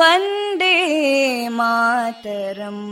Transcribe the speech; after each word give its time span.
वन्दे 0.00 0.74
मातरम् 1.58 2.84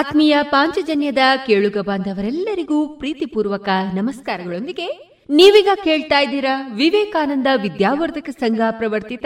ಆತ್ಮೀಯ 0.00 0.38
ಪಾಂಚಜನ್ಯದ 0.42 1.18
ಕೇಳುಗ 1.46 1.78
ಬಾಂಧವರೆಲ್ಲರಿಗೂ 1.78 2.88
ಪ್ರೀತಿಪೂರ್ವಕ 2.88 3.68
ನಮಸ್ಕಾರಗಳೊಂದಿಗೆ 3.94 5.16
ನೀವೀಗ 5.30 5.68
ಕೇಳ್ತಾ 5.84 6.20
ಇದ್ದೀರಾ 6.20 6.68
ವಿವೇಕಾನಂದ 6.68 7.46
ವಿದ್ಯಾವರ್ಧಕ 7.62 8.30
ಸಂಘ 8.30 8.60
ಪ್ರವರ್ತಿತ 8.70 9.24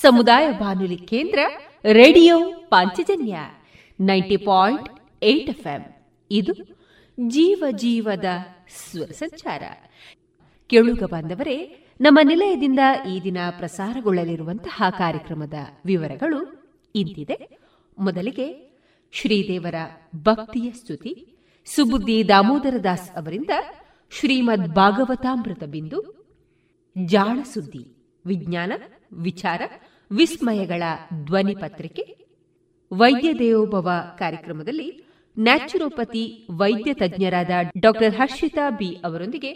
ಸಮುದಾಯ 0.00 0.50
ಬಾನುಲಿ 0.50 0.96
ಕೇಂದ್ರ 0.96 1.38
radio 1.92 2.40
Panchajanya 2.68 3.36
ninety 4.00 4.36
point 4.36 4.88
eight 5.22 5.48
FM. 5.48 5.96
ಇದು 6.30 6.52
ಜೀವ 7.28 7.64
ಜೀವದ 7.70 8.24
ಸ್ವರ 8.88 9.10
ಸಂಚಾರ. 9.10 9.62
ಕೇಳುಗ 10.66 11.02
ಬಾಂಧವರೇ, 11.02 11.86
ನಮ್ಮ 12.00 12.18
ನಿಲಯದಿಂದ 12.22 12.78
ಈ 13.10 13.20
ದಿನ 13.24 13.38
ಪ್ರಸಾರಗೊಳ್ಳಲಿರುವಂತಹ 13.58 14.82
ಕಾರ್ಯಕ್ರಮದ 14.98 15.54
ವಿವರಗಳು 15.84 16.70
ಇಂತಿದೆ. 16.94 17.58
ಮೊದಲಿಗೆ 17.98 18.65
ಶ್ರೀದೇವರ 19.10 19.74
ಭಕ್ತಿಯ 20.16 20.70
ಸ್ತುತಿ, 20.70 21.36
ಸುಬುದ್ದಿ 21.64 22.28
ದಾಮೋದರ 22.28 22.76
ದಾಸ್ 22.84 23.10
ಅವರಿಂದ 23.10 23.50
ಶ್ರೀಮದ್ 24.10 24.74
ಭಾಗವತಾಮೃತ 24.74 25.64
ಬಿಂದು 25.64 26.26
ಜಾಣ 27.04 27.38
ಸುದ್ದಿ 27.42 27.96
ವಿಜ್ಞಾನ, 28.26 28.72
ವಿಚಾರ, 29.12 29.62
ವಿಸ್ಮಯಗಳ 30.10 30.82
ಧ್ವನಿ 31.24 31.54
ಪತ್ರಿಕೆ, 31.54 32.26
ವೈದ್ಯ 32.92 33.34
ದೇವೋಭವ 33.34 33.90
ಕಾರ್ಯಕ್ರಮದಲ್ಲಿ 34.18 35.04
ನ್ಯಾಚುರೋಪತಿ 35.38 36.46
ವೈದ್ಯ 36.50 36.94
ತಜ್ಞರಾದ 36.94 37.50
ಡಾಕ್ಟರ್ 37.78 38.14
ಹರ್ಷಿತಾ 38.14 38.70
ಬಿ 38.70 38.96
ಅವರೊಂದಿಗೆ 39.04 39.52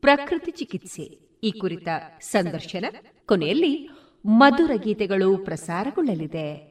ಪ್ರಕೃತಿ 0.00 0.50
ಚಿಕಿತ್ಸೆ. 0.50 1.02
ಈ 1.42 1.50
ಕುರಿತ 1.50 1.88
ಸಂದರ್ಶನ 2.20 2.84
ಕೊನೆಯಲ್ಲಿ 3.26 3.88
ಮಧುರ 4.26 4.70
ಗೀತೆಗಳು 4.74 5.38
ಪ್ರಸಾರಗೊಳ್ಳಲಿದೆ. 5.38 6.69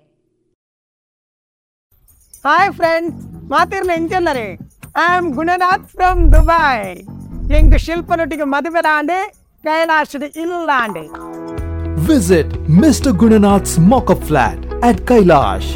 hi 2.45 2.73
friends 2.79 3.17
ಮಾತಿರ್ನ 3.53 3.93
ಎಂಜಲ್ಲರೆ 4.01 4.49
I 5.03 5.15
am 5.15 5.29
Gunanath 5.39 5.87
from 5.95 6.21
Dubai 6.35 6.79
ಎಂಗ್ 7.59 7.77
ಶಿಲ್ಪನೊಟ್ಟಿಗೆ 7.87 8.47
ಮದುವೆ 8.55 8.83
ದಾಂಡೆ 8.89 9.21
ಕೈಲಾಸದ 9.65 10.25
ಇಲ್ಲಾಂಡೆ 10.45 11.05
Visit 12.07 12.49
Mr. 12.83 13.13
Gunanath's 13.13 13.79
mock-up 13.91 14.23
flat 14.23 14.59
at 14.83 14.97
Kailash. 15.11 15.69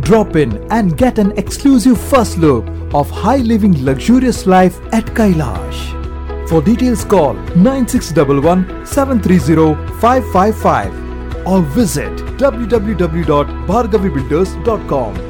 Drop 0.00 0.34
in 0.36 0.56
and 0.68 0.96
get 0.96 1.18
an 1.18 1.32
exclusive 1.36 1.98
first 2.12 2.38
look 2.38 2.64
of 2.92 3.08
high 3.22 3.42
living 3.42 3.84
luxurious 3.88 4.46
life 4.46 4.80
at 4.90 5.04
Kailash. 5.18 5.78
For 6.48 6.60
details 6.60 7.04
call 7.04 7.34
9611 7.58 8.64
730 8.86 9.74
555 10.00 10.92
or 11.46 11.60
visit 11.78 12.10
www.bhargavibuilders.com. 12.38 15.29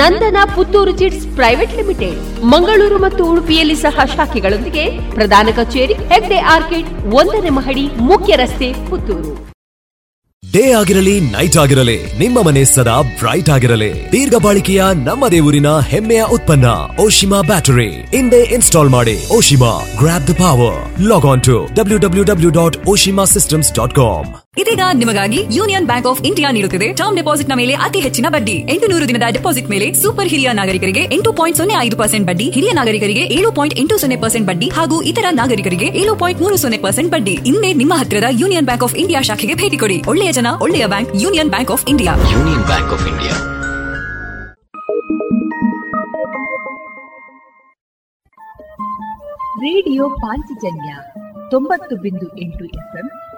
Nandana 0.00 0.36
Puttur 0.56 0.92
chits 0.98 1.26
private 1.36 1.76
limited, 1.76 2.44
Mangaluru 2.44 2.98
ಮತ್ತು 2.98 3.24
ಉಡುಪಿಯಲ್ಲಿ 3.24 3.74
ಸಹ 3.74 4.04
ಶಾಖೆಗಳೊಂದಿಗೆ 4.16 4.84
ಪ್ರಧಾನ 5.14 5.48
ಕಚೇರಿ, 5.56 5.92
Hegde 5.92 6.38
orchid, 6.38 7.14
ಒಂದನೇ 7.14 7.48
ಮಹಡಿ, 7.48 7.86
ಮುಖ್ಯ 8.10 8.36
ರಸ್ತೆ, 8.36 8.90
Puttur. 8.90 9.54
Day 10.42 10.72
ಆಗಿರಲಿ, 10.72 11.20
ನೈಟ್ 11.20 11.56
ಆಗಿರಲಿ, 11.56 11.96
ನಿಮ್ಮ 12.18 12.38
ಮನೆ 12.46 12.64
ಸದಾ 12.64 12.96
ಬ್ರೈಟ್ 13.02 13.50
ಆಗಿರಲಿ. 13.50 13.90
ದೀರ್ಘ 14.12 14.34
ಬಾಳಿಕೆಯ 14.42 14.82
ನಮ್ಮ 15.08 15.28
ದೇವರಿನ 15.28 15.78
ಹೆಮ್ಮೆಯ 15.78 16.22
ಉತ್ಪನ್ನ, 16.22 16.66
ಓಶಿಮಾ 17.04 17.40
ಬ್ಯಾಟರಿ. 17.40 17.90
ಹಿಂದೆ 18.16 18.40
ಇನ್ಸ್ಟಾಲ್ 18.56 18.88
ಮಾಡಿ, 18.88 19.16
Oshima 19.36 19.72
grab 19.98 20.28
the 20.30 20.34
power 20.42 21.02
log 21.10 21.26
on 21.26 21.42
to 21.42 21.58
W 21.74 21.98
W 21.98 22.24
W 22.24 22.50
dot 22.50 22.78
Oshima 22.88 23.24
systems 23.24 23.74
dot 23.74 23.94
com 23.94 24.30
ಇದೀಗ 24.60 24.82
ನಿಮಗಾಗಿ 25.00 25.38
ಯೂನಿಯನ್ 25.56 25.86
ಬ್ಯಾಂಕ್ 25.90 26.08
ಆಫ್ 26.10 26.20
ಇಂಡಿಯಾ 26.28 26.48
ನೀಡುತ್ತಿದೆ. 26.56 26.88
ಟರ್ಮ್ 26.98 27.16
ಡೆಪಾಸಿಟ್ನ 27.20 27.54
ಮೇಲೆ 27.60 27.74
ಅತಿ 27.86 28.00
ಹೆಚ್ಚಿನ 28.04 28.26
ಬಡ್ಡಿ. 28.34 28.54
ಎಂಟು 28.72 28.86
ನೂರು 28.92 29.04
ದಿನದ 29.10 29.26
ಡೆಪಾಸಿಟ್ 29.36 29.68
ಮೇಲೆ 29.72 29.86
ಸೂಪರ್ 30.02 30.28
ಹಿರಿಯ 30.32 30.50
ನಾಗರಿಕರಿಗೆ 30.52 31.02
ಎಂಟು 31.16 31.30
ಪಾಯಿಂಟ್ 31.38 31.58
ಸೊನ್ನೆ 31.60 31.74
ಐದು 31.86 31.96
ಪರ್ಸೆಂಟ್ 32.00 32.26
ಬಡ್ಡಿ 32.28 32.50
ಹಿರಿಯ 32.56 32.72
ನಾಗರಿಕರಿಗೆ 32.72 33.24
ಏಳು 33.36 33.48
ಪಾಯಿಂಟ್ 33.52 33.76
ಎಂಟು 33.82 33.96
ಸೊನ್ನೆ 34.02 34.18
ಪರ್ಸೆಂಟ್ 34.24 34.46
ಬಡ್ಡಿ 34.50 34.68
ಹಾಗೂ 34.76 34.98
ಇತರ 35.10 35.26
ನಾಗರಿಕರಿಗೆ 35.40 35.88
ಏಳು 36.02 36.14
ಪಾಯಿಂಟ್ 36.22 36.42
ಮೂರು 36.44 36.58
ಸೊನ್ನೆ 36.64 36.78
ಪರ್ಸೆಂಟ್ 36.78 37.10
ಬಡ್ಡಿ. 37.14 37.34
ಇಂದೇ 37.52 37.72
ನಿಮ್ಮ 37.80 37.94
ಹತ್ತಿರದ 38.02 38.30
ಯೂನಿಯನ್ 38.42 38.68
ಬ್ಯಾಂಕ್ 38.70 38.84
ಆಫ್ 38.88 38.94
ಇಂಡಿಯಾ 38.94 39.22
ಶಾಖೆಗೆ 39.30 39.56
ಭೇಟಿ 39.62 39.76
ಕೊಡಿ. 39.76 39.98
ಒಳ್ಳೆಯ 40.12 40.32
ಜನ 40.38 40.46
ಒಳ್ಳೆಯ 40.60 40.86
bank 40.86 41.10
Union 41.24 41.50
Bank 41.56 41.72
of 41.76 41.84
India. 41.94 42.14
Union 42.36 42.64
Bank 42.70 42.92
of 42.96 43.06
India. 43.12 43.34
Radio 49.66 50.04
Panchajanya 50.22 50.90
ತೊಂಬತ್ತು 51.50 51.94
ಬಿಂದು 51.96 52.26
ಎಂಟು 52.38 52.64
ಎಫ್ಎಂ 52.80 53.06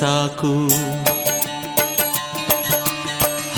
ಸಾಕು. 0.00 0.68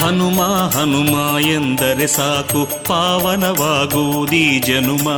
ಹನುಮ 0.02 0.42
ಹನುಮ 0.76 1.38
ಎಂದರೆ 1.38 2.06
ಸಾಕು. 2.06 2.84
ಪಾವನವಾಗುವುದೀ 2.84 4.58
ಜನುಮ. 4.58 5.08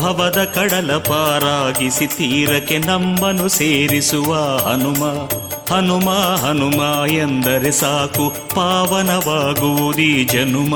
ಭವದ 0.00 0.44
ಕಡಲ 0.44 0.96
ಪಾರಾಗಿಸಿ 0.96 2.06
ತೀರಕ್ಕೆ 2.06 2.78
ನಮ್ಮನು 2.78 3.48
ಸೇರಿಸುವ 3.48 4.34
ಹನುಮ. 4.68 5.04
ಹನುಮ 5.74 6.10
ಹನುಮ 6.46 7.10
ಎಂದರೆ 7.10 7.72
ಸಾಕು. 7.72 8.32
ಪಾವನವಾಗುವುದೀ 8.54 10.24
ಜನುಮ. 10.24 10.74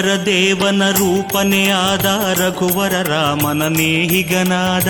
ದೇವನ 0.00 0.82
ರೂಪನೆ 0.90 1.72
ಆದ 1.72 2.06
ರಘುವರ 2.40 2.94
ರಾಮನ 3.02 3.62
ನೇಹಿಗನಾದ 3.68 4.88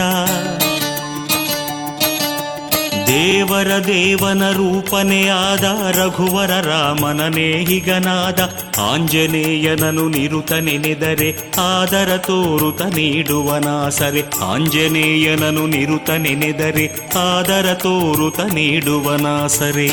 ದೇವರ 3.11 3.71
ದೇವನ 3.87 4.51
ರೂಪನೇ 4.51 5.29
ಆದ 5.29 5.65
ರಘುವರ 5.91 6.61
ರಾಮನ 6.61 7.29
ನೇಹಿಗನಾದ 7.29 8.41
ಆಂಜನೇಯನನು 8.79 10.09
ನಿರುತ 10.09 10.53
ನೆನೆದರೆ 10.53 11.31
ಆದರ 11.59 12.17
ತೋರುತ 12.17 12.83
ನೀಡುವನಾಸರೆ 12.83 14.23
ಆಂಜನೇಯನನು 14.43 15.67
ನಿರುತ 15.67 16.11
ನೆನೆದರೆ 16.11 16.87
ಆದರ 17.19 17.75
ತೋರುತ 17.75 18.41
ನೀಡುವನಾಸರೆ 18.41 19.89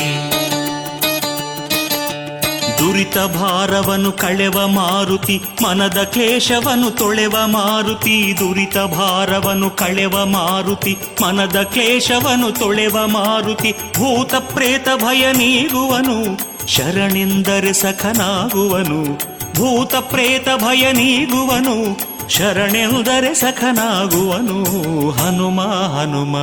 ದುರಿತ 2.78 3.18
ಭಾರವನು 3.18 4.12
ಕಳೆವ 4.12 4.66
ಮಾರುತಿ, 4.66 5.40
ಮನದ 5.62 6.02
ಕ್ಲೇಶವನು 6.02 6.90
ತೊಳೆವ 6.90 7.34
ಮಾರುತಿ, 7.46 8.34
ದುರಿತ 8.38 8.78
ಭಾರವನು 8.78 9.70
ಕಳೆವ 9.70 10.24
ಮಾರುತಿ, 10.24 10.96
ಮನದ 11.22 11.62
ಕ್ಲೇಶವನು 11.62 12.52
ತೊಳೆವ 12.52 12.96
ಮಾರುತಿ, 13.06 13.72
ಭೂತ 13.72 14.34
ಪ್ರೇತ 14.34 14.88
ಭಯ 14.96 15.32
ನೀಗುವನು, 15.32 16.38
ಶರಣೆಂದರೆ 16.66 17.72
ಸಖನಾಗುವನು, 17.72 19.14
ಭೂತ 19.54 19.94
ಪ್ರೇತ 19.96 20.48
ಭಯ 20.56 20.92
ನೀಗುವನು, 20.92 22.08
ಶರಣೆಂದರೆ 22.28 23.34
ಸಖನಾಗುವನು, 23.34 24.62
ಹನುಮ 25.10 25.60
ಹನುಮ. 25.62 26.36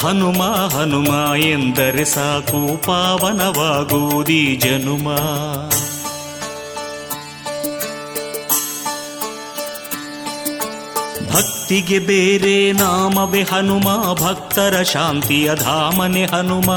ಹನುಮ 0.00 0.42
ಹನುಮ 0.42 1.36
ಎಂದರೆ 1.36 2.04
ಸಾಕು 2.04 2.82
ಪಾವನವಾಗುವುದಿ 2.82 4.56
ಜನುಮ. 4.56 5.08
ಭಕ್ತಿಗೆ 11.32 11.98
ಬೇರೆ 11.98 12.72
ನಾಮವೇ 12.72 13.42
ಹನುಮ 13.42 14.12
ಭಕ್ತರ 14.12 14.82
ಶಾಂತಿಯ 14.82 15.54
ಧಾಮನೆ 15.54 16.24
ಹನುಮ. 16.24 16.70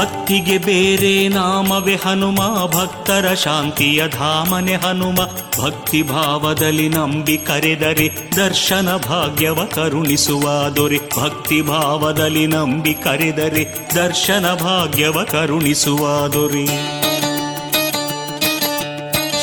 ಭಕ್ತಿಗೆ 0.00 0.58
ಬೇರೆ 0.58 1.28
ನಾಮವೇ 1.28 1.94
ಹನುಮ, 1.94 2.66
ಭಕ್ತರ 2.66 3.34
ಶಾಂತಿಯ 3.34 4.08
ಧಾಮನೆ 4.08 4.74
ಹನುಮ. 4.74 5.16
ಭಕ್ತಿ 5.60 6.02
ಭಾವದಲ್ಲಿ 6.02 6.88
ನಂಬಿ 6.88 7.38
ಕರೆದರೆ 7.38 8.36
ದರ್ಶನ 8.36 8.96
ಭಾಗ್ಯವ 8.96 9.64
ಕರುಣಿಸುವ 9.64 10.68
ದೊರೆ. 10.76 10.98
ಭಕ್ತಿ 11.18 11.62
ಭಾವದಲ್ಲಿ 11.62 12.46
ನಂಬಿ 12.46 12.94
ಕರೆದರೆ 12.94 13.88
ದರ್ಶನ 13.94 14.54
ಭಾಗ್ಯವ 14.54 15.22
ಕರುಣಿಸುವ 15.24 16.28
ದೊರೆ. 16.28 17.09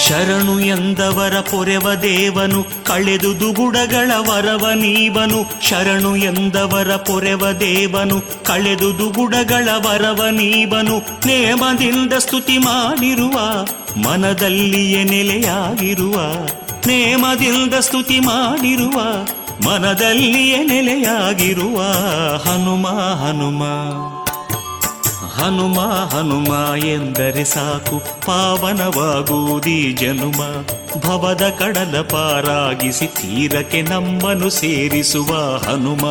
ಶರಣು 0.09 0.59
ಎಂದವರ 0.59 1.39
ಪೊರೆವ 1.39 1.93
ದೇವನು, 1.93 2.63
ಕಳೆದು 2.63 3.39
ದುಗುಡಗಳ 3.39 4.11
ವರವ 4.17 4.69
ನೀವನು. 4.69 5.61
ಶರಣು 5.61 6.15
ಎಂದವರ 6.15 6.95
ಪೊರೆವ 6.95 7.51
ದೇವನು, 7.51 8.21
ಕಳೆದು 8.21 8.99
ದುಗುಡಗಳ 8.99 9.69
ವರವ 9.77 10.25
ನೀವನು. 10.31 10.97
ನೇಮದಿಂದ 10.99 12.13
ಸ್ತುತಿ 12.13 12.57
ಮಾಡಿರುವ, 12.57 13.65
ಮನದಲ್ಲಿಯೇ 13.97 15.03
ನೆಲೆಯಾಗಿರುವ. 15.03 16.15
ನೇಮದಿಂದ 16.87 17.73
ಸ್ತುತಿ 17.73 18.19
ಮಾಡಿರುವ, 18.19 19.01
ಮನದಲ್ಲಿಯೇ 19.65 20.63
ನೆಲೆಯಾಗಿರುವ. 20.63 21.81
ಹನುಮ 22.37 22.87
ಹನುಮ. 23.25 23.63
ಹನುಮ 25.37 25.79
ಹನುಮ 25.79 26.75
ಎಂದರೆ 26.85 27.43
ಸಾಕು 27.43 27.99
ಪಾವನವಾಗುವುದಿ 27.99 29.93
ಜನುಮ. 29.93 30.65
ಭವದ 31.01 31.41
ಕಡಲ 31.59 32.01
ಪಾರಾಗಿಸಿ 32.01 33.07
ತೀರಕ್ಕೆ 33.07 33.81
ನಮ್ಮನು 33.81 34.49
ಸೇರಿಸುವ 34.49 35.57
ಹನುಮ. 35.57 36.01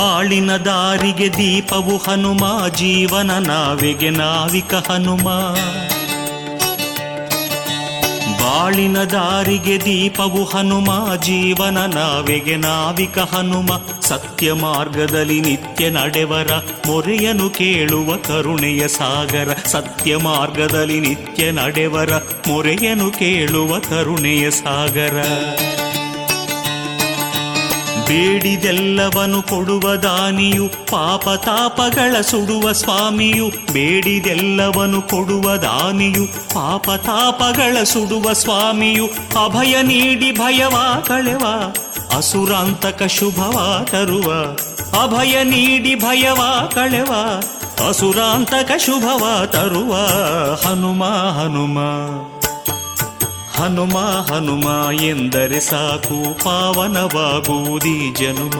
ಬಾಳಿನ 0.00 0.56
ದಾರಿಗೆ 0.56 1.32
ದೀಪವು 1.32 1.96
ಹನುಮ, 1.96 2.68
ಜೀವನ 2.68 3.30
ನಾವಿಗೆ 3.38 4.10
ನಾವಿಕ 4.10 4.74
ಹನುಮ. 4.74 5.28
ಬಾಳಿನ 8.42 9.02
ದಾರಿಗೆ 9.02 9.80
ದೀಪವು 9.80 10.44
ಹನುಮ, 10.44 11.14
ಜೀವನ 11.14 11.78
ನಾವಿಗೆ 11.78 12.56
ನಾವಿಕ 12.56 13.18
ಹನುಮ. 13.18 14.00
ಸತ್ಯ 14.00 14.52
ಮಾರ್ಗದಲ್ಲಿ 14.52 15.40
ನಿತ್ಯ 15.40 15.90
ನಡೆವರ 15.90 16.50
ಮೊರೆಯನು 16.86 17.50
ಕೇಳುವ 17.50 18.16
ಕರುಣೆಯ 18.16 18.88
ಸಾಗರ. 18.88 19.54
ಸತ್ಯ 19.66 20.16
ಮಾರ್ಗದಲ್ಲಿ 20.16 21.00
ನಿತ್ಯ 21.00 21.50
ನಡೆವರ 21.50 22.10
ಮೊರೆಯನು 22.48 23.10
ಕೇಳುವ 23.10 23.78
ಕರುಣೆಯ 23.78 24.50
ಸಾಗರ. 24.50 25.24
ಬೇಡಿದೆಲ್ಲವನು 28.10 29.42
ಕೊಡುವ 29.42 29.94
ದಾನಿಯು, 29.94 30.68
ಪಾಪ 30.68 31.28
ತಾಪಗಳ 31.28 32.20
ಸುಡುವ 32.20 32.72
ಸ್ವಾಮಿಯು, 32.72 33.48
ಬೇಡಿದೆಲ್ಲವನು 33.48 35.02
ಕೊಡುವ 35.02 35.56
ದಾನಿಯು, 35.56 36.26
ಪಾಪ 36.26 36.90
ತಾಪಗಳ 36.90 37.82
ಸುಡುವ 37.82 38.32
ಸ್ವಾಮಿಯು, 38.32 39.06
ಅಭಯ 39.44 39.82
ನೀಡಿ 39.82 40.32
ಭಯವಾ, 40.32 41.00
ಕಳೆವ, 41.00 41.72
ಅಸುರಾಂತಕ 42.16 43.02
ಶುಭವ 43.02 43.86
ತರುವ, 43.90 44.32
ಅಭಯ 45.02 45.42
ನೀಡಿ 45.42 45.94
ಭಯವಾ, 45.94 46.70
ಕಳೆವ, 46.74 47.12
ಅಸುರಾಂತಕ 47.88 48.70
ಶುಭವ 48.76 49.46
ತರುವ, 49.46 49.94
ಹನುಮ 50.68 51.04
ಹನುಮ. 51.04 51.78
ಹನುಮ 53.60 53.98
ಹನುಮ 53.98 54.92
ಎಂದರೆ 55.00 55.60
ಸಾಕು, 55.60 56.44
ಪಾವನವಾಗುವುದಿ 56.44 58.14
ಜನುಮ. 58.14 58.54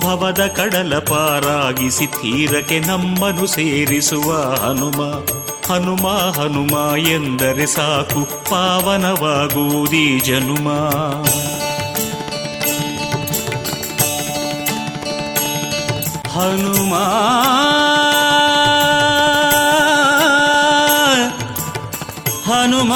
ಭವದ 0.00 0.46
ಕಡಲ 0.46 0.98
ಪಾರಾಗಿಸಿ 0.98 2.06
ತೀರಕ್ಕೆ 2.06 2.78
ನಮ್ಮನು 2.80 3.46
ಸೇರಿಸುವ 3.46 4.32
ಹನುಮ. 4.54 5.02
ಹನುಮ 5.72 6.08
ಹನುಮ 6.08 6.96
ಎಂದರೆ 6.96 7.66
ಸಾಕು, 7.66 8.24
ಪಾವನವಾಗುವುದಿ 8.50 10.20
ಜನುಮ. 10.20 10.68
ಹನುಮ 16.28 16.94
ಹನುಮ 22.52 22.92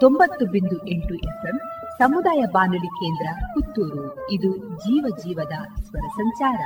ತೊಂಬತ್ತು 0.00 0.46
ಬಿಂದು 0.46 0.88
ಎಂಟು 0.88 1.14
ಎಫ್ಎಂ 1.14 1.60
ಸಮುದಾಯ 1.98 2.42
ಬಾನುಲಿ 2.52 2.86
ಕೇಂದ್ರ 2.86 3.44
ಪುತ್ತೂರು. 3.54 4.30
ಇದು 4.30 4.56
ಜೀವ 4.56 5.04
ಜೀವದ 5.18 5.52
ಸ್ವರ 5.82 6.08
ಸಂಚಾರ. 6.08 6.60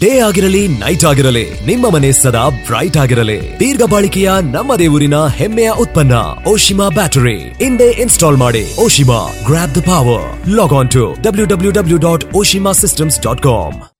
ಡೇ 0.00 0.18
ಆಗಿರಲಿ, 0.20 0.68
ನೈಟ್ 0.68 1.04
ಆಗಿರಲಿ, 1.04 1.60
ನಿಮ್ಮ 1.60 1.90
ಮನೆ 1.90 2.12
ಸದಾ 2.12 2.48
ಬ್ರೈಟ್ 2.48 2.96
ಆಗಿರಲಿ. 2.96 3.60
ದೀರ್ಘ 3.60 3.82
ಬಾಳಿಕೆಯ 3.90 4.30
ನಮ್ಮದೇ 4.52 4.86
ಊರಿನ 4.86 5.14
ಹೆಮ್ಮೆಯ 5.26 5.70
ಉತ್ಪನ್ನ, 5.70 6.12
ಓಶಿಮಾ 6.48 6.88
ಬ್ಯಾಟರಿ. 6.88 7.38
ಇಂದೇ 7.40 7.90
ಇನ್ಸ್ಟಾಲ್ 7.90 8.36
ಮಾಡಿ, 8.36 8.76
Oshima 8.84 9.32
grab 9.46 9.76
the 9.76 9.80
power 9.80 10.48
log 10.48 10.72
on 10.72 10.90
to 10.90 11.14
W 11.22 11.46
W 11.46 11.72
W 11.72 11.98
dot 11.98 12.24
Oshima 12.34 12.72
systems 12.72 13.22
dot 13.22 13.42
com 13.42 13.95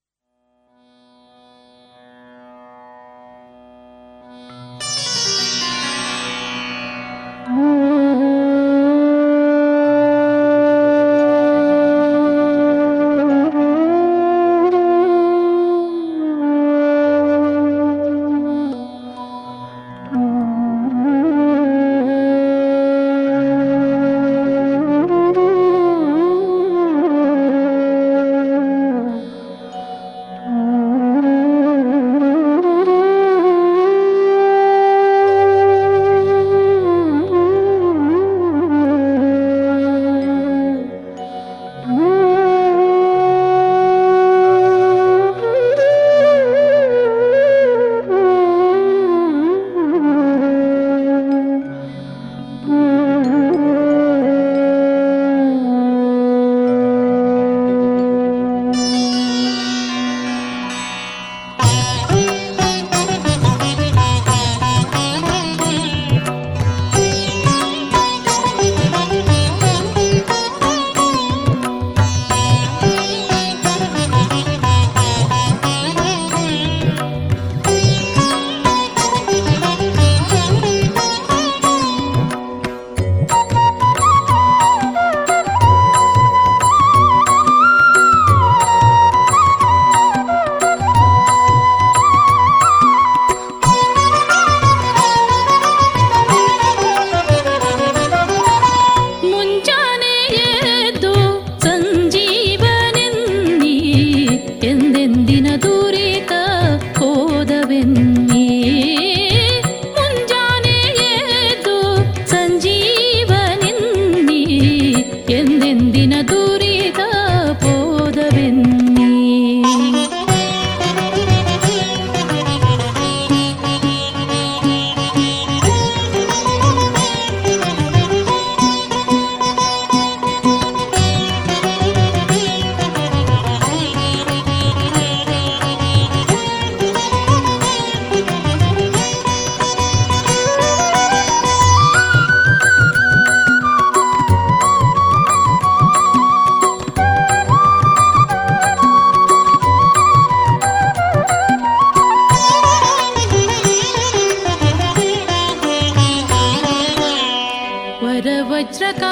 वज्र 158.77 159.06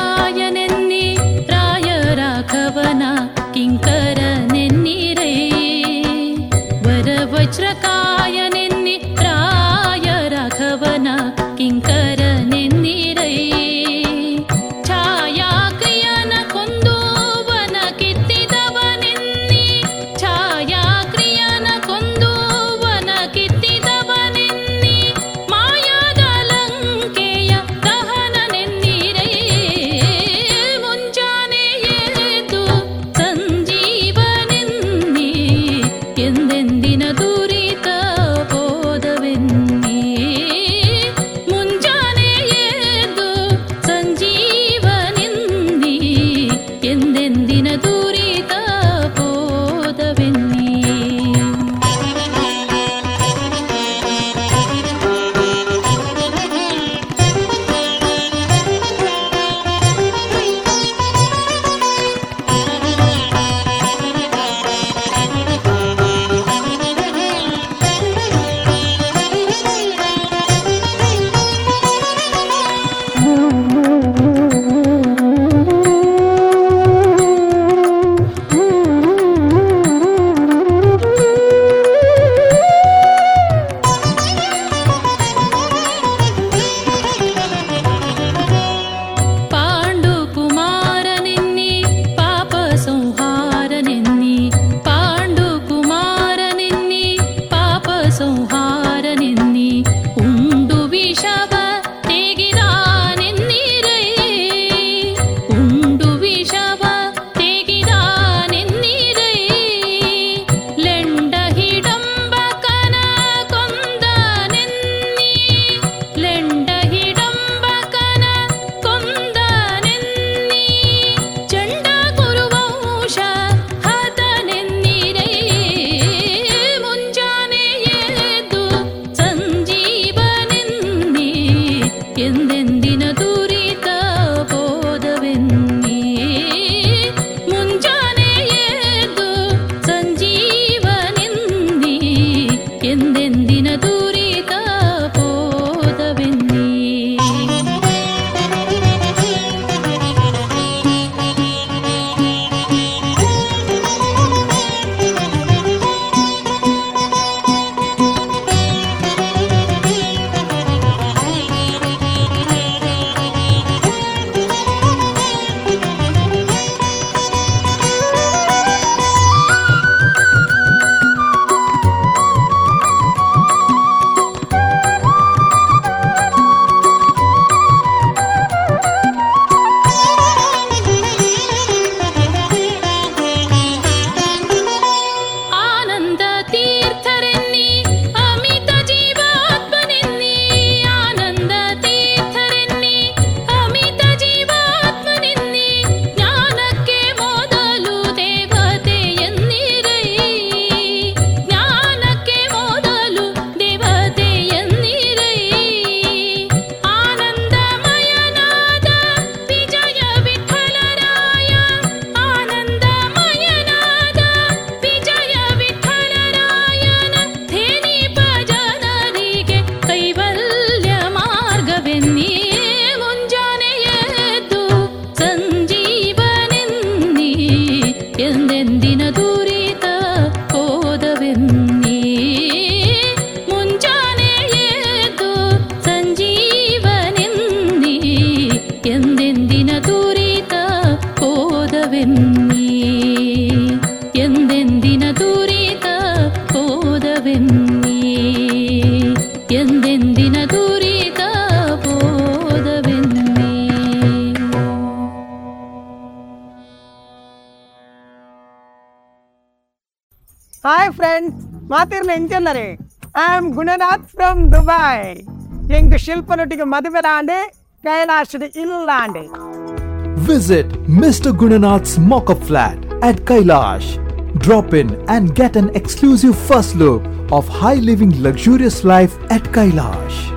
Visit 270.20 270.68
Mr. 270.84 271.36
Gunanath's 271.36 271.98
mock-up 271.98 272.42
flat 272.42 272.82
at 273.02 273.16
Kailash. 273.26 273.98
Drop 274.38 274.72
in 274.72 274.94
and 275.08 275.34
get 275.34 275.56
an 275.56 275.68
exclusive 275.76 276.38
first 276.38 276.76
look 276.76 277.04
of 277.30 277.46
high 277.46 277.74
living 277.74 278.22
luxurious 278.22 278.84
life 278.84 279.18
at 279.30 279.42
Kailash. 279.42 280.30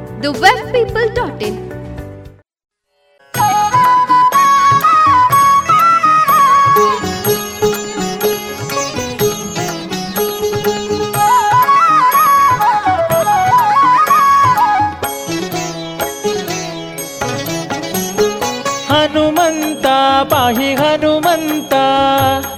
the 0.23 0.29
web 0.41 0.63
people 0.73 1.07
dot 1.17 1.41
in 1.43 1.59
Hanumantha 18.91 19.87
ಪಾಹಿ 20.31 20.71
ಹನುಮಂತ 20.75 21.73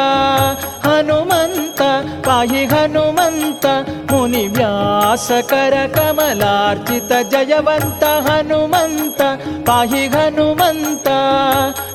हनुमन्त 0.87 1.81
पाहि 2.27 2.62
हनुमन्त 2.73 3.64
मुनिव्यासकरकमलार्चित 4.12 7.12
जयवन्त 7.35 8.05
हनुमन्त 8.29 9.20
पाहि 9.68 10.03
हनुमन्त 10.14 11.09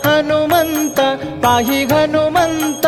हनुमन्त 0.06 1.00
पाहि 1.46 1.80
हनुमन्त 1.92 2.86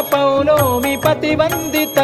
पौलोमि 0.00 0.96
पतिवन्दित 0.96 1.98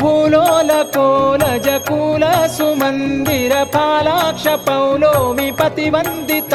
भूलोलकोल 0.00 1.42
जकूल 1.64 2.24
सुमन्दिर 2.48 3.52
फालाक्ष 3.74 4.46
पौलोमि 4.66 5.50
पतिवन्दित 5.60 6.54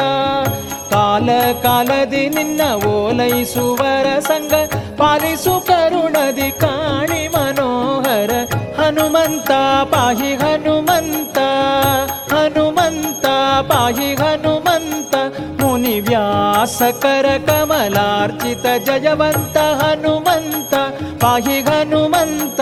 ಕಾಲ 0.92 1.30
ಕಾಲದಿ 1.64 2.22
ನಿನ್ನ 2.34 2.62
ಓಲೈಸುವರ 2.92 4.06
ಸಂಗ 4.28 4.54
ಪಾಲಿಸು 5.00 5.54
ಕರುಣದಿ 5.68 6.48
ಕಾಣಿ 6.62 7.22
ಮನೋಹರ 7.34 8.32
ಹನುಮಂತ 8.78 9.50
ಪಾಹಿ 9.92 10.32
ಹನುಮಂತ 10.42 11.38
ಹನುಮಂತ 12.32 13.26
ಪಾಹಿ 13.70 14.10
ಹನುಮಂತ 14.13 14.13
व्यासकरकमलार्चित 16.01 18.65
जयवन्त 18.87 19.57
हनुमन्त 19.81 20.73
पाहि 21.23 21.57
हनुमन्त 21.67 22.61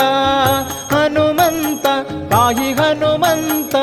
हनुमन्त 0.94 1.86
पाहि 2.34 2.70
हनुमन्त। 2.80 3.76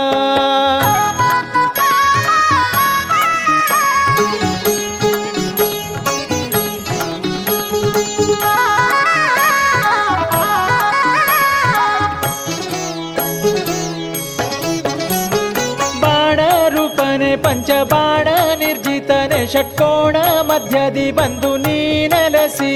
ಷಟ್ಕೋಣ 19.61 20.19
ಮಧ್ಯದಿ 20.49 21.07
ಬಂದು 21.11 21.51
ನೀ 21.57 21.73
ನೀನಲಸಿ 22.05 22.71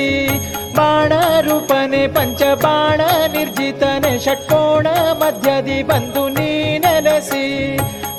ಬಾಣ 0.76 1.12
ರೂಪನೆ 1.46 2.00
ಪಂಚಬಾಣ 2.06 3.00
ನಿರ್ಜಿತನೆ 3.32 4.10
ಷಟ್ಕೋಣ 4.24 4.88
ಮಧ್ಯದಿ 5.20 5.78
ಬಂದು 5.82 6.24
ನೀ 6.28 6.50
ನೀನಲಸಿ 6.74 7.46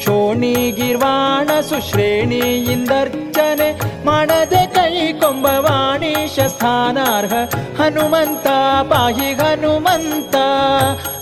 ಶೋಣಿ 0.06 0.72
ಗಿರ್ವಾಣ 0.72 1.50
ಸುಶ್ರೇಣಿ 1.62 2.41
ಇಂದರ್ಚನೆ 2.74 3.70
ಮಾಡದೆ 4.06 4.65
ಕೈ 4.76 5.13
ಕೊಂಬವಾಣಿ 5.13 6.13
ಸ್ಥಾನಾರ್ಹ 6.50 7.34
ಹನುಮಂತ, 7.82 8.48
ಪಾಹಿ 8.89 9.34
ಹನುಮಂತ 9.34 10.36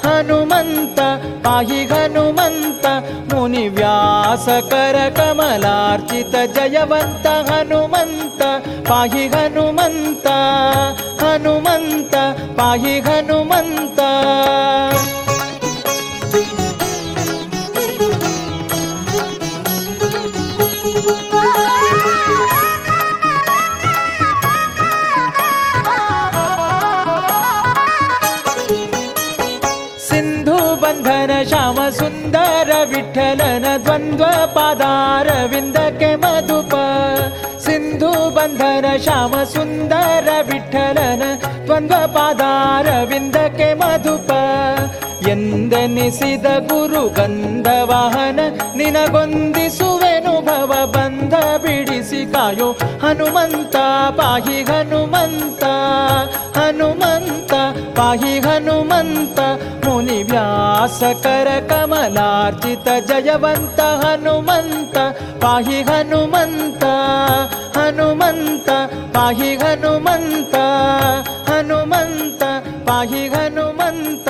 ಹನುಮಂತ, 0.05 0.99
ಪಾಹಿ 1.43 1.85
ಹನುಮಂತ 1.85 2.85
ಮುನಿ 3.33 3.67
ವ್ಯಾಸಕರ 3.67 4.95
ಕಮಲಾರ್ಚಿತ 5.09 6.35
ಜಯವಂತ 6.57 7.27
ಹನುಮಂತ, 7.27 8.41
ಪಾಹಿ 8.89 9.27
ಹನುಮಂತ 9.27 10.27
ಹನುಮಂತ, 11.23 12.15
ಪಾಹಿ 12.57 12.99
ಹನುಮಂತ. 12.99 13.99
पादारविन्दके 34.73 36.09
मधुप 36.17 36.71
सिन्धु 37.65 38.11
बन्धन 38.35 38.85
श्याम 39.05 39.33
सुन्दर 39.53 40.29
विठ्ठलन 40.47 41.21
द्वन्द्व 41.65 42.05
पादारविन्दके 42.15 43.69
मधुप 43.81 44.31
ಎಂದೆನಿಸಿದ 45.73 46.45
ಗುರು 46.45 47.09
ಗಂಧ 47.09 47.67
ವಾಹನ 47.83 48.39
ನಿನಗೊಂದಿಸುವೆನು 48.75 50.41
ಭವ 50.41 50.85
ಬಂಧ 50.85 51.33
ಬಿಡಿಸಿ 51.33 52.33
ಕಾಯೋ 52.33 52.71
ಹನುಮಂತ, 52.71 53.75
ಪಾಹಿ 54.17 54.63
ಹನುಮಂತ 54.63 55.63
ಹನುಮಂತ, 56.57 57.53
ಪಾಹಿ 57.97 58.39
ಹನುಮಂತ 58.39 59.39
ಮುನಿ 59.85 60.23
ವ್ಯಾಸಕರ 60.23 61.47
ಕಮಲಾರ್ಚಿತ 61.69 62.87
ಜಯವಂತ 63.07 63.79
ಹನುಮಂತ, 63.79 64.97
ಪಾಹಿ 65.41 65.81
ಹನುಮಂತ 65.81 66.83
ಹನುಮಂತ, 67.77 68.69
ಪಾಹಿ 69.13 69.55
ಹನುಮಂತ 69.55 70.55
ಹನುಮಂತ, 71.49 72.43
ಪಾಹಿ 72.87 73.27
ಹನುಮಂತ. 73.27 74.29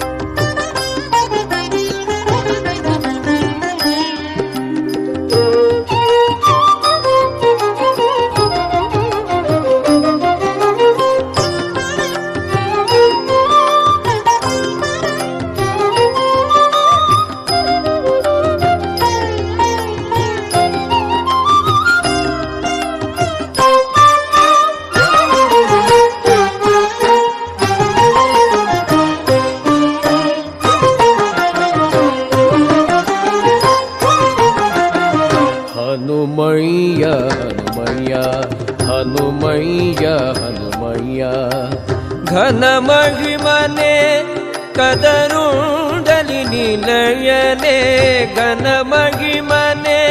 घनमहिमने 48.25 49.41
मने 49.49 50.01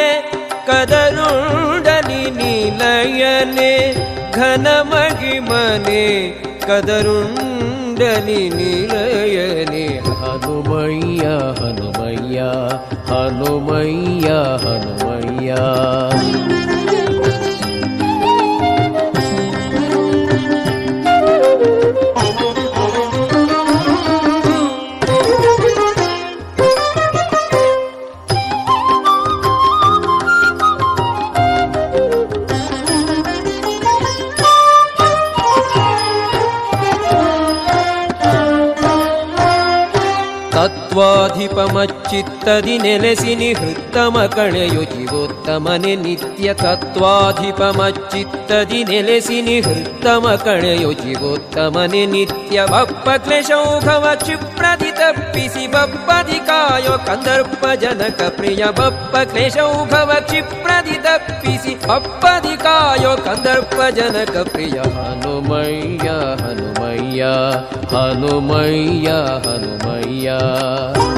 कदरुनी 0.68 2.54
लयने 2.80 3.72
घनमगी 4.36 5.38
मने 5.48 6.06
हनुमय्या 11.60 11.60
हनुमय्या 11.60 12.50
हनो 14.62 14.94
मैया 15.02 15.58
ಹನುಮಯ್ಯ 41.49 41.49
ಹನುಮಯ್ಯ 41.49 41.49
ಹನುಮಯ್ಯ 41.49 41.65
ತತ್ವಾಧಿಪಮಚ್ಚಿತ್ತದಿ 41.75 42.77
ನೆಲೆಸಿ 42.77 43.35
ನಿಹೃತ್ತಮ 43.35 44.25
ಕಳೆಯು 44.35 44.83
ಜೀವೋತ್ತಮನೆ 44.83 45.95
ನಿತ್ಯ 45.95 46.53
ತತ್ವಾಧಿಪಮಚ್ಚಿತ್ತದಿ 46.53 48.83
ನೆಲೆಸಿ 48.83 49.41
ನಿಹೃತ್ತಮ 49.41 50.35
ಕಳೆಯು 50.43 50.93
ಜೀವೋತ್ತಮನೆ 50.93 52.05
ನಿತ್ಯ 52.05 52.65
ಬಪ್ಪ 52.71 53.17
ಕ್ಲೇಶೌಘವ 53.17 54.05
ಕ್ಷಿಪ್ರದಿ 54.23 54.91
ತಪ್ಪಿಸಿ 54.91 55.67
ಬಪ್ಪದಿ 55.67 56.39
ಕಾಯೋ 56.39 57.07
ಕಂದರ್ಪ 57.07 57.75
ಜನಕ 57.75 58.21
ಪ್ರಿಯ 58.37 58.71
ಬಪ್ಪ 58.71 59.31
ಕ್ಲೇಶೌಘವ 59.31 60.11
ಕ್ಷಿಪ್ರದಿ 60.27 60.97
ತಪ್ಪಿಸಿ 60.97 61.87
ಬಪ್ಪದಿ 61.87 62.57
ಕಾಯೋ 62.57 63.17
ಕಂದರ್ಪ 63.17 63.95
ಜನಕ 63.95 64.49
ಪ್ರಿಯ 64.49 64.77
ಹನುಮಯ್ಯ 64.97 66.09
ಹನುಮಯ್ಯ 66.43 67.23
ಹನುಮಯ್ಯ 67.95 69.09
ಹನುಮಯ್ಯ 69.39 71.08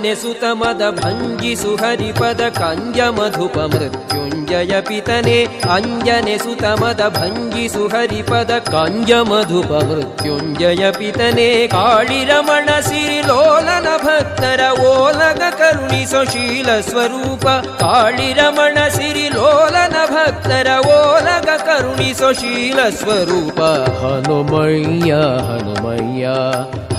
and 0.00 0.06
ಸುತಮದ 0.22 0.82
ಭಂಗಿಸು 0.90 1.70
ಹರಿಪದ 1.76 2.42
ಕಂಜ 2.58 3.00
ಮಧುಪ 3.00 3.58
ಮೃತ್ಯುಂಜಯ 3.58 4.72
ಪಿತನೆ, 4.80 5.36
ಅಂಜನೆ 5.44 6.34
ಸುತಮದ 6.38 7.02
ಭಂಗಿಸು 7.08 7.82
ಹರಿಪದ 7.86 8.52
ಕಂಜ 8.70 9.12
ಮಧುಪ 9.12 9.72
ಮೃತ್ಯುಂಜಯ 9.88 10.90
ಪಿತನೆ, 10.90 11.48
ಕಾಳಿರಮಣ 11.66 12.68
ಸಿರಿಲೋಲನ 12.80 13.88
ಭಕ್ತರ 13.96 14.60
ಓಲಗ 14.80 15.42
ಕರುಣಿಸೋ 15.58 16.24
ಶೀಲ 16.24 16.80
ಸ್ವರೂಪ, 16.80 17.46
ಕಾಳಿರಮಣ 17.80 18.78
ಸಿರಿಲೋಲನ 18.88 19.96
ಭಕ್ತರ 20.06 20.68
ಓಲಗ 20.96 21.48
ಕರುಣಿಸೋ 21.66 22.32
ಶೀಲ 22.32 22.88
ಸ್ವರೂಪ. 23.00 23.60
ಹನುಮಯ್ಯ 24.02 25.12
ಹನುಮಯ್ಯ 25.48 26.26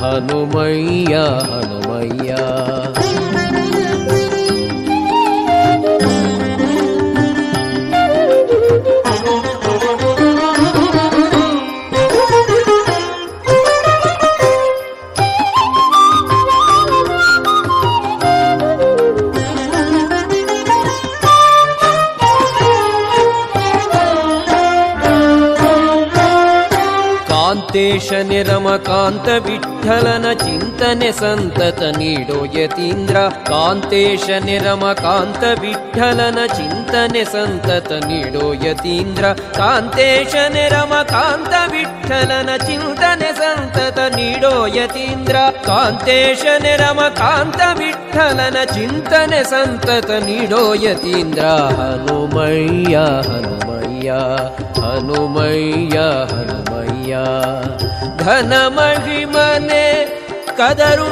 ಹನುಮಯ್ಯ 0.02 1.16
ಹನುಮಯ್ಯ. 1.52 2.32
in 3.14 3.34
my 3.34 3.51
शन 28.02 28.30
रम 28.48 28.68
कान्तविठलन 28.88 30.26
चिन्तन 30.42 31.02
सन्तत 31.20 31.82
निडोयतीन्द्र 31.98 33.18
कान्तेशनि 33.50 34.58
रमकान्तविठ्ठलन 34.66 36.38
चिन्तन 36.56 37.16
सन्तत 37.34 37.90
निडोयतीन्द्र 38.06 39.34
कान्तेशनि 39.60 40.66
रमकान्तविठ्ठलन 40.74 42.50
चिन्तन 42.68 43.22
सन्तत 43.40 44.00
निडोयतीन्द्र 44.16 45.48
कान्तेशन 45.68 46.66
रमकान्तविठ्ठलन 46.84 48.58
चिन्तन 48.74 49.34
सन्तत 49.52 50.10
निडोयतीन्द्रा 50.28 51.54
हनुमय्या 51.80 53.06
हनुमय्या 53.30 54.20
हनुमय्या 54.82 56.08
हनुमय्या। 56.34 56.91
या 57.12 57.26
घनमघि 58.26 59.24
मने 59.36 59.88
कदू 60.60 61.10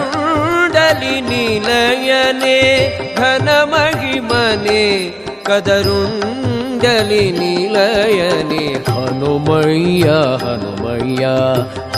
दलिनी 0.76 1.46
लयने 1.68 2.60
घनमघी 3.22 4.20
मने 4.32 4.84
कदू 5.48 6.00
दलिनी 6.84 7.56
लयन 7.76 8.52
हनुमैया 8.90 10.18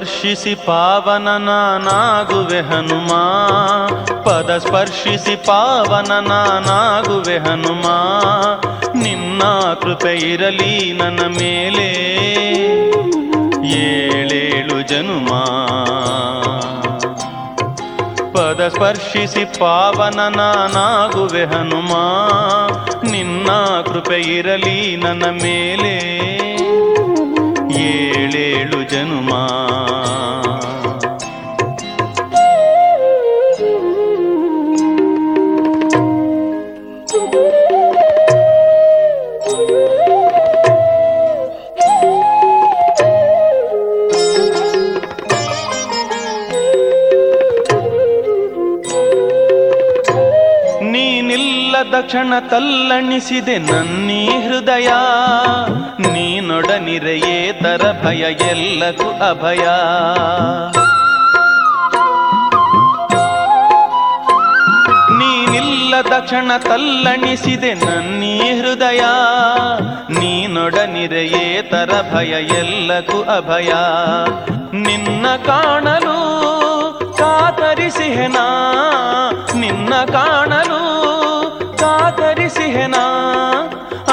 ಸ್ಪರ್ಶಿಸಿ 0.00 0.54
ಪಾವನನಾಗುವೆ 0.54 2.60
ಹನುಮ. 2.60 3.10
ಪದ 4.22 4.58
ಸ್ಪರ್ಶಿಸಿ 4.58 5.36
ಪಾವನನಾಗುವೆ 5.36 7.38
ಹನುಮ. 7.38 7.84
ನಿನ್ನ 9.02 9.42
ಕೃಪೆ 9.82 10.16
ಇರಲಿ 10.16 10.92
ನನ್ನ 10.92 11.20
ಮೇಲೆ. 11.20 11.92
ಏಳೇಳು 13.68 14.82
ಜನುಮ. 14.82 15.28
ಪದ 18.32 18.68
ಸ್ಪರ್ಶಿಸಿ 18.68 19.44
ಪಾವನನಾಗುವೆ 19.44 21.44
ಹನುಮ. 21.44 21.92
ನಿನ್ನ 23.10 23.48
ಕೃಪೆ 23.86 24.20
ಇರಲಿ 24.20 24.96
ನನ್ನ 24.96 25.24
ಮೇಲೆ. 25.24 26.49
ಏಳೇಳು 27.90 28.82
ಜನುಮ. 28.90 29.32
ನೀನಿಲ್ಲದ 50.82 51.94
ಕ್ಷಣ 52.00 52.32
ತಲ್ಲಣಿಸಿದೆ 52.50 53.58
ನನ್ನೀ 53.58 54.26
ಹೃದಯ. 54.26 54.88
ನೀನೊಡನಿರೆಯೇ 56.08 57.52
ತರ 57.52 58.04
ಭಯ 58.04 58.20
ಎಲ್ಲಕ್ಕೂ 58.32 59.10
ಅಭಯ. 59.10 59.66
ನೀನಿಲ್ಲದ 65.18 66.12
ಕ್ಷಣ 66.20 66.52
ತಲ್ಲಣಿಸಿದೆ 66.58 67.74
ನನ್ನೀ 67.74 68.38
ಹೃದಯ. 68.38 69.00
ನೀನೊಡನಿರೆಯೇ 70.10 71.62
ತರ 71.62 71.90
ಭಯ 72.14 72.30
ಎಲ್ಲಕ್ಕೂ 72.42 73.22
ಅಭಯ. 73.22 73.72
ನಿನ್ನ 74.72 75.26
ಕಾಣಲು 75.46 76.20
ಕಾತರಿಸಿಹೆನಾ? 77.18 78.46
ನಿನ್ನ 79.54 79.94
ಕಾಣಲು 79.94 80.80
ಕಾತರಿಸಿಹೆನಾ? 81.78 83.26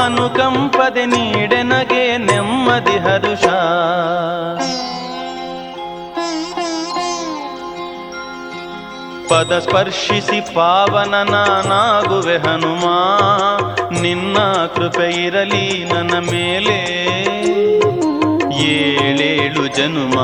ಅನುಕಂಪದೆ 0.06 1.06
ನೀಡೆನಗೆ 1.06 2.18
ನೆಮ್ಮದಿ 2.18 2.98
ಹರುಷ. 2.98 3.46
ಪದ 9.30 9.60
ಸ್ಪರ್ಶಿಸಿ 9.60 10.54
ಪಾವನ 10.54 11.16
ನಾನಾಗುವೆ 11.32 12.38
ಹನುಮ. 12.38 12.84
ನಿನ್ನ 14.02 14.38
ಕೃಪೆ 14.76 15.26
ಇರಲಿ 15.26 15.94
ನನ್ನ 15.94 16.20
ಮೇಲೆ. 16.20 17.08
ಏಳೇಳು 18.64 19.68
ಜನುಮ. 19.68 20.20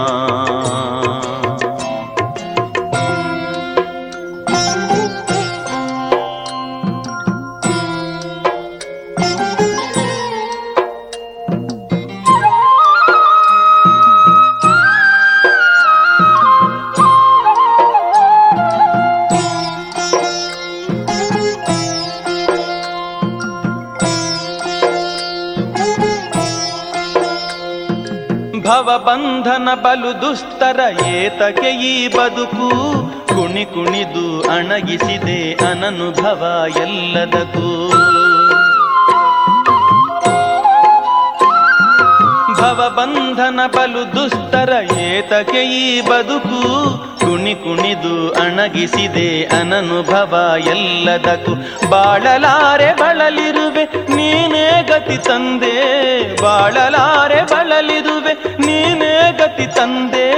ಭವಬಂಧನ 28.63 29.69
ಬಲು 29.73 30.21
ದುಸ್ತರ 30.21 30.79
ಏತಕೆ 31.05 31.69
ಈ 31.69 32.07
ಬದುಕು? 32.07 32.69
ಕುಣಿ 33.27 33.65
ಕುಣಿದು 33.65 34.41
ಅಣಗಿಸಿದೆ 34.51 35.53
ಅನನುಭವ 35.53 36.65
ಎಲ್ಲದಕ್ಕೂ. 36.77 37.89
ಭವಬಂಧನ 42.53 43.59
ಬಲು 43.67 44.15
ದುಸ್ತರ 44.15 44.73
ಏತಕೆ 44.99 45.63
ಈ 45.65 46.01
ಬದುಕು? 46.01 46.61
ಕುಣಿ 47.43 47.55
ಕುಣಿದು 47.55 48.31
ಅಣಗಿಸಿದೆ 48.31 49.43
ಅನನುಭವ 49.43 50.55
ಎಲ್ಲದಕ್ಕೂ. 50.67 51.53
ಬಾಳಲಾರೆ 51.89 52.93
ಬಳಲಿರುವೆ, 52.93 53.83
ನೀನೇ 54.15 54.85
ಗತಿ 54.89 55.17
ತಂದೆ. 55.17 55.73
ಬಾಳಲಾರೆ 56.41 57.41
ಬಳಲಿರುವೆ, 57.41 58.33
ನೀನೇ 58.65 59.35
ಗತಿ 59.37 59.67
ತಂದೆ. 59.75 60.29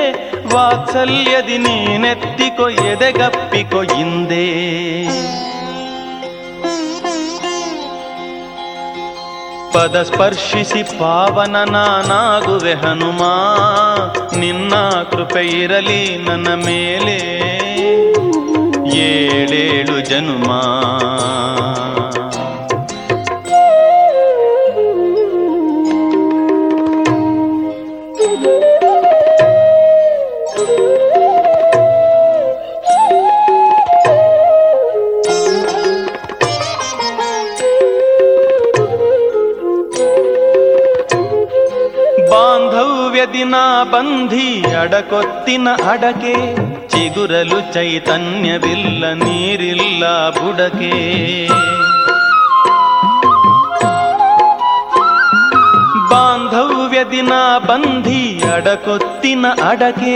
ವಾತ್ಸಲ್ಯದಿ 0.53 1.57
ನೀನೆತ್ತಿಕೊ, 1.57 2.69
ಎದೆಗಪ್ಪಿಕೊ 2.69 3.81
ಹಿಂದೆ 3.81 4.45
ಪದ 9.75 10.03
ಸ್ಪರ್ಶಿಸಿ 10.03 10.83
ಪಾವನ 10.83 11.55
ನಾನಾಗುವೆ 11.63 12.73
ಹನುಮ. 12.73 13.21
ನಿನ್ನ 14.37 14.75
ಕೃಪೆ 15.11 15.63
ಇರಲಿ 15.63 16.17
ನನ್ನ 16.17 16.53
ಮೇಲೆ. 16.53 17.17
ಏಳೇಳು 18.97 19.99
ಜನುಮ. 19.99 20.51
ದಿನ 43.33 43.55
ಬಂಧಿ 43.83 44.75
ಅಡಕೊತ್ತಿನ 44.75 45.67
ಅಡಕೆ. 45.89 46.55
ಚಿಗುರಲು 46.87 47.73
ಚೈತನ್ಯವಿಲ್ಲ, 47.73 49.13
ನೀರಿಲ್ಲ 49.13 50.29
ಬುಡಕೆ. 50.29 51.47
ಬಾಂಧವ್ಯ 56.09 57.03
ದಿನ 57.03 57.33
ಬಂಧಿ 57.67 58.43
ಅಡಕೊತ್ತಿನ 58.53 59.45
ಅಡಕೆ. 59.69 60.15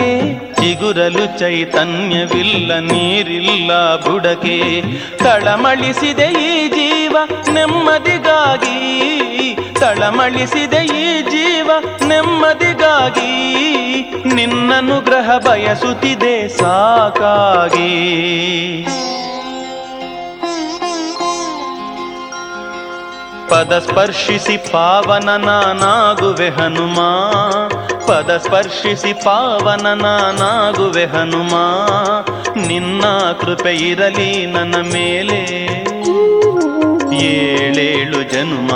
ಚಿಗುರಲು 0.54 1.40
ಚೈತನ್ಯವಿಲ್ಲ, 1.40 2.80
ನೀರಿಲ್ಲ 2.80 3.96
ಬುಡಕೆ. 3.96 4.82
ತಳಮಳಿಸಿದೆ 5.18 6.26
ಈ 6.26 6.68
ಜೀವ 6.68 7.18
ನೆಮ್ಮದಿಗಾಗಿ. 7.54 9.00
ತಳಮಳಿಸಿದೆ 9.80 10.86
ಈ 10.86 11.22
ಜೀವ 11.22 11.72
ನೆಮ್ಮದಿಗಾಗಿ. 12.08 13.40
ನಿನ್ನನುಗ್ರಹ 14.26 15.38
ಬಯಸುತ್ತಿದೆ 15.38 16.48
ಸಾಕಾಗಿ. 16.48 17.90
ಪದ 23.50 23.86
ಸ್ಪರ್ಶಿಸಿ 23.90 24.58
ಪಾವನ 24.58 25.30
ನಾನಾಗುವೆ 25.30 26.50
ಹನುಮ. 26.50 26.96
ಪದ 28.08 28.42
ಸ್ಪರ್ಶಿಸಿ 28.46 29.14
ಪಾವನ 29.14 29.88
ನಾನಾಗುವೆ 29.88 31.06
ಹನುಮ. 31.06 31.54
ನಿನ್ನ 32.68 33.02
ಕೃಪೆ 33.42 33.76
ಇರಲಿ 33.76 34.46
ನನ್ನ 34.46 34.76
ಮೇಲೆ. 34.76 35.89
ಏಳೇಳು 37.14 38.24
ಜನುಮ. 38.24 38.68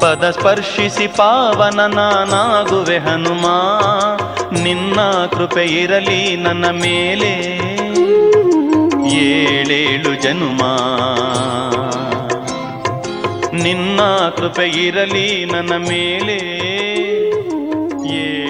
ಪದ 0.00 0.30
ಸ್ಪರ್ಶಿಸಿ 0.30 1.06
ಪಾವನ 1.06 1.80
ನಾನಾಗುವೆ 1.86 2.98
ಹನುಮ. 2.98 3.46
ನಿನ್ನ 4.62 5.00
ಕೃಪೆ 5.32 5.64
ಇರಲಿ 5.66 6.36
ನನ್ನ 6.36 6.70
ಮೇಲೆ. 6.70 7.60
ಏಳೇಳು 9.14 10.22
ಜನುಮ. 10.22 10.62
ನಿನ್ನ 13.62 14.00
ಕೃಪೆ 14.36 14.68
ಇರಲಿ 14.68 15.44
ನನ್ನ 15.44 15.72
ಮೇಲೆ. 15.76 16.36
ಏಳೇಳು 18.06 18.49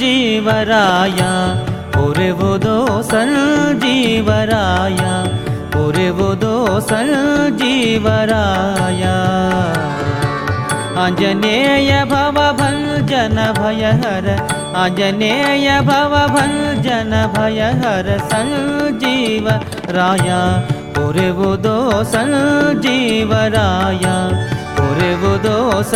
जीवराया 0.00 1.30
उर्बुदोस 2.02 3.10
जीवराया 3.82 5.12
उवदोस 5.82 6.88
जीवरायाजनेय 7.60 8.04
भव 12.12 12.38
भ 12.58 12.70
जन 13.10 13.38
भय 13.58 13.84
अञ्जनेय 14.82 15.68
भव 15.90 16.14
भ 16.34 16.44
जन 16.86 17.12
भय 17.36 17.60
हर 17.84 18.08
सन् 18.32 18.54
राया 19.96 20.40
उर्बुदोस 21.04 22.12
जीवराया 22.86 24.16
उबु 24.86 25.30
दोस 25.44 25.92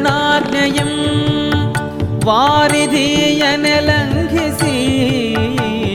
ज्ञयं 0.00 0.90
वारिधिन 2.26 3.64
लङ्घिसि 3.88 4.76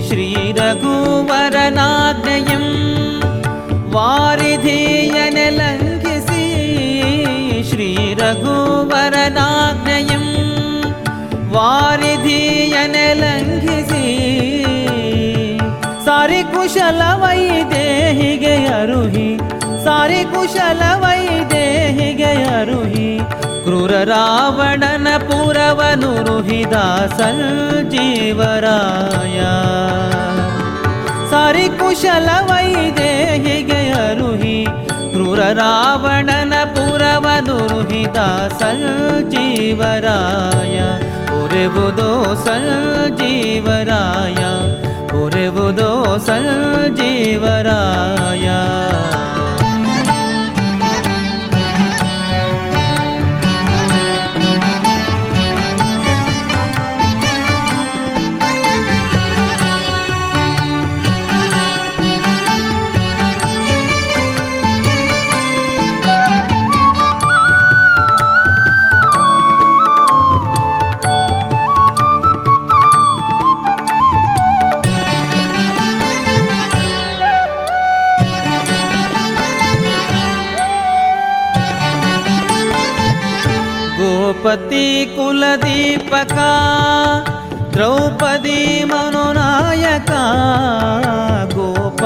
श्री 0.08 0.28
रघुवरणाग्यं 0.58 2.66
वारिधिन 3.96 5.38
लङ्घिसि 5.58 6.46
श्री 7.70 7.90
रघुवरणाग्यं 8.22 10.26
वारिधिन 11.56 12.96
लङ्घिसि 13.24 14.06
सारि 16.06 16.42
कुशल 16.54 17.02
वै 17.24 17.44
देहिग 17.74 18.46
अरुहि 18.80 19.30
सारि 19.88 20.24
क्रूररावणन 23.68 25.08
रावण 25.28 25.80
न 26.00 26.04
सारि 31.32 31.66
कुशल 31.80 32.30
वै 32.50 32.70
देहि 33.00 33.56
क्रूररावणन 33.72 34.60
क्रूर 35.16 35.42
रावण 35.60 36.32
न 36.54 36.64
पूरव 36.78 37.28
दुरुहितासल 37.48 38.82
जीवराया 39.36 40.88
उर्बुदोसल 41.42 42.66
जीवराया। 43.22 44.52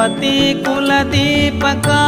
पति 0.02 0.38
कुलदीपका 0.66 2.04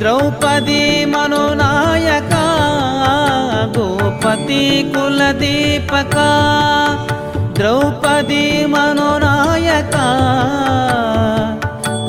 द्रौपदी 0.00 0.82
मनोनायका 1.12 2.42
गोपती 3.76 4.60
कुलदीपका 4.92 6.26
द्रौपदी 7.58 8.42
मनोनायका 8.74 10.04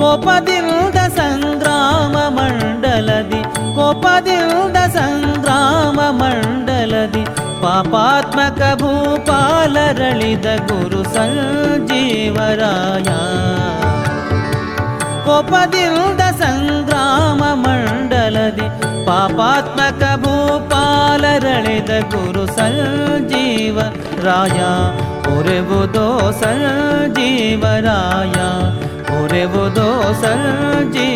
गोपदु 0.01 0.60
द 0.97 1.07
सङ्ग्राम 1.20 2.18
मण्डलदि 2.39 3.41
गोपदि 3.80 4.38
द 4.76 4.88
सङ्ग्राम 4.97 6.01
मण्डलदि 6.22 7.24
पदिरुद 15.51 16.21
सङ्ग्राममण्डल 16.41 18.38
दे 18.57 18.67
पापात्मकभूपालित 19.07 20.09
कुरु 22.13 22.45
स 22.55 22.57
जीव 23.34 23.77
राया 24.27 24.71
उर्बुदो 25.36 26.07
सीवराया 27.30 28.49
उबु 29.19 29.63
दोसीवराया 29.77 31.09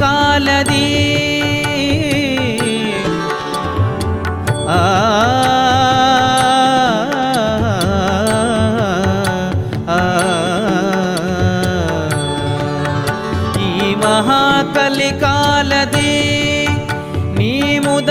ಕಾಲದಿ 0.00 0.86
ಆ 4.70 4.80
ಈ 13.62 13.94
ಮಹಾಕಲಿ 14.02 15.10
ಕಾಲದಿ 15.20 16.14
ನೀ 17.38 17.52
ಮುದ 17.78 18.10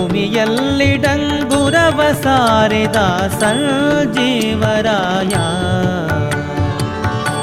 ಭೂಮಿಯಲ್ಲಿ 0.00 0.90
ಡಂಗುರವ 0.96 2.00
ಸಾರಿದ 2.22 2.98
ಸಂಜೀವರಾಯ 3.40 5.34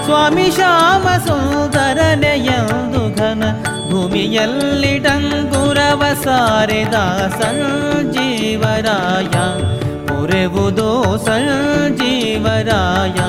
ಸ್ವಾಮಿ 0.06 0.48
ಶ್ಯಾಮ 0.52 1.06
ಸುಂದರನೆಯಂದು 1.28 3.04
ಘನ 3.20 3.44
ಭೂಮಿಯಲ್ಲಿ 3.92 4.94
ಡಂಗುರವ 5.00 6.04
ಸಾರಿದ 6.24 6.98
ಸಂಜೀವರಾಯ 7.42 9.36
ಪೊರೆವುದೋ 10.08 10.90
ಸಂಜೀವರಾಯ 11.28 13.20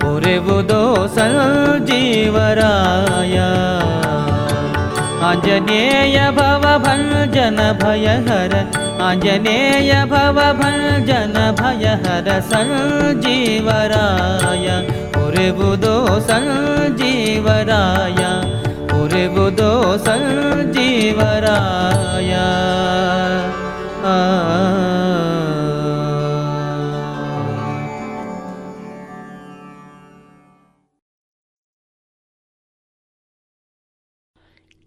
ಪೊರೆವುದೋ 0.00 0.82
ಸಂಜೀವರಾಯ 1.16 1.78
आञ्जनेय 5.25 6.17
भवभं 6.31 6.99
जन 7.33 7.55
भयःर 7.81 8.53
अञनेय 9.07 9.91
भवभजन 10.11 11.33
भयःर 11.59 12.29
सन् 12.49 12.73
जीवराय 13.21 14.67
उर्बुदो 15.23 15.95
सञ्जीवराय 16.29 18.21
उर्बुदो 18.99 19.73
सञ्जीवराय। 19.97 21.51
आ। 24.05 25.06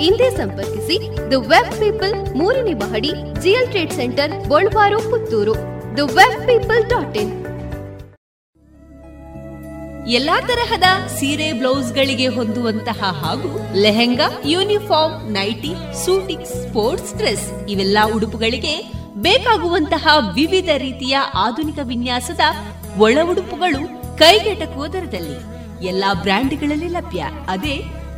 ಹಿಂದೆ 0.00 0.28
ಸಂಪರ್ಕಿಸಿ 0.36 0.96
ದ 1.30 1.38
ವೆಬ್ 1.50 1.72
ಪೀಪಲ್ 1.80 2.14
ಮೂರನೇ 2.38 2.74
ಮಹಡಿ 2.74 3.12
GL 3.42 3.68
trade 3.68 3.92
centre 3.92 4.32
Golwaru 4.48 4.98
Puttur. 5.10 5.54
The 5.96 5.98
web 5.98 6.40
people 6.48 6.82
dot 6.90 7.16
in. 7.16 7.32
ಎಲ್ಲಾ 10.08 10.40
ತರಹದ 10.40 10.86
ಸೀರೆ, 11.18 11.52
ಬ್ಲೌಸ್ 11.52 11.92
ಗಳಿಗೆ 11.92 12.26
ಹೊಂದುವಂತಹ 12.26 13.00
ಹಾಗೂ 13.22 13.50
lehenga, 13.74 14.28
uniform, 14.44 15.30
nighty, 15.32 15.72
suiting, 16.04 16.46
sports, 16.46 17.14
dress 17.14 17.46
ಇವೆಲ್ಲ 17.68 17.98
ಉಡುಪುಗಳಿಗೆ 18.16 18.74
ಬೇಕಾಗುವಂತಹ 19.16 20.06
ವಿವಿಧ 20.34 20.68
ರೀತಿಯ 20.76 21.16
ಆಧುನಿಕ 21.34 21.78
ವಿನ್ಯಾಸದ 21.82 22.40
ಒಳ 22.98 23.18
ಉಡುಪುಗಳು 23.30 23.82
ಕೈಗೆಟಕುವ 24.18 24.86
ದರದಲ್ಲಿ 24.86 25.38
ಎಲ್ಲಾ 25.86 26.14
ಬ್ರ್ಯಾಂಡ್ಗಳಲ್ಲಿ 26.14 26.88
ಲಭ್ಯ. 26.88 27.24
ಅದೇ 27.48 27.76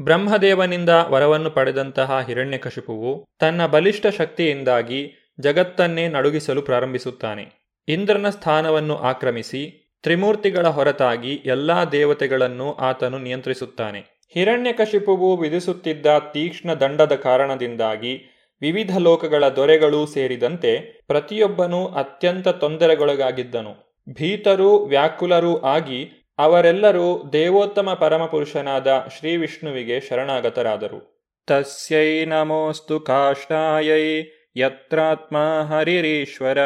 ಬ್ರಹ್ಮದೇವನಿಂದ 0.00 0.88
ವರವನ್ನು 0.88 1.50
ಪಡೆದಂತಹ 1.50 2.20
ಹಿರಣ್ಯಕಶಿಪುವು 2.26 3.24
ತನ್ನ 3.38 3.66
ಬಲಿಷ್ಠ 3.66 4.06
ಶಕ್ತಿಯಿಂದಾಗಿ 4.06 5.32
ಜಗತ್ತನ್ನೇ 5.40 6.08
ನಡುಗಿಸಲು 6.08 6.62
ಪ್ರಾರಂಭಿಸುತ್ತಾನೆ. 6.62 7.74
ಇಂದ್ರನ 7.88 8.30
ಸ್ಥಾನವನ್ನು 8.30 8.96
ಆಕ್ರಮಿಸಿ 8.96 9.92
ತ್ರಿಮೂರ್ತಿಗಳ 10.02 10.68
ಹೊರತಾಗಿ 10.68 11.34
ಎಲ್ಲಾ 11.46 11.84
ದೇವತೆಗಳನ್ನು 11.84 12.72
ಆತನು 12.72 13.18
ನಿಯಂತ್ರಿಸುತ್ತಾನೆ. 13.18 14.28
ಹಿರಣ್ಯಕಶಿಪುವು 14.34 15.36
ವಿಧಿಸುತ್ತಿದ್ದ 15.36 16.06
ತೀಕ್ಷ್ಣ 16.32 16.74
ದಂಡದ 16.74 17.14
ಕಾರಣದಿಂದಾಗಿ 17.14 18.30
ವಿವಿಧ 18.60 18.96
ಲೋಕಗಳ 18.98 19.48
ದೊರೆಗಳೂ 19.48 20.06
ಸೇರಿದಂತೆ 20.06 21.04
ಪ್ರತಿಯೊಬ್ಬನೂ 21.06 21.86
ಅತ್ಯಂತ 21.86 22.48
ತೊಂದರೆಗೊಳಗಾಗಿದ್ದನು. 22.48 24.02
ಭೀತರೂ 24.12 24.78
ವ್ಯಾಕುಲರೂ 24.78 25.56
ಆಗಿ 25.56 26.23
ಅವರೆಲ್ಲರೂ 26.38 27.30
ದೇವೋತ್ತಮ 27.32 27.92
ಪರಮಪುರುಷನಾದ 27.92 29.06
ಶ್ರೀ 29.18 29.36
ವಿಷ್ಣುವಿಗೆ 29.36 30.00
ಶರಣಾಗತರಾದರು. 30.00 31.26
ತಸ್ಯೈ 31.46 32.24
ನಮೋಸ್ತು 32.24 33.00
ಕಾಷ್ಟಾಯೈ 33.00 34.22
ಯತ್ರಾತ್ಮ 34.56 35.36
ಹರಿರೀಶ್ವರ 35.62 36.58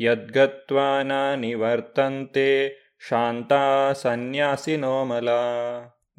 ಯದ್ಗತ್ವಾನ 0.00 1.12
ನಿವರ್ತಂತೆ 1.34 2.68
ಶಾಂತ 3.08 3.52
ಸನ್ಯಾಸಿನೋಮಲ 3.92 5.28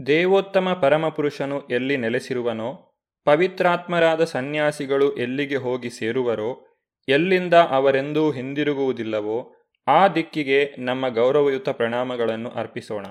ದೇವೋತ್ತಮ 0.08 0.74
ಪರಮಪುರುಷನು 0.82 1.68
ಎಲ್ಲಿ 1.68 1.98
ನೆಲೆಸಿರುವನೋ, 1.98 3.00
ಪವಿತ್ರಾತ್ಮರಾದ 3.26 4.24
ಸನ್ಯಾಸಿಗಳು 4.24 5.18
ಎಲ್ಲಿಗೆ 5.18 5.56
ಹೋಗಿ 5.56 5.90
ಸೇರುವರೋ, 5.90 6.66
ಎಲ್ಲಿಂದ 7.08 7.54
ಅವರೆಂದೂ 7.54 8.32
ಹಿಂದಿರುಗುವುದಿಲ್ಲವೋ 8.32 9.57
ಆ 9.88 10.08
ದಿಕ್ಕಿಗೆ 10.08 10.76
ನಮ್ಮ 10.80 11.10
ಗೌರವಯುತ 11.10 11.70
ಪ್ರಣಾಮಗಳನ್ನು 11.70 12.50
ಅರ್ಪಿಸೋಣ. 12.50 13.06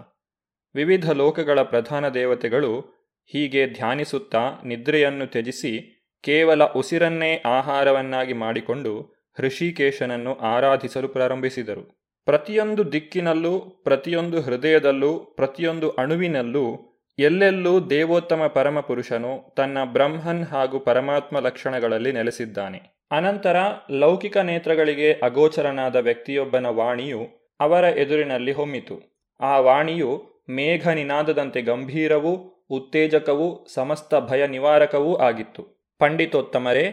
ವಿವಿಧ 0.75 1.11
ಲೋಕಗಳ 1.11 1.63
ಪ್ರಧಾನ 1.63 2.09
ದೇವತೆಗಳು 2.09 2.97
ಹೀಗೆ 3.27 3.67
ಧ್ಯಾನಿಸುತ್ತಾ 3.67 4.51
ನಿದ್ರೆಯನ್ನು 4.65 5.27
ತ್ಯಜಿಸಿ 5.27 6.03
ಕೇವಲ 6.23 6.65
ಉಸಿರನ್ನೇ 6.65 7.43
ಆಹಾರವನ್ನಾಗಿ 7.47 8.33
ಮಾಡಿಕೊಂಡು 8.33 9.17
ಹೃಷಿಕೇಶನನ್ನು 9.39 10.35
ಆರಾಧಿಸಲು 10.35 11.09
ಪ್ರಾರಂಭಿಸಿದರು. 11.09 12.13
ಪ್ರತಿಯೊಂದು 12.25 12.93
ದಿಕ್ಕಿನಲ್ಲೂ, 12.93 13.61
ಪ್ರತಿಯೊಂದು 13.61 14.41
ಹೃದಯದಲ್ಲೂ, 14.41 15.19
ಪ್ರತಿಯೊಂದು 15.19 15.91
ಅಣುವಿನಲ್ಲೂ 15.91 16.96
ಎಲ್ಲೆಲ್ಲೂ 17.19 17.81
ದೇವೋತ್ತಮ 17.81 18.47
ಪರಮಪುರುಷನು 18.47 19.55
ತನ್ನ 19.57 19.79
ಬ್ರಹ್ಮನ್ 19.85 20.45
ಹಾಗೂ 20.45 20.79
ಪರಮಾತ್ಮ 20.79 21.39
ಲಕ್ಷಣಗಳಲ್ಲಿ 21.39 22.13
ನೆಲೆಸಿದ್ದಾನೆ. 22.13 22.83
ಅನಂತರ 23.11 23.57
ಲೌಕಿಕ 23.91 24.37
ನೇತ್ರಗಳಿಗೆ 24.37 25.13
ಅಗೋಚರನಾದ 25.13 25.97
ವ್ಯಕ್ತಿಯೊಬ್ಬನ 25.97 26.67
ವಾಣಿಯು 26.67 27.55
ಅವರ 27.61 27.85
ಎದುರಿನಲ್ಲಿ 27.85 28.53
ಹೊಮ್ಮಿತು. 28.53 29.27
ಆ 29.41 29.59
ವಾಣಿಯು 29.59 30.25
ಮೇಘ 30.51 30.89
ನಿನಾದದಂತೆ 30.89 31.63
ಗಂಭೀರವೂ, 31.63 32.65
ಉತ್ತೇಜಕವೂ, 32.71 33.67
ಸಮಸ್ತ 33.75 34.15
ಭಯ 34.15 34.47
ನಿವಾರಕವೂ 34.47 35.17
ಆಗಿತ್ತು. 35.17 35.95
ಪಂಡಿತೋತ್ತಮರೇ, 35.99 36.85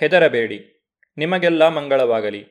ಹೆದರಬೇಡಿ. 0.00 0.90
ನಿಮಗೆಲ್ಲ 1.16 1.68
ಮಂಗಳವಾಗಲಿ. 1.68 2.46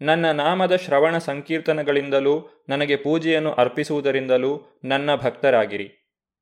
ನನ್ನ 0.00 0.30
ನಾಮದ 0.30 0.76
ಶ್ರವಣ 0.76 1.18
ಸಂಕೀರ್ತನಗಳಿಂದಲೂ, 1.18 2.64
ನನಗೆ 2.68 2.96
ಪೂಜೆಯನ್ನು 2.96 3.52
ಅರ್ಪಿಸುವುದರಿಂದಲೂ 3.52 4.80
ನನ್ನ 4.84 5.14
ಭಕ್ತರಾಗಿರಿ. 5.14 5.97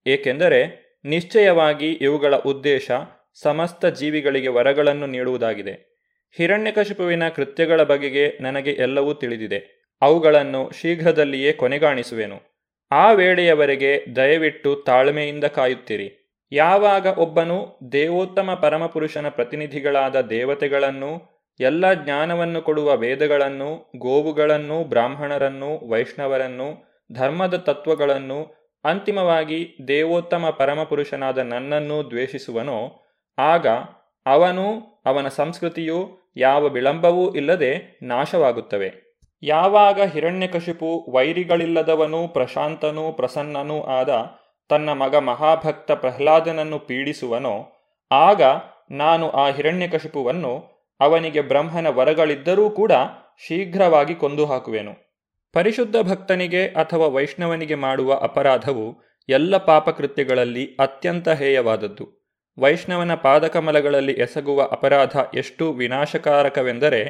ಏಕೆಂದರೆ 0.07 0.87
ನಿಶ್ಚಯವಾಗಿ 1.05 1.93
ಇವುಗಳ 1.93 2.37
ಉದ್ದೇಶ 2.37 2.91
ಸಮಸ್ತ 3.43 3.87
ಜೀವಿಗಳಿಗೆ 3.87 4.49
ವರಗಳನ್ನು 4.49 5.07
ನೀಡುವುದಾಗಿದೆ. 5.07 5.97
ಹಿರಣ್ಯಕಶಿಪುವಿನ 6.37 7.29
ಕೃತ್ಯಗಳ 7.29 7.83
ಬಗೆಗೆ 7.83 8.39
ನನಗೆ 8.41 8.71
ಎಲ್ಲವೂ 8.71 9.15
ತಿಳಿದಿದೆ. 9.15 9.77
ಅವುಗಳನ್ನು 10.03 10.71
ಶೀಘ್ರದಲ್ಲಿಯೇ 10.81 11.53
ಕೊನೆಗಾಣಿಸುವೆನು. 11.53 12.57
ಆ 12.91 13.13
ವೇಳೆಯವರೆಗೆ 13.13 14.05
ದಯವಿಟ್ಟು 14.17 14.77
ತಾಳ್ಮೆಯಿಂದ 14.77 15.45
ಕಾಯುತ್ತಿರಿ. 15.45 16.39
ಯಾವಾಗ 16.53 17.07
ಒಬ್ಬನು 17.07 17.79
ದೇವೋತ್ತಮ 17.93 18.55
ಪರಮಪುರುಷನ 18.63 19.29
ಪ್ರತಿನಿಧಿಗಳಾದ 19.29 20.21
ದೇವತೆಗಳನ್ನು, 20.21 21.37
ಎಲ್ಲ 21.61 21.93
ಜ್ಞಾನವನ್ನು 21.93 22.63
ಕೊಡುವ 22.63 22.97
ವೇದಗಳನ್ನು, 22.97 23.93
ಗೋವುಗಳನ್ನು, 23.97 24.85
ಬ್ರಾಹ್ಮಣರನ್ನು, 24.85 25.89
ವೈಷ್ಣವರನ್ನು, 25.89 26.99
ಧರ್ಮದ 27.13 27.55
ತತ್ವಗಳನ್ನು 27.55 28.66
ಅಂತಿಮವಾಗಿ 28.87 29.77
ದೇವೋತ್ತಮ 29.89 30.51
ಪರಮಪುರುಷನಾದ 30.59 31.39
ನನ್ನನ್ನು 31.39 32.11
ದ್ವೇಷಿಸುವನೋ, 32.11 33.05
ಆಗ 33.39 33.67
ಅವನು 34.27 35.03
ಅವನ 35.07 35.29
ಸಂಸ್ಕೃತಿಯು 35.29 36.19
ಯಾವ 36.37 36.67
ವಿಳಂಬವೂ 36.67 37.35
ಇಲ್ಲದೆ 37.35 37.99
ನಾಶವಾಗುತ್ತವೆ. 38.03 39.07
ಯಾವಾಗ 39.43 40.01
ಹಿರಣ್ಯಕಶಿಪು 40.03 41.07
ವೈರಿಗಳಿಲ್ಲದವನೂ 41.11 42.29
ಪ್ರಶಾಂತನೂ 42.29 43.13
ಪ್ರಸನ್ನನೂ 43.13 43.83
ಆದ 43.83 44.25
ತನ್ನ 44.69 44.91
ಮಗ 44.91 45.17
ಮಹಾಭಕ್ತ 45.17 45.93
ಪ್ರಹ್ಲಾದನನ್ನು 45.93 46.79
ಪೀಡಿಸುವನೋ, 46.79 47.73
ಆಗ 48.13 48.43
ನಾನು 48.91 49.31
ಆ 49.31 49.51
ಹಿರಣ್ಯಕಶಿಪುವನ್ನು 49.51 50.77
ಅವನಿಗೆ 51.01 51.41
ಬ್ರಹ್ಮನ 51.41 51.87
ವರಗಳಿದ್ದರೂ 51.87 52.71
ಕೂಡ 52.71 52.93
ಶೀಘ್ರವಾಗಿ 53.47 54.15
ಕೊಂದು 54.15 54.47
ಹಾಕುವೆನು. 54.47 55.06
ಪರಿಶುದ್ಧ 55.57 55.97
ಭಕ್ತನಿಗೆ 56.03 56.67
ಅಥವಾ 56.67 57.07
ವೈಷ್ಣವನಿಗೆ 57.07 57.75
ಮಾಡುವ 57.75 58.15
ಅಪರಾಧವು 58.15 59.03
ಎಲ್ಲ 59.29 59.57
ಪಾಪಕೃತ್ಯಗಳಲ್ಲಿ 59.57 60.67
ಅತ್ಯಂತ 60.67 61.29
ಹೇಯವಾದದ್ದು. 61.29 62.27
ವೈಷ್ಣವನ 62.59 63.15
ಪಾದಕಮಲಗಳಲ್ಲಿ 63.15 64.13
ಎಸಗುವ 64.13 64.63
ಅಪರಾಧ 64.63 65.17
ಎಷ್ಟು 65.35 65.73
ವಿನಾಶಕಾರಕವೆಂದರೆ, 65.73 67.01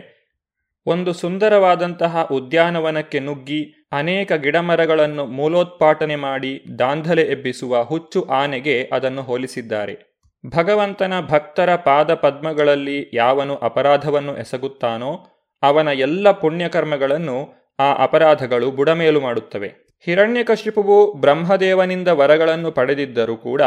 ಒಂದು 0.86 1.12
ಸುಂದರವಾದಂತಹ 1.12 2.28
ಉದ್ಯಾನವನಕ್ಕೆ 2.32 3.20
ನುಗ್ಗಿ 3.20 3.88
ಅನೇಕ 3.92 4.32
ಗಿಡಮರಗಳನ್ನು 4.32 5.26
ಮೂಲೋತ್ಪಾಟನೆ 5.26 6.16
ಮಾಡಿ 6.16 6.64
ದಾಂಧಲೆ 6.78 7.22
ಎಬ್ಬಿಸುವ 7.22 7.82
ಹುಚ್ಚು 7.82 8.22
ಆನೆಗೆ 8.22 8.84
ಅದನ್ನು 8.92 9.22
ಹೋಲಿಸಿದ್ದಾರೆ. 9.22 10.22
ಭಗವಂತನ 10.56 11.20
ಭಕ್ತರ 11.20 11.76
ಪಾದ 11.76 12.14
ಪದ್ಮಗಳಲ್ಲಿ 12.14 13.10
ಯಾವನು 13.12 13.56
ಅಪರಾಧವನ್ನು 13.56 14.36
ಎಸಗುತ್ತಾನೋ 14.36 15.26
ಅವನ 15.62 15.88
ಎಲ್ಲ 15.88 16.30
ಪುಣ್ಯಕರ್ಮಗಳನ್ನು 16.30 17.65
ಆ 17.78 17.92
ಅಪರಾಧಗಳು 17.92 18.70
ಬುಡಮೇಲು 18.70 19.20
ಮಾಡುತ್ತವೆ. 19.20 19.68
ಹಿರಣ್ಯಕಶಿಪುವು 20.04 21.12
ಬ್ರಹ್ಮದೇವನಿಂದ 21.12 22.08
ವರಗಳನ್ನು 22.08 22.72
ಪಡೆದಿದ್ದರೂ 22.72 23.36
ಕೂಡ 23.36 23.62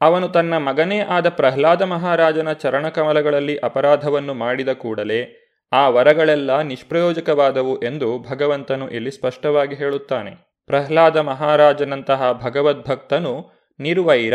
ಅವನು 0.00 0.28
ತನ್ನ 0.28 0.56
ಮಗನೇ 0.56 0.98
ಆದ 0.98 1.28
ಪ್ರಹ್ಲಾದ 1.28 1.82
ಮಹಾರಾಜನ 1.82 2.52
ಚರಣಕಮಲಗಳಲ್ಲಿ 2.52 3.56
ಅಪರಾಧವನ್ನು 3.56 4.34
ಮಾಡಿದ 4.34 4.68
ಕೂಡಲೇ 4.68 5.46
ಆ 5.72 5.88
ವರಗಳೆಲ್ಲ 5.88 6.60
ನಿಷ್ಪ್ರಯೋಜಕವಾದವು 6.60 7.82
ಎಂದು 7.82 8.18
ಭಗವಂತನು 8.18 8.90
ಇಲ್ಲಿ 8.90 9.10
ಸ್ಪಷ್ಟವಾಗಿ 9.10 9.74
ಹೇಳುತ್ತಾನೆ. 9.74 10.30
ಪ್ರಹ್ಲಾದ 10.66 11.16
ಮಹಾರಾಜನಂತಹ 11.16 12.32
ಭಗವದ್ಭಕ್ತನು 12.32 13.50
ನಿರ್ವೈರ, 13.80 14.34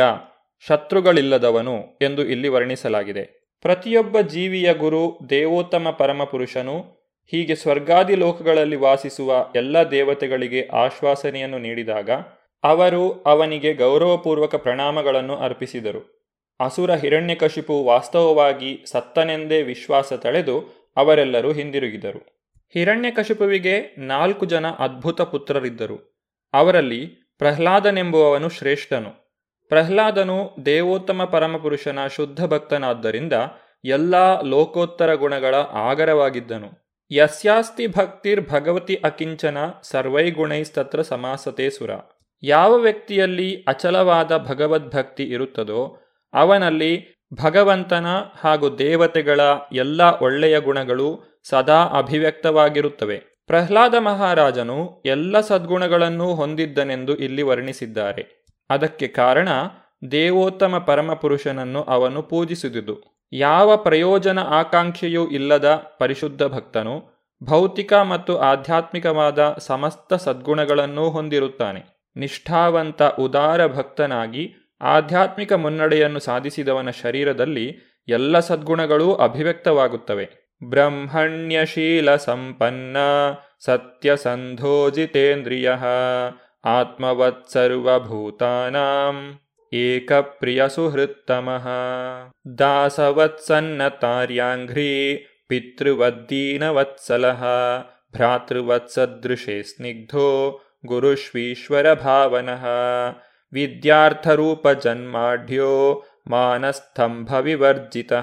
ಶತ್ರುಗಳಿಲ್ಲದವನು 0.68 1.76
ಎಂದು 2.02 2.26
ಇಲ್ಲಿ 2.26 2.48
ವರ್ಣಿಸಲಾಗಿದೆ. 2.48 3.52
ಪ್ರತಿಯೊಬ್ಬ 3.62 4.20
ಜೀವಿಯ 4.20 4.74
ಗುರು 4.74 5.20
ದೇವೋತ್ತಮ 5.30 5.96
ಪರಮಪುರುಷನು 6.00 7.05
ಹೀಗೆ 7.32 7.56
ಸ್ವರ್ಗಾದಿ 7.56 8.16
ಲೋಕಗಳಲ್ಲಿ 8.16 8.76
ವಾಸಿಸುವ 8.76 9.52
ಎಲ್ಲ 9.56 9.84
ದೇವತೆಗಳಿಗೆ 9.84 10.68
ಆಶ್ವಾಸನೆಯನ್ನು 10.74 11.58
ನೀಡಿದಾಗ 11.58 12.10
ಅವರು 12.64 13.12
ಅವನಿಗೆ 13.12 13.74
ಗೌರವಪೂರ್ವಕ 13.74 14.56
ಪ್ರಣಾಮಗಳನ್ನು 14.56 15.36
ಅರ್ಪಿಸಿದರು. 15.36 16.32
ಅಸುರ 16.60 16.94
ಹಿರಣ್ಯಕಶಿಪು 16.94 17.84
ವಾಸ್ತವವಾಗಿ 17.84 18.84
ಸತ್ತನೆಂದೇ 18.92 19.62
ವಿಶ್ವಾಸ 19.62 20.14
ತಳೆದು 20.14 20.60
ಅವರೆಲ್ಲರೂ 20.98 21.52
ಹಿಂದಿರುಗಿದರು. 21.52 22.36
ಹಿರಣ್ಯಕಶಿಪುವಿಗೆ 22.74 23.96
ನಾಲ್ಕು 23.98 24.46
ಜನ 24.46 24.68
ಅದ್ಭುತ 24.68 25.22
ಪುತ್ರರಿದ್ದರು. 25.22 26.26
ಅವರಲ್ಲಿ 26.54 27.06
ಪ್ರಹ್ಲಾದನೆಂಬುವವನು 27.38 28.50
ಶ್ರೇಷ್ಠನು. 28.50 29.38
ಪ್ರಹ್ಲಾದನು 29.70 30.56
ದೇವೋತ್ತಮ 30.66 31.24
ಪರಮಪುರುಷನ 31.24 32.08
ಶುದ್ಧ 32.08 32.46
ಭಕ್ತನಾದ್ದರಿಂದ 32.46 33.34
ಎಲ್ಲ 33.86 34.42
ಲೋಕೋತ್ತರ 34.42 35.14
ಗುಣಗಳ 35.14 35.56
ಆಗರವಾಗಿದ್ದನು. 35.56 36.85
ಯಸ್ಯಾಸ್ತಿ 37.12 37.88
ಭಕ್ತಿರ್ 37.88 38.50
ಭಗವತಿ 38.50 38.96
ಅಕಿಂಚನ 38.96 39.58
ಸರ್ವೈಗುಣೈಸ್ತತ್ರ 39.84 41.02
ಸಮಾಸತೆ 41.02 41.70
ಸುರ. 41.70 41.90
ಯಾವ 42.44 42.74
ವ್ಯಕ್ತಿಯಲ್ಲಿ 42.74 43.64
ಅಚಲವಾದ 43.68 44.38
ಭಗವದ್ಭಕ್ತಿ 44.38 45.24
ಇರುತ್ತದೋ, 45.24 46.02
ಅವನಲ್ಲಿ 46.34 47.24
ಭಗವಂತನ 47.44 48.06
ಹಾಗೂ 48.40 48.78
ದೇವತೆಗಳ 48.78 49.40
ಎಲ್ಲ 49.74 50.02
ಒಳ್ಳೆಯ 50.02 50.60
ಗುಣಗಳು 50.60 51.24
ಸದಾ 51.44 51.84
ಅಭಿವ್ಯಕ್ತವಾಗಿರುತ್ತವೆ. 51.84 53.22
ಪ್ರಹ್ಲಾದ 53.48 53.96
ಮಹಾರಾಜನು 53.96 55.04
ಎಲ್ಲ 55.06 55.40
ಸದ್ಗುಣಗಳನ್ನೂ 55.40 56.36
ಹೊಂದಿದ್ದನೆಂದು 56.36 57.16
ಇಲ್ಲಿ 57.16 57.42
ವರ್ಣಿಸಿದ್ದಾರೆ. 57.42 58.46
ಅದಕ್ಕೆ 58.70 59.08
ಕಾರಣ 59.08 59.50
ದೇವೋತ್ತಮ 60.12 60.78
ಪರಮಪುರುಷನನ್ನು 60.78 61.84
ಅವನು 61.84 62.22
ಪೂಜಿಸಿದುದು. 62.22 63.15
ಯಾವ 63.34 63.78
ಪ್ರಯೋಜನ 63.78 64.40
ಆಕಾಂಕ್ಷೆಯೂ 64.40 65.28
ಇಲ್ಲದ 65.28 65.84
ಪರಿಶುದ್ಧ 66.00 66.44
ಭಕ್ತನು 66.44 67.16
ಭೌತಿಕ 67.44 67.94
ಮತ್ತು 67.94 68.38
ಆಧ್ಯಾತ್ಮಿಕವಾದ 68.38 69.56
ಸಮಸ್ತ 69.60 70.14
ಸದ್ಗುಣಗಳನ್ನೂ 70.14 71.10
ಹೊಂದಿರುತ್ತಾನೆ. 71.10 72.12
ನಿಷ್ಠಾವಂತ, 72.16 73.02
ಉದಾರ 73.02 73.68
ಭಕ್ತನಾಗಿ 73.68 74.54
ಆಧ್ಯಾತ್ಮಿಕ 74.82 75.54
ಮುನ್ನಡೆಯನ್ನು 75.54 76.20
ಸಾಧಿಸಿದವನ 76.20 76.90
ಶರೀರದಲ್ಲಿ 76.90 77.76
ಎಲ್ಲ 78.08 78.40
ಸದ್ಗುಣಗಳೂ 78.40 79.16
ಅಭಿವ್ಯಕ್ತವಾಗುತ್ತವೆ. 79.16 80.56
ಬ್ರಹ್ಮಣ್ಯಶೀಲ 80.70 82.16
ಸಂಪನ್ನ, 82.16 82.98
ಸತ್ಯಸಂಧೋಜಿತೇಂದ್ರಿಯ 83.66 85.72
ಆತ್ಮವತ್ 86.66 87.50
ಸರ್ವಭೂತಾನಾಂ 89.74 89.74
ಏಕಪ್ರಿಯ 89.74 90.70
ಸುಹೃತ್ತಮಃ 90.70 91.68
ದಾಸವತ್ಸನ್ನತಾರ್ಯಾಂಘ್ರೀ 92.58 95.26
ಪಿತೃವದ್ದೀನವತ್ಸಲಃ. 95.48 97.44
ಭ್ರಾತೃವತ್ಸದೃಶೇ 98.12 99.64
ಸ್ನಿಗ್ಧೋ 99.64 100.60
ಗುರುಶ್ವೀಶ್ವರ 100.86 101.94
ಭಾವನಃ 101.94 102.66
ವಿವರ್ಜಿತ 107.40 108.14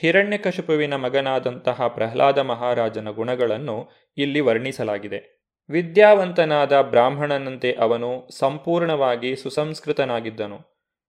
ಹಿರಣ್ಯಕಶಿಪುವಿನ 0.00 0.94
ಮಗನಾದಂತಹ 0.94 1.86
ಪ್ರಹ್ಲಾದ 1.86 2.38
ಮಹಾರಾಜನ 2.38 3.10
ಗುಣಗಳನ್ನು 3.10 3.90
ಇಲ್ಲಿ 4.16 4.40
ವರ್ಣಿಸಲಾಗಿದೆ. 4.40 5.35
ವಿದ್ಯಾವಂತನಾದ 5.70 6.80
ಬ್ರಾಹ್ಮಣನಂತೆ 6.80 7.72
ಅವನು 7.72 8.28
ಸಂಪೂರ್ಣವಾಗಿ 8.38 9.36
ಸುಸಂಸ್ಕೃತನಾಗಿದ್ದನು. 9.36 10.58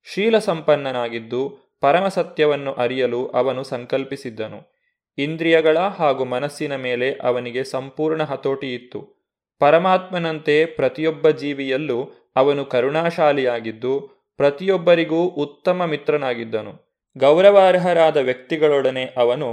ಶೀಲ 0.03 0.37
ಸಂಪನ್ನನಾಗಿದ್ದು 0.37 1.57
ಪರಮಸತ್ಯವನ್ನು 1.81 2.73
ಅರಿಯಲು 2.73 3.27
ಅವನು 3.27 3.63
ಸಂಕಲ್ಪಿಸಿದ್ದನು. 3.63 4.77
ಇಂದ್ರಿಯಗಳ 5.17 5.77
ಹಾಗೂ 5.77 6.25
ಮನಸ್ಸಿನ 6.25 6.75
ಮೇಲೆ 6.75 7.13
ಅವನಿಗೆ 7.13 7.63
ಸಂಪೂರ್ಣ 7.63 8.23
ಹತೋಟಿ 8.23 8.73
ಇತ್ತು 8.73 9.17
ಪರಮಾತ್ಮನಂತೆ 9.59 10.65
ಪ್ರತಿಯೊಬ್ಬ 10.65 11.29
ಜೀವಿಯಲ್ಲೂ 11.29 11.99
ಅವನು 12.35 12.65
ಕರುಣಾಶಾಲಿಯಾಗಿದ್ದು, 12.65 13.93
ಪ್ರತಿಯೊಬ್ಬರಿಗೂ 14.37 15.25
ಉತ್ತಮ 15.25 15.85
ಮಿತ್ರನಾಗಿದ್ದನು. 15.85 16.73
ಗೌರವಾರ್ಹರಾದ 17.17 18.17
ವ್ಯಕ್ತಿಗಳೊಡನೆ 18.17 19.13
ಅವನು 19.17 19.49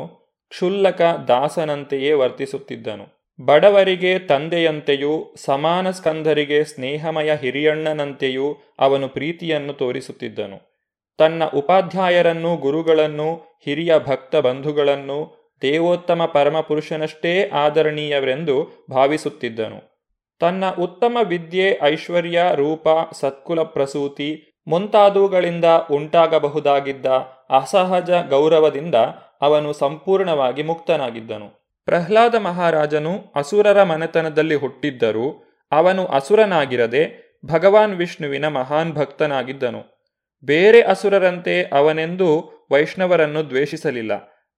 ಕ್ಷುಲ್ಲಕ 0.49 1.01
ದಾಸನಂತೆಯೇ 1.29 2.13
ವರ್ತಿಸುತ್ತಿದ್ದನು. 2.13 3.24
ಬಡವರಿಗೆ 3.41 4.19
ತಂದೆಯಂತೆಯೂ, 4.19 5.35
ಸಮಾನ 5.37 5.91
ಸ್ಕಂಧರಿಗೆ 5.91 6.65
ಸ್ನೇಹಮಯ 6.65 7.37
ಹಿರಿಯಣ್ಣನಂತೆಯೂ 7.37 8.57
ಅವನು 8.79 9.09
ಪ್ರೀತಿಯನ್ನು 9.09 9.73
ತೋರಿಸುತ್ತಿದ್ದನು. 9.73 10.75
ತನ್ನ 11.19 11.45
ಉಪಾಧ್ಯಾಯರನ್ನು 11.45 12.57
ಗುರುಗಳನ್ನು, 12.57 13.61
ಹಿರಿಯ 13.65 13.99
ಭಕ್ತ 13.99 14.37
ಬಂಧುಗಳನ್ನು, 14.37 15.45
ದೇವೋತ್ತಮ 15.63 16.25
ಪರಮಪುರುಷನಷ್ಟೇ 16.25 17.49
ಆದರಣೀಯವೆಂದು 17.49 18.87
ಭಾವಿಸುತ್ತಿದ್ದನು. 18.91 20.09
ತನ್ನ 20.41 20.71
ಉತ್ತಮ 20.71 21.19
ವಿದ್ಯೆ, 21.25 21.79
ಐಶ್ವರ್ಯ, 21.83 22.43
ರೂಪ, 22.55 22.89
ಸತ್ಕುಲ 23.13 23.63
ಪ್ರಸೂತಿ 23.63 24.61
ಮುಂತಾದವುಗಳಿಂದ 24.67 25.65
ಉಂಟಾಗಬಹುದಾಗಿದ್ದ 25.91 27.07
ಅಸಹಜ 27.51 28.11
ಗೌರವದಿಂದ 28.11 28.95
ಅವನು 29.41 29.73
ಸಂಪೂರ್ಣವಾಗಿ 29.73 30.63
ಮುಕ್ತನಾಗಿದ್ದನು. 30.63 31.64
ಪ್ರಹ್ಲಾದ 31.87 32.35
ಮಹಾರಾಜನು 32.35 33.33
ಅಸುರರ 33.35 33.83
ಮನೆತನದಲ್ಲಿ 33.83 34.55
ಹುಟ್ಟಿದ್ದರೂ 34.55 35.45
ಅವನು 35.73 36.07
ಅಸುರನಾಗಿರದೆ 36.07 37.25
ಭಗವಾನ್ 37.47 37.95
ವಿಷ್ಣುವಿನ 37.95 38.49
ಮಹಾನ್ 38.49 38.93
ಭಕ್ತನಾಗಿದ್ದನು. 38.93 40.11
ಬೇರೆ 40.45 40.83
ಅಸುರರಂತೆ 40.83 41.63
ಅವನೆಂದೂ 41.63 42.51
ವೈಷ್ಣವರನ್ನು 42.73 43.49
ದ್ವೇಷಿಸಲಿಲ್ಲ. 43.49 44.13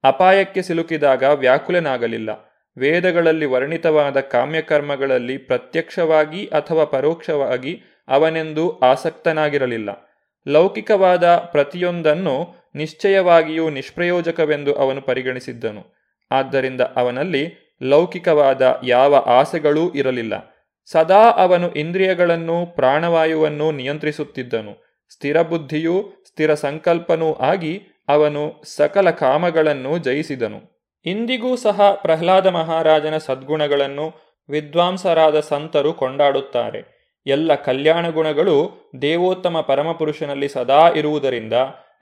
ಅಪಾಯಕ್ಕೆ 0.05 0.63
ಸಿಲುಕಿದಾಗ 0.63 1.23
ವ್ಯಾಕುಲನಾಗಲಿಲ್ಲ. 1.23 2.31
ವೇದಗಳಲ್ಲಿ 2.79 3.45
ವರ್ಣಿತವಾದ 3.45 4.21
ಕಾಮ್ಯಕರ್ಮಗಳಲ್ಲಿ 4.21 5.39
ಪ್ರತ್ಯಕ್ಷವಾಗಿ 5.39 6.47
ಅಥವಾ 6.47 6.85
ಪರೋಕ್ಷವಾಗಿ 6.85 7.83
ಅವನೆಂದೂ 8.09 8.71
ಆಸಕ್ತನಾಗಿರಲಿಲ್ಲ. 8.71 10.19
ಲೌಕಿಕವಾದ 10.49 11.37
ಪ್ರತಿಯೊಂದನ್ನು 11.37 12.55
ನಿಶ್ಚಯವಾಗಿಯೂ 12.75 13.71
ನಿಷ್ಪ್ರಯೋಜಕವೆಂದು 13.71 14.75
ಅವನು 14.75 15.01
ಪರಿಗಣಿಸಿದ್ದನು. 15.01 15.96
ಆದ್ದರಿಂದ 16.31 16.81
ಅವನಲ್ಲಿ 16.81 17.77
ಲೌಕಿಕವಾದ 17.83 18.81
ಯಾವ 18.85 19.15
ಆಸೆಗಳೂ 19.15 19.93
ಇರಲಿಲ್ಲ. 19.93 20.57
ಸದಾ 20.85 21.31
ಅವನು 21.31 21.73
ಇಂದ್ರಿಯಗಳನ್ನು, 21.73 22.67
ಪ್ರಾಣವಾಯುವನ್ನು 22.67 23.73
ನಿಯಂತ್ರಿಸುತ್ತಿದ್ದನು. 23.73 25.05
ಸ್ಥಿರ 25.09 25.43
ಬುದ್ಧಿಯೂ, 25.43 26.03
ಸ್ಥಿರ 26.29 26.55
ಸಂಕಲ್ಪನೂ 26.55 27.33
ಆಗಿ 27.33 27.83
ಅವನು 28.09 28.63
ಸಕಲ 28.65 29.11
ಕಾಮಗಳನ್ನು 29.11 29.99
ಜಯಿಸಿದನು. 29.99 30.91
ಇಂದಿಗೂ 31.07 31.57
ಸಹ 31.57 31.93
ಪ್ರಹ್ಲಾದ 32.03 32.47
ಮಹಾರಾಜನ 32.47 33.17
ಸದ್ಗುಣಗಳನ್ನು 33.17 34.13
ವಿದ್ವಾಂಸರಾದ 34.49 35.41
ಸಂತರು 35.41 35.93
ಕೊಂಡಾಡುತ್ತಾರೆ. 35.93 36.97
ಎಲ್ಲ 37.27 37.55
ಕಲ್ಯಾಣ 37.55 38.09
ಗುಣಗಳು 38.09 38.91
ದೇವೋತ್ತಮ 39.03 39.61
ಪರಮಪುರುಷನಲ್ಲಿ 39.61 40.49
ಸದಾ 40.49 40.89
ಇರುವುದರಿಂದ 40.89 41.53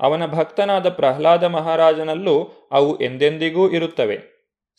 ಅವನ 0.04 0.26
ಭಕ್ತನಾದ 0.26 0.88
ಪ್ರಹ್ಲಾದ 0.88 1.44
ಮಹಾರಾಜನಲ್ಲೂ 1.44 2.68
ಅವು 2.72 3.02
ಎಂದೆಂದಿಗೂ 3.02 3.70
ಇರುತ್ತವೆ. 3.70 4.34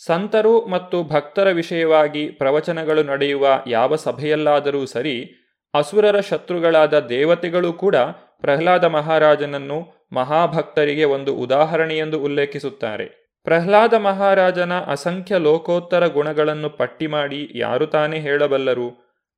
ಸಂತರು 0.05 0.65
ಮತ್ತು 0.65 1.03
ಭಕ್ತರ 1.03 1.51
ವಿಷಯವಾಗಿ 1.51 2.28
ಪ್ರವಚನಗಳು 2.28 3.03
ನಡೆಯುವ 3.03 3.47
ಯಾವ 3.67 3.95
ಸಭೆಯಲ್ಲಾದರೂ 3.95 4.86
ಸರಿ, 4.86 5.36
ಅಸುರರ 5.73 6.19
ಶತ್ರುಗಳಾದ 6.19 6.99
ದೇವತೆಗಳು 6.99 7.73
ಕೂಡ 7.73 7.95
ಪ್ರಹ್ಲಾದ 8.41 8.84
ಮಹಾರಾಜನನ್ನು 8.84 10.09
ಮಹಾಭಕ್ತರಿಗೆ 10.13 11.03
ಒಂದು 11.03 11.36
ಉದಾಹರಣೆಯೆಂದು 11.36 12.19
ಉಲ್ಲೇಖಿಸುತ್ತಾರೆ. 12.19 13.26
ಪ್ರಹ್ಲಾದ 13.43 13.93
ಮಹಾರಾಜನ 13.93 14.80
ಅಸಂಖ್ಯ 14.80 15.38
ಲೋಕೋತ್ತರ 15.38 16.07
ಗುಣಗಳನ್ನು 16.07 16.69
ಪಟ್ಟಿ 16.69 17.07
ಮಾಡಿ 17.07 17.51
ಯಾರು 17.55 17.86
ತಾನೇ 17.86 18.19
ಹೇಳಬಲ್ಲರು? 18.19 18.88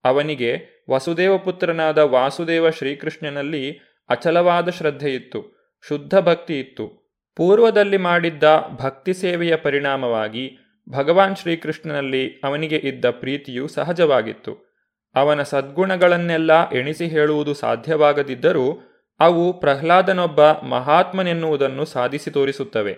ಅವನಿಗೆ 0.03 0.83
ವಸುದೇವ 0.89 1.37
ಪುತ್ರನಾದ 1.37 1.97
ವಾಸುದೇವ 1.97 2.69
ಶ್ರೀಕೃಷ್ಣನಲ್ಲಿ 2.69 3.63
ಅಚಲವಾದ 4.09 4.69
ಶ್ರದ್ಧೆಯಿತ್ತು. 4.69 5.56
ಶುದ್ಧ 5.87 6.17
ಭಕ್ತಿ 6.17 6.59
ಇತ್ತು. 6.59 7.07
ಪೂರ್ವದಲ್ಲಿ 7.35 7.97
ಮಾಡಿದ್ದ 7.97 8.43
ಭಕ್ತಿ 8.81 9.13
ಸೇವೆಯ 9.13 9.55
ಪರಿಣಾಮವಾಗಿ 9.55 10.57
ಭಗವಾನ್ 10.89 11.35
ಶ್ರೀಕೃಷ್ಣನಲ್ಲಿ 11.35 12.41
ಅವನಿಗೆ 12.43 12.75
ಇದ್ದ 12.75 13.05
ಪ್ರೀತಿಯು 13.09 13.67
ಸಹಜವಾಗಿತ್ತು. 13.67 14.67
ಅವನ 15.15 15.41
ಸದ್ಗುಣಗಳನ್ನೆಲ್ಲ 15.41 16.69
ಎಣಿಸಿ 16.69 17.07
ಹೇಳುವುದು 17.07 17.53
ಸಾಧ್ಯವಾಗದಿದ್ದರೂ 17.53 18.79
ಅವು 19.19 19.59
ಪ್ರಹ್ಲಾದನೊಬ್ಬ 19.59 20.41
ಮಹಾತ್ಮನೆನ್ನುವುದನ್ನು 20.43 21.85
ಸಾಧಿಸಿ 21.85 22.31
ತೋರಿಸುತ್ತವೆ. 22.31 22.97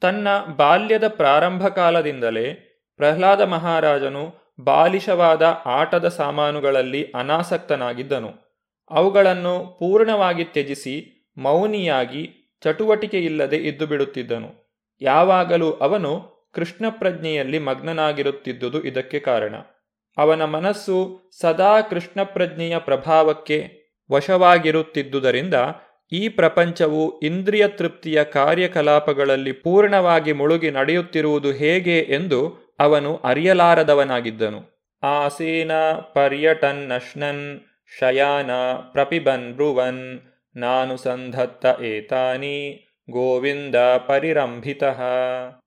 ತನ್ನ 0.00 0.28
ಬಾಲ್ಯದ 0.56 1.08
ಪ್ರಾರಂಭ 1.08 1.68
ಕಾಲದಿಂದಲೇ 1.68 2.54
ಪ್ರಹ್ಲಾದ 2.96 3.40
ಮಹಾರಾಜನು 3.40 4.54
ಬಾಲಿಶವಾದ 4.60 5.42
ಆಟದ 5.64 6.08
ಸಾಮಾನುಗಳಲ್ಲಿ 6.08 7.04
ಅನಾಸಕ್ತನಾಗಿದ್ದನು. 7.04 8.30
ಅವುಗಳನ್ನು 8.90 9.76
ಪೂರ್ಣವಾಗಿ 9.78 10.44
ತ್ಯಜಿಸಿ 10.44 11.15
ಮೌನಿಯಾಗಿ 11.36 12.54
ಚಟುವಟಿಕೆಯಿಲ್ಲದೆ 12.64 13.56
ಇದ್ದು 13.56 13.86
ಬಿಡುತ್ತಿದ್ದನು 13.86 14.78
ಯಾವಾಗಲೂ 15.00 15.70
ಅವನು 15.70 16.36
ಕೃಷ್ಣ 16.54 16.84
ಪ್ರಜ್ಞೆಯಲ್ಲಿ 16.88 17.58
ಮಗ್ನನಾಗಿರುತ್ತಿದ್ದುದು 17.58 18.82
ಇದಕ್ಕೆ 18.82 19.18
ಕಾರಣ. 19.18 19.54
ಅವನ 20.16 20.44
ಮನಸ್ಸು 20.44 21.20
ಸದಾ 21.40 21.80
ಕೃಷ್ಣ 21.80 22.22
ಪ್ರಜ್ಞೆಯ 22.22 22.78
ಪ್ರಭಾವಕ್ಕೆ 22.78 23.86
ವಶವಾಗಿರುತ್ತಿದ್ದುದರಿಂದ 24.12 25.54
ಈ 26.12 26.28
ಪ್ರಪಂಚವು 26.28 27.20
ಇಂದ್ರಿಯ 27.20 27.68
ತೃಪ್ತಿಯ 27.68 28.24
ಕಾರ್ಯಕಲಾಪಗಳಲ್ಲಿ 28.24 29.52
ಪೂರ್ಣವಾಗಿ 29.52 30.32
ಮುಳುಗಿ 30.32 30.70
ನಡೆಯುತ್ತಿರುವುದು 30.70 31.52
ಹೇಗೆ 31.52 31.98
ಎಂದು 31.98 32.72
ಅವನು 32.78 33.16
ಅರಿಯಲಾರದವನಾಗಿದ್ದನು. 33.16 34.90
ಆಸೀನ, 35.02 35.72
ಪರ್ಯಟನ್, 36.14 36.88
ನಶ್ನನ್, 36.88 37.60
ಶಯಾನ, 37.98 38.50
ಪ್ರಪಿಬನ್, 38.92 39.54
ಬ್ರುವನ್ 39.54 40.20
ನಾನು 40.56 40.96
ಸಂಧತ್ತ 40.96 41.80
ಏತಾನಿ 41.80 42.86
ಗೋವಿಂದ 43.10 43.76
ಪರಿರಂಭಿತ. 44.06 44.84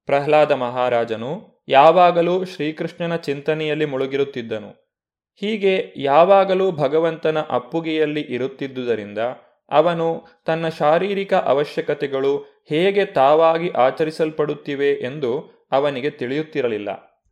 ಪ್ರಹ್ಲಾದ 0.06 0.52
ಮಹಾರಾಜನು 0.52 1.64
ಯಾವಾಗಲೂ 1.68 2.46
ಶ್ರೀಕೃಷ್ಣನ 2.46 3.16
ಚಿಂತನೆಯಲ್ಲಿ 3.16 3.86
ಮುಳುಗಿರುತ್ತಿದ್ದನು. 3.86 4.70
ಹೀಗೆ 5.36 5.94
ಯಾವಾಗಲೂ 5.98 6.72
ಭಗವಂತನ 6.72 7.38
ಅಪ್ಪುಗೆಯಲ್ಲಿ 7.50 8.22
ಇರುತ್ತಿದ್ದುದರಿಂದ 8.22 9.18
ಅವನು 9.72 10.26
ತನ್ನ 10.46 10.68
ಶಾರೀರಿಕ 10.68 11.34
ಅವಶ್ಯಕತೆಗಳು 11.34 12.64
ಹೇಗೆ 12.70 13.06
ತಾವಾಗಿ 13.06 13.70
ಆಚರಿಸಲ್ಪಡುತ್ತಿವೆ 13.70 14.90
ಎಂದು 14.90 15.60
ಅವನಿಗೆ 15.72 16.10
ತಿಳಿಯುತ್ತಿರಲಿಲ್ಲ. 16.10 16.90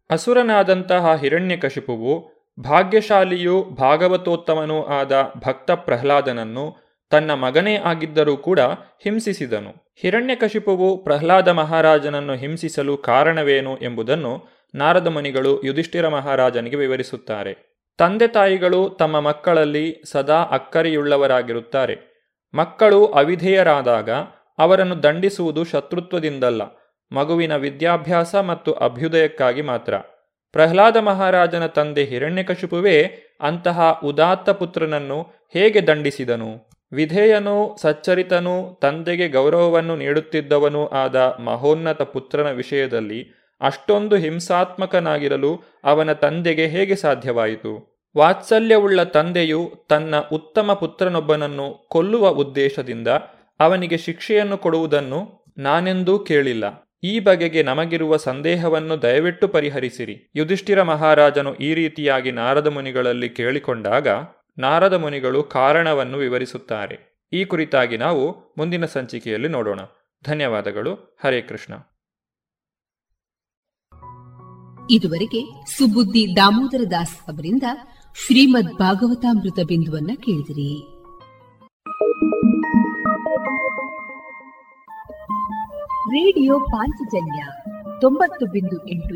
ಅಸುರನಾದಂತಹ 0.09 1.15
ಹಿರಣ್ಯಕಶಿಪುವು 1.15 2.37
ಭಾಗ್ಯಶಾಲಿಯೂ 2.59 3.63
ಭಾಗವತೋತ್ತಮನೂ 3.63 4.83
ಆದ 4.83 5.33
ಭಕ್ತ 5.37 5.71
ಪ್ರಹ್ಲಾದನನ್ನು 5.71 6.86
ತನ್ನ 7.09 7.33
ಮಗನೇ 7.33 7.75
ಆಗಿದ್ದರೂ 7.75 8.37
ಕೂಡ 8.37 8.59
ಹಿಂಸಿಸಿದನು. 9.03 9.93
ಹಿರಣ್ಯಕಶಿಪುವು 10.01 11.03
ಪ್ರಹ್ಲಾದ 11.03 11.47
ಮಹಾರಾಜನನ್ನು 11.47 12.35
ಹಿಂಸಿಸಲು 12.35 12.97
ಕಾರಣವೇನು 12.97 13.77
ಎಂಬುದನ್ನು 13.77 14.45
ನಾರದ 14.75 15.07
ಮುನಿಗಳು 15.07 15.63
ಯುಧಿಷ್ಠಿರ 15.63 16.07
ಮಹಾರಾಜನಿಗೆ 16.07 16.75
ವಿವರಿಸುತ್ತಾರೆ. 16.75 17.83
ತಂದೆ 17.97 18.27
ತಾಯಿಗಳು 18.27 18.89
ತಮ್ಮ 18.89 19.19
ಮಕ್ಕಳಲ್ಲಿ 19.19 20.01
ಸದಾ 20.05 20.35
ಅಕ್ಕರೆಯುಳ್ಳವರಾಗಿರುತ್ತಾರೆ. 20.35 22.17
ಮಕ್ಕಳು 22.53 23.05
ಅವಿಧೇಯರಾದಾಗ 23.05 24.09
ಅವರನ್ನು 24.59 25.03
ದಂಡಿಸುವುದು 25.03 25.63
ಶತ್ರುತ್ವದಿಂದಲ್ಲ, 25.63 26.61
ಮಗುವಿನ 27.11 27.55
ವಿದ್ಯಾಭ್ಯಾಸ 27.55 28.35
ಮತ್ತು 28.35 28.71
ಅಭ್ಯುದಯಕ್ಕಾಗಿ 28.71 29.61
ಮಾತ್ರ. 29.61 29.97
ಪ್ರಹ್ಲಾದ 30.51 30.97
ಮಹಾರಾಜನ 30.97 31.65
ತಂದೆ 31.65 32.03
ಹಿರಣ್ಯಕಶಿಪುವೇ 32.03 33.03
ಅಂತಹ 33.41 33.99
ಉದಾತ್ತ 34.03 34.49
ಪುತ್ರನನ್ನು 34.49 35.49
ಹೇಗೆ 35.53 35.87
ದಂಡಿಸಿದನು? 35.87 36.66
ವಿಧೇಯನೂ 36.91 37.75
ಸಚ್ಚರಿತನೂ 37.81 38.79
ತಂದೆಗೆ 38.81 39.27
ಗೌರವವನ್ನು 39.29 39.95
ನೀಡುತ್ತಿದ್ದವನೂ 39.95 40.87
ಆದ 40.87 41.15
ಮಹೋನ್ನತ 41.39 42.01
ಪುತ್ರನ 42.01 42.51
ವಿಷಯದಲ್ಲಿ 42.51 43.19
ಅಷ್ಟೊಂದು 43.61 44.15
ಹಿಂಸಾತ್ಮಕನಾಗಿರಲು 44.15 45.63
ಅವನ 45.83 46.13
ತಂದೆಗೆ 46.13 46.67
ಹೇಗೆ 46.67 46.95
ಸಾಧ್ಯವಾಯಿತು? 46.95 48.03
ವಾತ್ಸಲ್ಯವುಳ್ಳ 48.17 49.03
ತಂದೆಯು 49.03 49.85
ತನ್ನ 49.89 50.15
ಉತ್ತಮ 50.31 50.73
ಪುತ್ರನೊಬ್ಬನನ್ನು 50.73 51.87
ಕೊಲ್ಲುವ 51.89 52.27
ಉದ್ದೇಶದಿಂದ 52.27 53.07
ಅವನಿಗೆ 53.59 53.97
ಶಿಕ್ಷೆಯನ್ನು 53.97 54.57
ಕೊಡುವುದನ್ನು 54.57 55.19
ನಾನೆಂದೂ 55.57 56.19
ಕೇಳಿಲ್ಲ. 56.19 56.65
ಈ 57.03 57.19
ಬಗೆಗೆ 57.19 57.63
ನಮಗಿರುವ 57.63 58.17
ಸಂದೇಹವನ್ನು 58.17 59.01
ದಯವಿಟ್ಟು 59.01 59.47
ಪರಿಹರಿಸಿರಿ. 59.47 60.31
ಯುಧಿಷ್ಠಿರ 60.35 60.83
ಮಹಾರಾಜನು 60.83 61.55
ಈ 61.55 61.73
ರೀತಿಯಾಗಿ 61.73 62.31
ನಾರದ 62.31 62.67
ಮುನಿಗಳಲ್ಲಿ 62.67 63.29
ಕೇಳಿಕೊಂಡಾಗ 63.29 64.07
ನಾರದ 64.57 64.93
ಮುನಿಗಳು 64.93 65.43
ಕಾರಣವನ್ನು 65.43 66.17
ವಿವರಿಸುತ್ತಾರೆ. 66.17 67.27
ಈ 67.33 67.45
ಕುರಿತಾಗಿ 67.45 67.97
ನಾವು 67.97 68.53
ಮುಂದಿನ 68.57 68.85
ಸಂಚಿಕೆಯಲ್ಲಿ 68.85 69.47
ನೋಡೋಣ. 69.47 69.79
ಧನ್ಯವಾದಗಳು. 70.23 71.17
ಹರೇ 71.23 71.41
ಕೃಷ್ಣ. 71.41 71.73
ಇದುವರೆಗೆ 74.89 75.71
ಸುಬುದ್ದಿ 75.77 76.35
ದಾಮೋದರ 76.35 76.83
ದಾಸ್ 76.91 77.29
ಅವರಿಂದ 77.29 77.63
ಶ್ರೀಮದ್ 78.25 78.73
ಭಾಗವತಾಮೃತ 78.73 79.59
ಬಿಂದುವನ್ನ 79.67 80.11
ಕೇಳಿದಿರಿ. 80.15 80.97
ರೇಡಿಯೋ 86.07 86.59
ಪಾಂಚಜನ್ಯ 86.59 87.43
ತೊಂಬತ್ತು 88.01 88.45
ಬಿಂದು 88.45 88.87
ಎಂಟು 88.87 89.15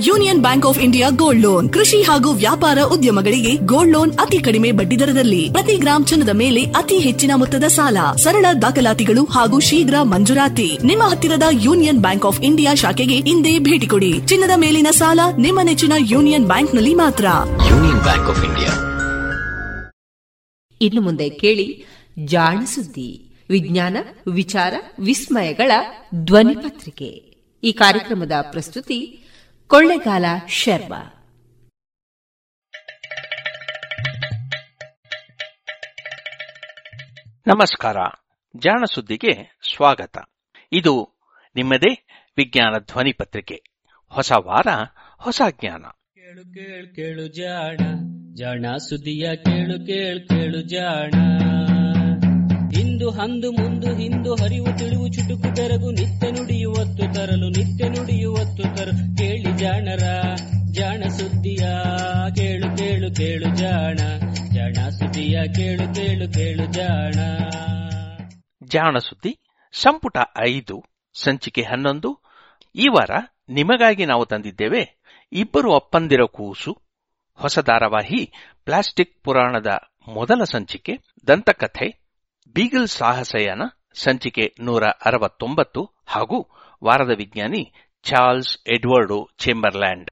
Union 0.00 0.40
bank 0.40 0.66
of 0.66 0.78
India 0.78 1.10
gold 1.10 1.42
loan. 1.42 1.72
ಕೃಷಿ 1.72 2.02
ಹಾಗೂ 2.02 2.32
ವ್ಯಾಪಾರ 2.32 2.78
ಉದ್ಯಮಗಳಿಗೆ 2.82 3.56
ಗೋಲ್ಡ್ 3.56 3.92
ಲೋನ್ 3.92 4.12
ಅತಿ 4.18 4.38
ಕಡಿಮೆ 4.38 4.72
ಬಡ್ಡಿ 4.72 4.98
ದರದಲ್ಲಿ. 4.98 5.52
ಪ್ರತಿ 5.52 5.76
ಗ್ರಾಮ್ 5.76 6.06
ಚಿನ್ನದ 6.06 6.28
ಮೇಲೆ 6.28 6.62
ಅತಿ 6.64 6.98
ಹೆಚ್ಚಿನ 6.98 7.30
ಮೊತ್ತದ 7.34 7.64
ಸಾಲ. 7.64 7.96
ಸರಳ 8.16 8.46
ದಾಖಲಾತಿಗಳು 8.62 9.24
ಹಾಗೂ 9.24 9.60
ಶೀಘ್ರ 9.60 9.94
ಮಂಜೂರಾತಿ. 10.02 10.78
ನಿಮ್ಮ 10.84 11.02
ಹತ್ತಿರದ 11.02 11.42
ಯೂನಿಯನ್ 11.50 11.98
ಬ್ಯಾಂಕ್ 11.98 12.26
ಆಫ್ 12.26 12.40
ಇಂಡಿಯಾ 12.40 12.74
ಶಾಖೆಗೆ 12.74 13.14
ಇಂದೇ 13.14 13.58
ಭೇಟಿ 13.58 13.86
ಕೊಡಿ. 13.86 14.12
ಚಿನ್ನದ 14.26 14.50
ಮೇಲಿನ 14.56 14.86
ಸಾಲ 14.90 15.20
ನಿಮ್ಮ 15.38 15.60
ನೆಚ್ಚಿನ 15.62 15.92
ಯೂನಿಯನ್ 15.98 16.46
ಬ್ಯಾಂಕ್ನಲ್ಲಿ 16.46 16.94
ಮಾತ್ರ. 16.94 17.26
Union 17.70 18.02
bank 18.02 18.28
of 18.28 18.44
India. 18.44 18.72
ಇನ್ನು 20.80 21.00
ಮುಂದೆ 21.00 21.28
ಕೇಳಿ 21.28 21.84
ಜಾಣ 22.24 22.64
ಸುದ್ದಿ 22.64 23.10
ವಿಜ್ಞಾನ 23.50 23.96
ವಿಚಾರ 24.32 24.74
ವಿಸ್ಮಯಗಳ 25.00 25.72
ಧ್ವನಿ 26.14 26.54
ಪತ್ರಿಕೆ. 26.54 27.10
ಈ 27.64 27.72
ಕಾರ್ಯಕ್ರಮದ 27.72 28.32
ಪ್ರಸ್ತುತಿ 28.40 29.18
ಕೊಳ್ಳೆಗಾಲ 29.72 30.24
ಶರ್ಮಾ 30.48 30.98
ನಮಸ್ಕಾರ. 37.46 37.96
ಜಾಣ 38.56 38.84
ಸುದ್ದಿಗೆ 38.94 39.58
ಸ್ವಾಗತ. 39.74 40.18
ಇದು 40.72 41.20
ನಿಮ್ಮದೇ 41.56 42.06
ವಿಜ್ಞಾನ 42.36 42.78
ಧ್ವನಿ 42.78 43.12
ಪತ್ರಿಕೆ. 43.12 43.62
ಹೊಸ 44.08 44.32
ವಾರ 44.32 44.66
ಹೊಸ 45.18 45.42
ಜ್ಞಾನ. 45.60 45.84
ಕೇಳು 45.86 46.42
ಕೇಳು 46.42 46.94
ಕೇಳು 46.94 47.26
ಜಾಣ. 47.26 47.76
ಜಾಣ 48.34 48.76
ಸುದ್ದಿಯ 48.76 49.36
ಕೇಳು 49.36 49.86
ಕೇಳು 49.86 50.28
ಕೇಳು 50.28 50.60
ಜಾಣ. 50.60 51.10
ಇಂದು 52.80 53.10
ಹಂದು 53.10 53.52
ಮುಂದು 53.52 53.96
ಹಿಂದು 53.96 54.34
ಹರಿವು 54.34 54.78
ತಿಳಿವು 54.78 55.08
ಚುಟುಕು 55.08 55.54
ತೆರಗು 55.54 55.90
ನಿತ್ಯ 55.90 56.30
ನುಡಿಯುವತ್ತು 56.30 57.14
ತರಲು 57.14 57.48
ನಿತ್ಯ 57.48 57.88
ನುಡಿಯುವತ್ತು 57.88 58.62
ತರಲು 58.62 59.16
ಕೇಳಿ 59.16 59.58
ಜಾಣರ, 59.58 60.34
ಜಾಣ 60.72 61.02
ಸುದ್ದಿಯ, 61.08 61.68
ಕೇಳು 62.36 62.76
ಕೇಳು 62.76 63.14
ಕೇಳು 63.14 63.56
ಜಾಣ. 63.56 63.96
ಜಾಣ 64.54 64.88
ಸುದ್ದಿಯ, 64.88 65.40
ಕೇಳು 65.54 65.94
ಕೇಳು 65.94 66.32
ಕೇಳು 66.32 66.66
ಜಾಣ. 66.72 67.12
ಜಾಣ 68.62 68.98
ಸುದ್ದಿ, 68.98 69.38
ಸಂಪುಟ 69.72 70.16
ಐದು, 70.48 70.84
ಸಂಚಿಕೆ 71.14 71.62
ಹನ್ನೊಂದು. 71.62 72.18
ಈ 72.74 72.88
ವಾರ 72.88 73.10
ನಿಮಗಾಗಿ 73.48 74.06
ನಾವು 74.06 74.26
ತಂದಿದ್ದೇವೆ 74.26 75.02
ಇಬ್ಬರು 75.32 75.74
ಅಪ್ಪಂದಿರ 75.74 76.20
ಕೂಸು 76.30 76.78
ಹೊಸ 77.34 77.58
ಧಾರಾವಾಹಿ 77.58 78.32
ಪ್ಲಾಸ್ಟಿಕ್ 78.64 79.22
ಪುರಾಣದ 79.22 79.66
ಮೊದಲ 80.14 80.44
ಸಂಚಿಕೆ, 80.44 80.92
ದಂತಕಥೆ 81.26 82.01
ಬೀಗಲ್ 82.54 82.88
ಸಾಹಸಯಾನ 82.88 83.62
ಸಂಚಿಕೆ 83.94 84.54
ನೂರ 84.60 84.84
ಅರವತ್ತೊಂಬತ್ತು 84.84 85.90
ಹಾಗೂ 86.06 86.48
ವಾರದ 86.84 87.10
ವಿಜ್ಞಾನಿ 87.16 87.72
ಚಾರ್ಲ್ಸ್ 88.02 88.58
ಎಡ್ವರ್ಡ್ 88.66 89.28
ಚೇಂಬರ್ಲ್ಯಾಂಡ್. 89.38 90.10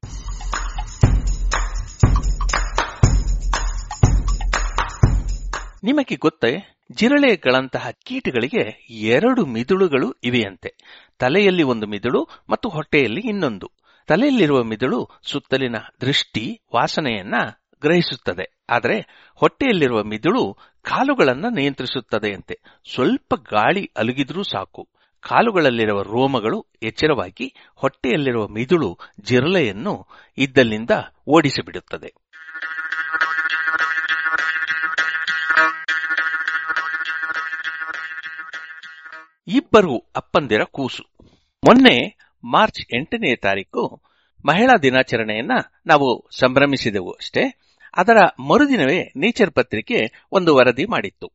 ನಿಮಗೆ 5.83 6.15
ಗೊತ್ತೇ, 6.15 6.77
ಜಿರಳೆಗಳಂತಹ 6.91 7.89
ಕೀಟಗಳಿಗೆ 8.05 8.87
ಎರಡು 8.89 9.45
ಮಿದುಳುಗಳು 9.45 10.11
ಇವೆಯಂತೆ. 10.11 10.75
ತಲೆಯಲ್ಲಿ 11.19 11.63
ಒಂದು 11.63 11.87
ಮಿದುಳು 11.87 12.27
ಮತ್ತು 12.49 12.69
ಹೊಟ್ಟೆಯಲ್ಲಿ 12.69 13.21
ಇನ್ನೊಂದು. 13.21 13.71
ತಲೆಯಲ್ಲಿರುವ 14.07 14.63
ಮಿದುಳು 14.63 15.09
ಸುತ್ತಲಿನ 15.23 15.75
ದೃಷ್ಟಿ 16.01 16.59
ವಾಸನೆಯನ್ನ 16.75 17.35
ಗ್ರಹಿಸುತ್ತದೆ. 17.81 18.61
ಆದರೆ 18.69 19.29
ಹೊಟ್ಟೆಯಲ್ಲಿರುವ 19.35 20.03
ಮಿದುಳು 20.03 20.57
ಕಾಲುಗಳನ್ನ 20.81 21.45
ನಿಯಂತ್ರಿಸುತ್ತದೆಯಂತೆ. 21.55 22.59
ಸ್ವಲ್ಪ 22.93 23.33
ಗಾಳಿ 23.35 23.91
ಅಲುಗಿದ್ರೂ 23.97 24.43
ಸಾಕು. 24.43 24.89
ಕಾಲುಗಳಲ್ಲಿರುವ 25.21 26.01
ರೋಮಗಳು 26.01 26.67
ಎಚ್ಚರವಾಗಿ 26.83 27.55
ಹೊಟ್ಟೆಯಲ್ಲಿರುವ 27.75 28.47
ಮಿದುಳು 28.47 28.99
ಜಿರಲೆಯನ್ನು 29.21 30.07
ಇದ್ದಲ್ಲಿಂದ 30.37 30.89
ಓಡಿಸಿಬಿಡುತ್ತದೆ. 31.27 32.13
ಇಬ್ಬರು 39.47 39.97
ಅಪ್ಪಂದಿರ 40.15 40.63
ಕೂಸು. 40.63 41.03
ಮೊನ್ನೆ 41.65 42.17
ಮಾರ್ಚ್ 42.43 42.95
ಎಂಟನೇ 42.95 43.35
ತಾರೀಕು 43.35 44.01
ಮಹಿಳಾ 44.45 44.77
ದಿನಾಚರಣೆಯನ್ನ 44.77 45.51
ನಾವು 45.85 46.29
ಸಂಭ್ರಮಿಸಿದೆವು 46.39 47.11
ಅಷ್ಟೇ. 47.11 47.70
ಅದರ 47.97 48.19
ಮರುದಿನವೇ 48.39 48.99
ನೇಚರ್ 49.17 49.51
ಪತ್ರಿಕೆ 49.51 49.97
ಒಂದು 50.31 50.55
ವರದಿ 50.55 50.85
ಮಾಡಿತ್ತು. 50.85 51.27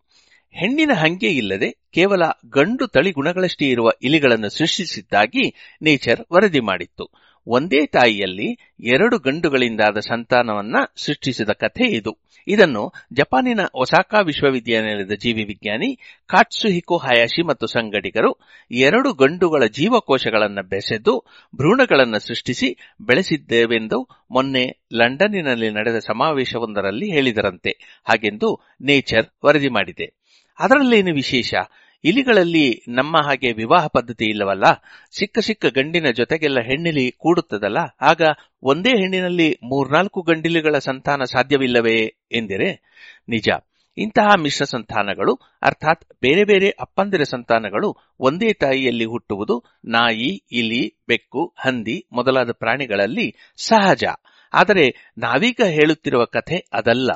ಹೆಣ್ಣಿನ 0.55 0.91
ಹಂಗೆ 0.95 1.29
ಇಲ್ಲದೆ 1.31 1.69
ಕೇವಲ 1.95 2.23
ಗಂಡು 2.49 2.87
ತಳಿ 2.87 3.11
ಗುಣಗಳಷ್ಟೇ 3.11 3.67
ಇರುವ 3.67 3.91
ಇಲಿಗಳನ್ನು 4.03 4.51
ಸೃಷ್ಟಿಸಿದ್ದಾಗಿ 4.51 5.45
ನೇಚರ್ 5.83 6.21
ವರದಿ 6.33 6.61
ಮಾಡಿತ್ತು. 6.61 7.07
ಒಂದೇ 7.47 7.87
ತಾಯಿಯಲ್ಲಿ 7.87 8.75
ಎರಡು 8.81 9.19
ಗಂಡುಗಳಿಂದಾದ 9.19 9.99
ಸಂತಾನವನ್ನ 9.99 10.77
ಸೃಷ್ಟಿಸಿದ 10.97 11.49
ಕಥೆ 11.49 11.85
ಇದು. 11.85 12.19
ಇದನ್ನು 12.49 12.93
ಜಪಾನಿನ 13.13 13.61
ಒಸಾಕಾ 13.75 14.21
ವಿಶ್ವವಿದ್ಯಾನಿಲಯದ 14.21 15.13
ಜೀವಿ 15.13 15.45
ವಿಜ್ಞಾನಿ 15.45 15.97
ಕಾಟ್ಸುಹಿಕೋ 16.27 16.97
ಹಯಾಶಿ 16.97 17.43
ಮತ್ತು 17.43 17.67
ಸಂಗಡಿಗರು 17.67 18.39
ಎರಡು 18.71 19.13
ಗಂಡುಗಳ 19.13 19.67
ಜೀವಕೋಶಗಳನ್ನು 19.67 20.69
ಬೆಸೆದು 20.69 21.19
ಭ್ರೂಣಗಳನ್ನು 21.57 22.19
ಸೃಷ್ಟಿಸಿ 22.19 22.77
ಬೆಳೆಸಿದ್ದೇವೆಂದು 23.01 24.27
ಮೊನ್ನೆ 24.31 24.87
ಲಂಡನ್ನಿನಲ್ಲಿ 24.93 25.71
ನಡೆದ 25.71 25.99
ಸಮಾವೇಶವೊಂದರಲ್ಲಿ 25.99 27.13
ಹೇಳಿದರಂತೆ. 27.13 28.03
ಹಾಗೆಂದು 28.05 28.69
ನೇಚರ್ 28.81 29.27
ವರದಿ 29.45 29.69
ಮಾಡಿದೆ. 29.69 30.07
ಅದರಲ್ಲೇನು 30.59 31.15
ವಿಶೇಷ? 31.15 31.55
ಇಲಿಗಳಲ್ಲಿ 32.07 32.83
ನಮ್ಮ 32.89 33.17
ಹಾಗೆ 33.25 33.53
ವಿವಾಹ 33.53 33.87
ಪದ್ಧತಿ 33.87 34.25
ಇಲ್ಲವಲ್ಲ? 34.25 34.65
ಸಿಕ್ಕ 35.19 35.39
ಸಿಕ್ಕ 35.39 35.67
ಗಂಡಿನ 35.67 36.07
ಜೊತೆಗೆಲ್ಲ 36.11 36.61
ಹೆಣ್ಣಿಲಿ 36.61 37.11
ಕೂಡುತ್ತದಲ್ಲ? 37.11 37.79
ಆಗ 38.01 38.23
ಒಂದೇ 38.63 38.89
ಹೆಣ್ಣಿನಲ್ಲಿ 38.89 39.59
ಮೂರ್ನಾಲ್ಕು 39.63 40.23
ಗಂಡಿಲಿಗಳ 40.23 40.79
ಸಂತಾನ 40.79 41.25
ಸಾಧ್ಯವಿಲ್ಲವೇ 41.25 41.97
ಎಂದಿರೆ? 42.33 42.73
ನಿಜ. 43.29 43.49
ಇಂತಹ 43.99 44.35
ಮಿಶ್ರ 44.43 44.65
ಸಂತಾನಗಳು, 44.65 45.35
ಅರ್ಥಾತ್ 45.63 46.05
ಬೇರೆ 46.23 46.45
ಬೇರೆ 46.45 46.71
ಅಪ್ಪಂದಿರ 46.71 47.23
ಸಂತಾನಗಳು 47.23 47.97
ಒಂದೇ 48.21 48.53
ತಾಯಿಯಲ್ಲಿ 48.53 49.05
ಹುಟ್ಟುವುದು 49.05 49.65
ನಾಯಿ, 49.85 50.45
ಇಲಿ, 50.53 51.03
ಬೆಕ್ಕು, 51.09 51.55
ಹಂದಿ 51.59 52.07
ಮೊದಲಾದ 52.13 52.53
ಪ್ರಾಣಿಗಳಲ್ಲಿ 52.53 53.35
ಸಹಜ. 53.57 54.05
ಆದರೆ 54.55 55.13
ನಾವೀಗ 55.19 55.61
ಹೇಳುತ್ತಿರುವ 55.67 56.25
ಕಥೆ 56.25 56.69
ಅದಲ್ಲ. 56.73 57.11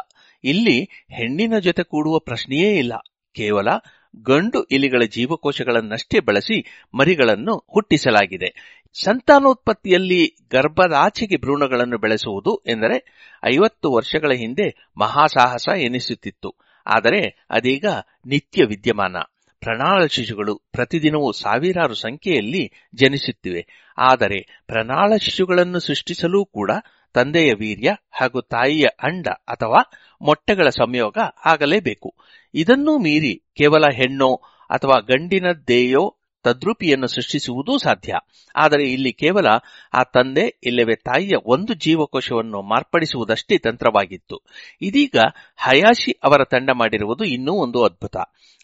ಇಲ್ಲಿ 0.44 0.82
ಹೆಣ್ಣಿನ 1.08 1.58
ಜೊತೆ 1.58 1.82
ಕೂಡುವ 1.82 2.18
ಪ್ರಶ್ನೆಯೇ 2.18 2.78
ಇಲ್ಲ. 2.78 2.92
ಕೇವಲ 3.34 3.68
ಗಂಡು 4.16 4.64
ಇಲಿಗಳ 4.64 5.02
ಜೀವಕೋಶಗಳನ್ನಷ್ಟೇ 5.10 6.20
ಬಳಸಿ 6.20 6.64
ಮರಿಗಳನ್ನು 6.94 7.66
ಹುಟ್ಟಿಸಲಾಗಿದೆ. 7.68 8.80
ಸಂತಾನೋತ್ಪತ್ತಿಯಲ್ಲಿ 9.02 10.36
ಗರ್ಭದಾಚೆಗೆ 10.52 11.36
ಭ್ರೂಣಗಳನ್ನು 11.36 11.98
ಬೆಳೆಸುವುದು 11.98 12.62
ಎಂದರೆ 12.66 13.04
ಐವತ್ತು 13.44 13.92
ವರ್ಷಗಳ 13.92 14.32
ಹಿಂದೆ 14.32 14.74
ಮಹಾಸಾಹಸ 14.96 15.68
ಎನಿಸುತ್ತಿತ್ತು. 15.76 16.54
ಆದರೆ 16.86 17.46
ಅದೀಗ 17.50 17.84
ನಿತ್ಯ 18.26 18.64
ವಿದ್ಯಮಾನ. 18.64 19.16
ಪ್ರಣಾಳ 19.60 20.06
ಶಿಶುಗಳು 20.06 20.54
ಪ್ರತಿದಿನವೂ 20.72 21.32
ಸಾವಿರಾರು 21.32 21.94
ಸಂಖ್ಯೆಯಲ್ಲಿ 21.94 22.72
ಜನಿಸುತ್ತಿವೆ. 22.94 23.92
ಆದರೆ 23.98 24.62
ಪ್ರಣಾಳ 24.66 25.16
ಶಿಶುಗಳನ್ನು 25.16 25.78
ಸೃಷ್ಟಿಸಲೂ 25.78 26.44
ಕೂಡ 26.44 26.70
ತಂದೆಯ 27.14 27.52
ವೀರ್ಯ 27.52 27.90
ಹಾಗೂ 28.10 28.40
ತಾಯಿಯ 28.40 28.86
ಅಂಡ 29.02 29.26
ಅಥವಾ 29.28 29.80
ಮೊಟ್ಟೆಗಳ 30.22 30.68
ಸಂಯೋಗ 30.68 31.18
ಆಗಲೇಬೇಕು. 31.44 32.14
ಇದನ್ನೂ 32.54 32.98
ಮೀರಿ 32.98 33.34
ಕೇವಲ 33.56 33.84
ಹೆಣ್ಣೋ 33.94 34.34
ಅಥವಾ 34.70 35.00
ಗಂಡಿನ 35.00 35.44
ದೇಯೋ 35.68 36.16
ತದ್ರೂಪಿಯನ್ನು 36.44 37.06
ಸೃಷ್ಟಿಸುವುದೂ 37.06 37.78
ಸಾಧ್ಯ. 37.78 38.12
ಆದರೆ 38.56 38.84
ಇಲ್ಲಿ 38.92 39.12
ಕೇವಲ 39.12 39.46
ಆ 39.94 40.02
ತಂದೆ 40.02 40.60
ಇಲ್ಲವೇ 40.62 40.94
ತಾಯಿಯ 40.94 41.36
ಒಂದು 41.44 41.74
ಜೀವಕೋಶವನ್ನು 41.74 42.62
ಮಾರ್ಪಡಿಸುವುದಷ್ಟೇ 42.62 43.58
ತಂತ್ರವಾಗಿತ್ತು. 43.58 44.36
ಇದೀಗ 44.82 45.16
ಹಯಾಶಿ 45.56 46.12
ಅವರ 46.12 46.44
ತಂಡ 46.44 46.70
ಮಾಡಿರುವುದು 46.74 47.24
ಇನ್ನೂ 47.24 47.52
ಒಂದು 47.52 47.84
ಅದ್ಭುತ. 47.84 48.16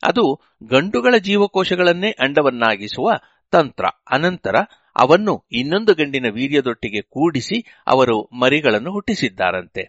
ಅದು 0.03 0.41
ಗಂಡುಗಳ 0.65 1.15
ಜೀವಕೋಶಗಳನ್ನೇ 1.17 2.11
ಅಂಡವನ್ನಾಗಿಸುವ 2.11 3.11
ತಂತ್ರ. 3.51 3.85
ಅನಂತರ 4.11 4.55
ಅವನ್ನು 5.01 5.45
ಇನ್ನೊಂದು 5.53 5.95
ಗಂಡಿನ 5.95 6.27
ವೀರ್ಯದೊಟ್ಟಿಗೆ 6.33 7.03
ಕೂಡಿಸಿ 7.03 7.65
ಅವರು 7.87 8.31
ಮರಿಗಳನ್ನು 8.33 8.93
ಹುಟ್ಟಿಸಿದ್ದಾರಂತೆ. 8.93 9.83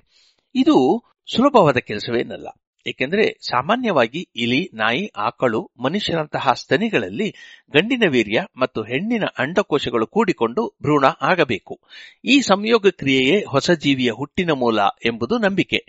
ಇದು 0.56 1.04
ಸುಲಭವಾದ 1.36 1.78
ಕೆಲಸವೇನಲ್ಲ. 1.78 2.48
ಏಕೆಂದರೆ 2.88 3.38
ಸಾಮಾನ್ಯವಾಗಿ 3.42 4.30
ಇಲಿ, 4.36 4.70
ನಾಯಿ, 4.74 5.12
ಆಕಳು, 5.18 5.72
ಮನುಷ್ಯರಂತಹ 5.84 6.54
ಸ್ತನಿಗಳಲ್ಲಿ 6.54 7.30
ಗಂಡಿನ 7.74 8.04
ವೀರ್ಯ 8.12 8.46
ಮತ್ತು 8.58 8.84
ಹೆಣ್ಣಿನ 8.84 9.24
ಅಂಡಕೋಶಗಳು 9.40 10.08
ಕೂಡಿಕೊಂಡು 10.08 10.68
ಭ್ರೂಣ 10.82 11.06
ಆಗಬೇಕು. 11.22 11.80
ಈ 12.26 12.42
ಸಂಯೋಗ 12.42 12.88
ಕ್ರಿಯೆಯೇ 12.88 13.44
ಹೊಸ 13.50 13.72
ಜೀವಿಯ 13.72 14.12
ಹುಟ್ಟಿನ 14.12 14.52
ಮೂಲ 14.52 14.80
ಎಂಬುದು 15.06 15.38
ನಂಬಿಕೆ. 15.38 15.80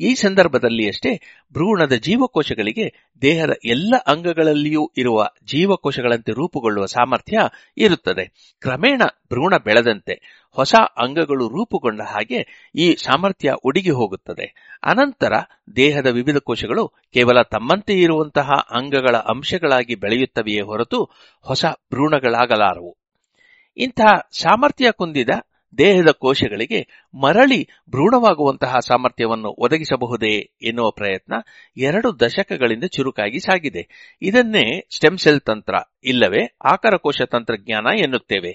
ಈ 0.00 0.14
ಸಂದರ್ಭದಲ್ಲಿ 0.14 0.88
ಅಷ್ಟೇ 0.88 1.16
ಭ್ರೂಣದ 1.52 1.92
ಜೀವಕೋಶಗಳಿಗೆ 1.92 3.14
ದೇಹದ 3.22 3.50
ಎಲ್ಲ 3.64 3.94
ಅಂಗಗಳಲ್ಲಿಯೂ 4.06 4.92
ಇರುವ 4.96 5.28
ಜೀವಕೋಶಗಳಂತೆ 5.44 6.32
ರೂಪುಗೊಳ್ಳುವ 6.32 6.86
ಸಾಮರ್ಥ್ಯ 6.86 7.38
ಇರುತ್ತದೆ. 7.76 8.56
ಕ್ರಮೇಣ 8.60 9.02
ಭ್ರೂಣ 9.04 9.54
ಬೆಳೆದಂತೆ 9.64 10.46
ಹೊಸ 10.50 10.74
ಅಂಗಗಳು 10.74 11.48
ರೂಪುಗೊಂಡ 11.48 12.00
ಹಾಗೆ 12.00 12.70
ಈ 12.74 12.94
ಸಾಮರ್ಥ್ಯ 12.94 13.52
ಉಡುಗಿ 13.64 13.90
ಹೋಗುತ್ತದೆ. 13.90 14.78
ಅನಂತರ 14.82 15.32
ದೇಹದ 15.76 16.06
ವಿವಿಧ 16.06 16.36
ಕೋಶಗಳು 16.36 16.88
ಕೇವಲ 16.88 17.42
ತಮ್ಮಂತೆ 17.42 18.00
ಇರುವಂತಹ 18.00 18.50
ಅಂಗಗಳ 18.70 19.16
ಅಂಶಗಳಾಗಿ 19.16 19.94
ಬೆಳೆಯುತ್ತವೆಯೇ 19.94 20.60
ಹೊರತು 20.60 21.04
ಹೊಸ 21.40 21.64
ಭ್ರೂಣಗಳಾಗಲಾರವು. 21.64 22.96
ಇಂತಹ 23.76 24.28
ಸಾಮರ್ಥ್ಯ 24.40 24.90
ಕುಂದಿದ 24.90 25.28
ದೇಹದ 25.78 26.10
ಕೋಶಗಳಿಗೆ 26.10 27.08
ಮರಳಿ 27.14 27.64
ಭ್ರೂಣವಾಗುವಂತಹ 27.90 28.78
ಸಾಮರ್ಥ್ಯವನ್ನು 28.78 29.48
ಒದಗಿಸಬಹುದೇ 29.48 30.34
ಎನ್ನುವ 30.62 30.90
ಪ್ರಯತ್ನ 30.90 31.34
ಎರಡು 31.76 32.20
ದಶಕಗಳಿಂದ 32.20 32.84
ಚುರುಕಾಗಿ 32.84 33.40
ಸಾಗಿದೆ. 33.40 34.14
ಇದನ್ನೇ 34.22 34.86
ಸ್ಟೆಮ್ 34.96 35.18
ಸೆಲ್ 35.18 35.40
ತಂತ್ರ 35.40 35.74
ಇಲ್ಲವೇ 36.04 36.56
ಆಕರಕೋಶ 36.64 37.22
ತಂತ್ರಜ್ಞಾನ 37.30 37.86
ಎನ್ನುತ್ತೇವೆ. 37.98 38.52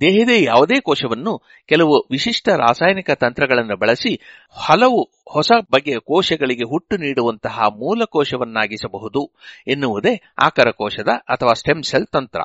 ದೇಹದ 0.00 0.28
ಯಾವುದೇ 0.42 0.80
ಕೋಶವನ್ನು 0.80 1.32
ಕೆಲವು 1.68 1.96
ವಿಶಿಷ್ಟ 2.10 2.48
ರಾಸಾಯನಿಕ 2.48 3.10
ತಂತ್ರಗಳನ್ನು 3.10 3.76
ಬಳಸಿ 3.76 4.12
ಹಲವು 4.56 5.00
ಹೊಸ 5.32 5.52
ಬಗೆಯ 5.72 5.98
ಕೋಶಗಳಿಗೆ 5.98 6.64
ಹುಟ್ಟು 6.64 6.96
ನೀಡುವಂತಹ 6.96 7.60
ಮೂಲ 7.60 8.04
ಕೋಶವನ್ನಾಗಿಸಬಹುದು 8.04 9.22
ಎನ್ನುವುದೇ 9.66 10.14
ಆಕರಕೋಶದ 10.42 11.08
ಅಥವಾ 11.08 11.54
ಸ್ಟೆಮ್ 11.54 11.82
ಸೆಲ್ 11.82 12.06
ತಂತ್ರ. 12.06 12.40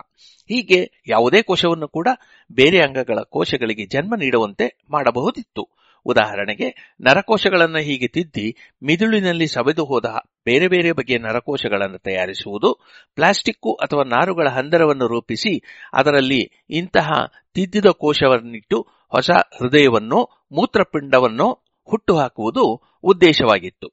ಹೀಗೆ 0.49 0.79
ಯಾವುದೇ 1.07 1.41
ಕೋಶವನ್ನು 1.41 1.87
ಕೂಡ 1.87 2.07
ಬೇರೆ 2.51 2.79
ಅಂಗಗಳ 2.79 3.19
ಕೋಶಗಳಿಗೆ 3.29 3.85
ಜನ್ಮ 3.85 4.15
ನೀಡುವಂತೆ 4.15 4.67
ಮಾಡಬಹುದಿತ್ತು. 4.91 5.63
ಉದಾಹರಣೆಗೆ, 6.05 6.95
ನರಕೋಶಗಳನ್ನು 7.01 7.77
ಹೀಗೆ 7.77 8.07
ತಿದ್ದಿ, 8.07 8.55
ಮಿದುಳಿನಲ್ಲಿ 8.83 9.47
ಸವೆದು 9.47 9.85
ಹೋದ 9.85 10.05
ಬೇರೆ 10.45 10.67
ಬೇರೆ 10.67 10.91
ಬಗೆಯ 10.91 11.17
ನರಕೋಶಗಳನ್ನು 11.17 11.97
ತಯಾರಿಸುವುದು, 11.97 12.73
ಪ್ಲಾಸ್ಟಿಕ್ಕು 13.15 13.73
ಅಥವಾ 13.73 14.03
ನಾರುಗಳ 14.03 14.47
ಹಂದರವನ್ನು 14.49 15.07
ರೂಪಿಸಿ, 15.07 15.57
ಅದರಲ್ಲಿ 15.93 16.65
ಇಂತಹ 16.69 17.09
ತಿದ್ದಿದ 17.53 17.85
ಕೋಶವನ್ನಿಟ್ಟು 17.85 18.81
ಹೊಸ 19.09 19.29
ಹೃದಯವನ್ನೋ, 19.31 20.29
ಮೂತ್ರಪಿಂಡವನ್ನೋ 20.51 21.63
ಹುಟ್ಟುಹಾಕುವುದು 21.89 22.81
ಉದ್ದೇಶವಾಗಿತ್ತು. 23.03 23.89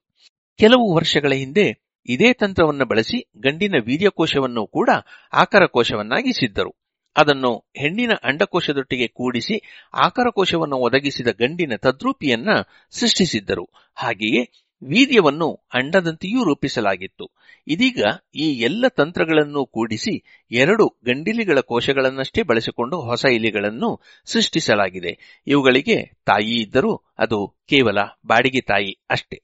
ಕೆಲವು 0.59 0.94
ವರ್ಷಗಳ 0.94 1.32
ಹಿಂದೆ 1.32 1.85
ಇದೇ 2.09 2.32
ತಂತ್ರವನ್ನು 2.32 2.85
ಬಳಸಿ 2.85 3.31
ಗಂಡಿನ 3.36 3.74
ವೀರ್ಯಕೋಶವನ್ನು 3.86 4.66
ಕೂಡ 4.66 4.90
ಆಕರಕೋಶವನ್ನಾಗಿಸಿದ್ದರು. 5.32 6.84
ಅದನ್ನು 7.16 7.64
ಹೆಣ್ಣಿನ 7.76 8.12
ಅಂಡಕೋಶದೊಟ್ಟಿಗೆ 8.22 9.06
ಕೂಡಿಸಿ 9.08 9.56
ಆಕಾರಕೋಶವನ್ನು 9.92 10.76
ಒದಗಿಸಿದ 10.76 11.26
ಗಂಡಿನ 11.40 11.72
ತದ್ರೂಪಿಯನ್ನ 11.76 12.48
ಸೃಷ್ಟಿಸಿದ್ದರು. 12.90 13.64
ಹಾಗೆಯೇ 13.96 14.42
ವೀರ್ಯವನ್ನು 14.82 15.48
ಅಂಡದಂತೆಯೂ 15.74 16.44
ರೂಪಿಸಲಾಗಿತ್ತು. 16.44 17.26
ಇದೀಗ 17.66 18.00
ಈ 18.34 18.58
ಎಲ್ಲ 18.60 18.84
ತಂತ್ರಗಳನ್ನು 18.88 19.66
ಕೂಡಿಸಿ 19.66 20.14
ಎರಡು 20.50 20.86
ಗಂಡಿಲಿಗಳ 21.04 21.60
ಕೋಶಗಳನ್ನಷ್ಟೇ 21.60 22.42
ಬಳಸಿಕೊಂಡು 22.42 23.00
ಹೊಸ 23.00 23.24
ಇಲಿಗಳನ್ನು 23.32 23.90
ಸೃಷ್ಟಿಸಲಾಗಿದೆ. 24.26 25.42
ಇವುಗಳಿಗೆ 25.46 25.96
ತಾಯಿ 26.26 26.56
ಇದ್ದರೂ 26.62 26.92
ಅದು 27.18 27.48
ಕೇವಲ 27.68 27.98
ಬಾಡಿಗೆ 28.26 28.60
ತಾಯಿ 28.60 29.00
ಅಷ್ಟೇ. 29.10 29.38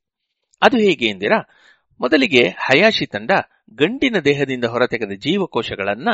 ಅದು 0.63 0.77
ಹೇಗೆ 0.77 1.07
ಎಂದಿರಾ? 1.07 1.60
ಮೊದಲಿಗೆ 2.01 2.49
ಹಯಾಶಿ 2.49 3.07
ತಂಡ 3.07 3.31
ಗಂಡಿನ 3.75 4.17
ದೇಹದಿಂದ 4.25 4.65
ಹೊರತೆಗೆದ 4.65 5.13
ಜೀವಕೋಶಗಳನ್ನ 5.19 6.09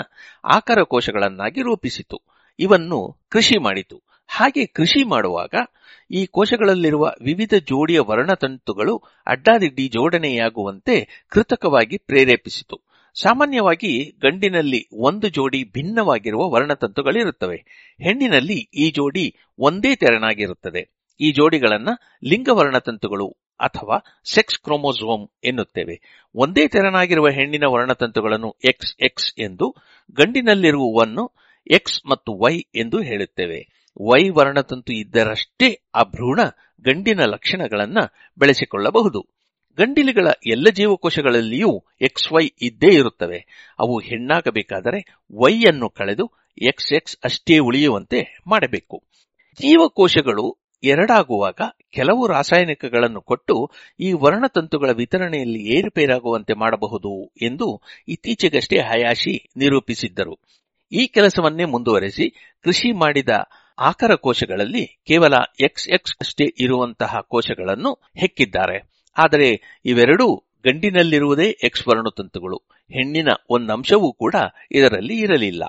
ಆಕಾರ 0.45 0.83
ಕೋಶಗಳನ್ನಾಗಿ 0.83 1.63
ರೂಪಿಸಿತು. 1.63 2.21
ಇವನ್ನು 2.59 3.27
ಕೃಷಿ 3.29 3.59
ಮಾಡಿತು. 3.59 4.03
ಹಾಗೆ 4.27 4.67
ಕೃಷಿ 4.67 5.05
ಮಾಡುವಾಗ 5.05 5.55
ಈ 6.11 6.27
ಕೋಶಗಳಲ್ಲಿರುವ 6.27 7.13
ವಿವಿಧ 7.23 7.55
ಜೋಡಿಯ 7.61 8.01
ವರ್ಣತಂತುಗಳು 8.01 9.03
ಅಡ್ಡಾದಿಡ್ಡಿ 9.27 9.89
ಜೋಡಣೆಯಾಗುವಂತೆ 9.89 11.27
ಕೃತಕವಾಗಿ 11.29 11.99
ಪ್ರೇರೇಪಿಸಿತು. 11.99 12.77
ಸಾಮಾನ್ಯವಾಗಿ 13.15 14.13
ಗಂಡಿನಲ್ಲಿ 14.23 14.89
ಒಂದು 14.93 15.29
ಜೋಡಿ 15.29 15.65
ಭಿನ್ನವಾಗಿರುವ 15.65 16.51
ವರ್ಣತಂತುಗಳಿರುತ್ತವೆ. 16.51 17.57
ಹೆಣ್ಣಿನಲ್ಲಿ 18.03 18.55
ಈ 18.55 18.91
ಜೋಡಿ 18.91 19.37
ಒಂದೇ 19.59 19.97
ತೆರನಾಗಿರುತ್ತದೆ. 19.97 21.15
ಈ 21.21 21.33
ಜೋಡಿಗಳನ್ನ 21.33 21.89
ಲಿಂಗವರ್ಣತಂತುಗಳು 22.25 23.46
ಅಥವಾ 23.61 24.23
ಸೆಕ್ಸ್ 24.25 24.59
ಕ್ರೋಮೋಸೋಮ್ 24.59 25.29
ಎನ್ನುತ್ತೇವೆ. 25.45 26.27
ಒಂದೇ 26.35 26.69
ತೆರನಾಗಿರುವ 26.69 27.29
ಹೆಣ್ಣಿನ 27.29 27.65
ವರ್ಣತಂತುಗಳನ್ನು 27.67 28.57
ಎಕ್ಸ್ 28.65 28.97
ಎಕ್ಸ್ 29.03 29.41
ಎಂದು, 29.41 29.75
ಗಂಡಿನಲ್ಲಿರುವವನ್ನು 30.11 31.33
ಎಕ್ಸ್ 31.71 32.07
ಮತ್ತು 32.07 32.33
ವೈ 32.33 32.59
ಎಂದು 32.75 33.01
ಹೇಳುತ್ತೇವೆ. 33.01 33.69
ವೈ 34.03 34.29
ವರ್ಣತಂತು 34.29 34.93
ಇದ್ದರಷ್ಟೇ 34.93 35.89
ಆ 35.95 36.03
ಭ್ರೂಣ 36.03 36.41
ಗಂಡಿನ 36.85 37.21
ಲಕ್ಷಣಗಳನ್ನು 37.25 38.33
ಬೆಳೆಸಿಕೊಳ್ಳಬಹುದು. 38.39 39.27
ಗಂಡಿಲಿಗಳ 39.79 40.27
ಎಲ್ಲ 40.47 40.69
ಜೀವಕೋಶಗಳಲ್ಲಿಯೂ 40.69 41.85
ಎಕ್ಸ್ 42.01 42.33
ವೈ 42.33 42.51
ಇದ್ದೇ 42.61 42.95
ಇರುತ್ತವೆ. 42.95 43.39
ಅವು 43.79 43.99
ಹೆಣ್ಣಾಗಬೇಕಾದರೆ 43.99 45.01
ವೈ 45.37 45.65
ಅನ್ನು 45.65 45.91
ಕಳೆದು 45.91 46.33
ಎಕ್ಸ್ 46.59 46.93
ಎಕ್ಸ್ 46.93 47.17
ಅಷ್ಟೇ 47.25 47.59
ಉಳಿಯುವಂತೆ 47.59 48.39
ಮಾಡಬೇಕು. 48.47 49.03
ಜೀವಕೋಶಗಳು 49.55 50.59
ಎರಡಾಗುವಾಗ 50.83 51.61
ಕೆಲವು 51.93 52.27
ರಾಸಾಯನಿಕಗಳನ್ನು 52.27 53.21
ಕೊಟ್ಟು 53.23 53.71
ಈ 54.01 54.13
ವರ್ಣತಂತುಗಳ 54.13 54.91
ವಿತರಣೆಯಲ್ಲಿ 54.91 55.61
ಏರುಪೇರಾಗುವಂತೆ 55.79 56.53
ಮಾಡಬಹುದು 56.53 57.33
ಎಂದು 57.43 57.83
ಇತ್ತೀಚೆಗಷ್ಟೇ 58.09 58.79
ಹಯಾಶಿ 58.79 59.49
ನಿರೂಪಿಸಿದ್ದರು. 59.57 60.35
ಈ 60.93 61.07
ಕೆಲಸವನ್ನೇ 61.07 61.65
ಮುಂದುವರೆಸಿ 61.65 62.57
ಕೃಷಿ 62.63 62.93
ಮಾಡಿದ 62.93 63.29
ಆಕರ 63.79 64.15
ಕೋಶಗಳಲ್ಲಿ 64.15 64.87
ಕೇವಲ 64.87 65.35
ಎಕ್ಸ್ 65.61 65.89
ಎಕ್ಸ್ 65.89 66.17
ಅಷ್ಟೇ 66.21 66.45
ಇರುವಂತಹ 66.59 67.21
ಕೋಶಗಳನ್ನು 67.21 67.93
ಹೆಕ್ಕಿದ್ದಾರೆ. 68.17 68.79
ಆದರೆ 69.17 69.81
ಇವೆರಡೂ 69.85 70.37
ಗಂಡಿನಲ್ಲಿರುವುದೇ 70.37 71.49
ಎಕ್ಸ್ 71.65 71.89
ವರ್ಣತಂತುಗಳು. 71.89 72.76
ಹೆಣ್ಣಿನ 72.91 73.29
ಒಂದಂಶವೂ 73.51 74.13
ಕೂಡ 74.13 74.35
ಇದರಲ್ಲಿ 74.73 75.21
ಇರಲಿಲ್ಲ. 75.21 75.65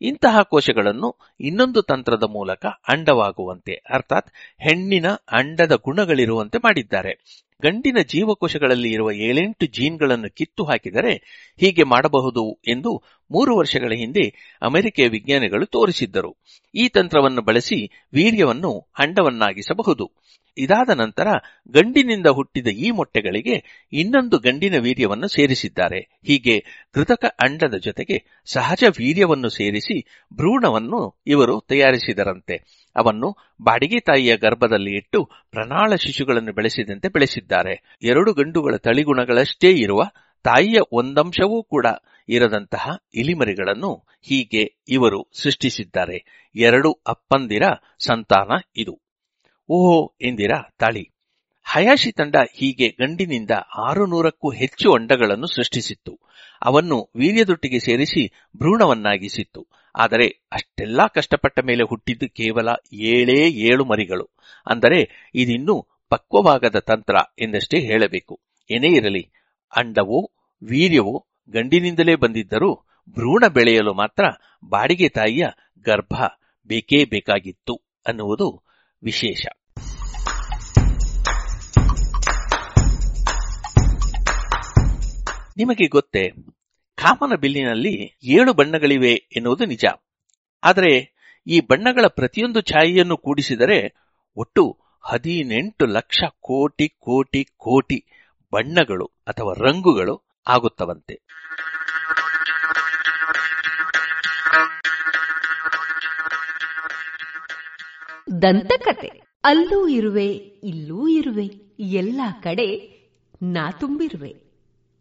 ಇಂತಹ 0.00 0.42
ಕೋಶಗಳನ್ನು 0.42 1.16
ಇನ್ನೊಂದು 1.40 1.82
ತಂತ್ರದ 1.82 2.22
ಮೂಲಕ 2.22 2.66
ಅಂಡವಾಗುವಂತೆ, 2.66 3.74
ಅರ್ಥಾತ್ 3.90 4.30
ಹೆಣ್ಣಿನ 4.60 5.06
ಅಂಡದ 5.08 5.72
ಗುಣಗಳಿರುವಂತೆ 5.72 6.58
ಮಾಡಿದ್ದಾರೆ. 6.58 7.42
ಗಂಡಿನ 7.62 7.96
ಜೀವಕೋಶಗಳಲ್ಲಿ 8.06 8.90
ಇರುವ 8.90 9.12
ಏಳೆಂಟು 9.12 9.66
ಜೀನ್ಗಳನ್ನು 9.66 10.34
ಕಿತ್ತು 10.34 10.64
ಹಾಕಿದರೆ 10.64 11.12
ಹೀಗೆ 11.60 11.82
ಮಾಡಬಹುದು 11.82 12.58
ಎಂದು 12.68 13.02
ಮೂರು 13.30 13.56
ವರ್ಷಗಳ 13.56 13.92
ಹಿಂದೆ 13.92 14.56
ಅಮೆರಿಕೆಯ 14.62 15.08
ವಿಜ್ಞಾನಿಗಳು 15.08 15.66
ತೋರಿಸಿದ್ದರು. 15.66 16.36
ಈ 16.74 16.88
ತಂತ್ರವನ್ನು 16.88 17.42
ಬಳಸಿ 17.42 18.08
ವೀರ್ಯವನ್ನು 18.12 18.88
ಅಂಡವನ್ನಾಗಿಸಬಹುದು. 18.98 20.12
ಇದಾದ 20.58 20.90
ನಂತರ 20.90 21.26
ಗಂಡಿನಿಂದ 21.68 22.26
ಹುಟ್ಟಿದ 22.26 22.66
ಈ 22.66 22.90
ಮೊಟ್ಟೆಗಳಿಗೆ 22.90 23.88
ಇನ್ನೊಂದು 23.92 24.38
ಗಂಡಿನ 24.38 24.78
ವೀರ್ಯವನ್ನು 24.78 25.28
ಸೇರಿಸಿದ್ದಾರೆ. 25.28 26.00
ಹೀಗೆ 26.26 26.61
ಕೃತಕ 26.92 27.24
ಅಂಡದ 27.24 27.74
ಜೊತೆಗೆ 27.74 28.42
ಸಹಜ 28.44 28.84
ವೀರ್ಯವನ್ನು 28.98 29.48
ಸೇರಿಸಿ 29.48 30.00
ಭ್ರೂಣವನ್ನು 30.34 31.22
ಇವರು 31.26 31.60
ತಯಾರಿಸಿದರಂತೆ. 31.60 32.82
ಅವನ್ನು 32.96 33.36
ಬಾಡಿಗೆ 33.62 34.00
ತಾಯಿಯ 34.00 34.36
ಗರ್ಭದಲ್ಲಿ 34.36 34.96
ಇಟ್ಟು 34.96 35.24
ಪ್ರಣಾಳ 35.50 35.94
ಶಿಶುಗಳನ್ನು 35.94 36.52
ಬೆಳೆಸಿದಂತೆ 36.52 37.08
ಬೆಳೆಸಿದ್ದಾರೆ. 37.08 37.96
ಎರಡು 38.02 38.32
ಗಂಡುಗಳ 38.32 38.76
ತಳಿಗುಣಗಳಷ್ಟೇ 38.76 39.70
ಇರುವ 39.70 40.02
ತಾಯಿಯ 40.44 40.78
ಒಂದಂಶವೂ 40.92 41.62
ಕೂಡ 41.62 41.86
ಇರದಂತಹ 42.28 42.90
ಇಲಿಮರಿಗಳನ್ನು 43.14 44.06
ಹೀಗೆ 44.22 44.84
ಇವರು 44.88 45.30
ಸೃಷ್ಟಿಸಿದ್ದಾರೆ. 45.32 46.48
ಎರಡು 46.54 46.92
ಅಪ್ಪಂದಿರ 46.92 47.62
ಸಂತಾನ 47.98 48.48
ಇದು. 48.76 49.00
ಓಹೋ 49.68 50.14
ಎಂದಿರ 50.20 50.50
ತಾಳಿ. 50.78 51.11
ಹಯಾಶಿ 51.72 52.12
ತಂಡ 52.12 52.36
ಹೀಗೆ 52.54 52.88
ಗಂಡಿನಿಂದ 52.88 53.50
ಆರು 53.78 54.06
ನೂರಕ್ಕೂ 54.06 54.50
ಹೆಚ್ಚು 54.50 54.92
ಅಂಡಗಳನ್ನು 54.92 55.46
ಸೃಷ್ಟಿಸಿತ್ತು. 55.46 56.18
ಅವನ್ನು 56.62 57.10
ವೀರ್ಯದೊಟ್ಟಿಗೆ 57.16 57.78
ಸೇರಿಸಿ 57.78 58.32
ಭ್ರೂಣವನ್ನಾಗಿಸಿತ್ತು. 58.56 59.68
ಆದರೆ 59.96 60.26
ಅಷ್ಟೆಲ್ಲಾ 60.52 61.06
ಕಷ್ಟಪಟ್ಟ 61.06 61.58
ಮೇಲೆ 61.58 61.82
ಹುಟ್ಟಿದ್ದು 61.82 62.28
ಕೇವಲ 62.28 62.68
ಏಳೇ 62.92 63.50
ಏಳು 63.50 63.84
ಮರಿಗಳು. 63.84 64.30
ಅಂದರೆ 64.66 65.30
ಇದಿನ್ನೂ 65.34 65.88
ಪಕ್ವವಾಗದ 66.08 66.78
ತಂತ್ರ 66.78 67.14
ಎಂದಷ್ಟೇ 67.38 67.80
ಹೇಳಬೇಕು. 67.80 68.40
ಏನೇ 68.70 68.88
ಇರಲಿ, 68.88 69.32
ಅಂಡವೋ, 69.76 70.32
ವೀರ್ಯವೋ 70.62 71.26
ಗಂಡಿನಿಂದಲೇ 71.50 72.14
ಬಂದಿದ್ದರೂ 72.14 72.74
ಭ್ರೂಣ 73.10 73.44
ಬೆಳೆಯಲು 73.48 73.94
ಮಾತ್ರ 73.94 74.24
ಬಾಡಿಗೆ 74.68 75.08
ತಾಯಿಯ 75.08 75.46
ಗರ್ಭ 75.84 76.14
ಬೇಕೇ 76.66 77.04
ಬೇಕಾಗಿತ್ತು 77.04 77.74
ಅನ್ನುವುದು 78.06 78.62
ವಿಶೇಷ. 79.02 79.46
ನಿಮಗೆ 85.56 85.88
ಗೊತ್ತೇ, 85.88 86.30
ಕಾಮನ 86.94 87.34
ಬಿಲ್ಲಿನಲ್ಲಿ 87.34 88.18
ಏಳು 88.22 88.52
ಬಣ್ಣಗಳಿವೆ 88.52 89.12
ಎನ್ನುವುದು 89.12 89.64
ನಿಜ. 89.64 89.84
ಆದರೆ, 90.62 91.12
ಈ 91.46 91.60
ಬಣ್ಣಗಳ 91.60 92.06
ಪ್ರತಿಯೊಂದು 92.06 92.60
ಛಾಯೆಯನ್ನು 92.60 93.16
ಕೂಡಿಸಿದರೆ 93.16 93.94
ಒಟ್ಟು 94.36 94.78
ಹದಿನೆಂಟು 95.04 95.86
ಲಕ್ಷ 95.86 96.24
ಕೋಟಿ 96.40 96.88
ಕೋಟಿ 96.88 97.44
ಕೋಟಿ 97.44 98.04
ಬಣ್ಣಗಳು 98.52 99.04
ಅಥವಾ 99.04 99.52
ರಂಗುಗಳು 99.52 100.40
ಆಗುತ್ತವಂತೆ. 100.48 101.20
ದಂತಕತೆ 108.42 109.40
ಅಲ್ಲೂ 109.44 109.88
ಇರುವೆ, 109.88 110.26
ಇಲ್ಲೂ 110.64 111.08
ಇರುವೆ, 111.08 111.44
ಎಲ್ಲ 111.78 112.20
ಕಡೆ 112.42 112.92
ನಾ 113.42 113.70
ತುಂಬಿರುವೆ. 113.70 114.51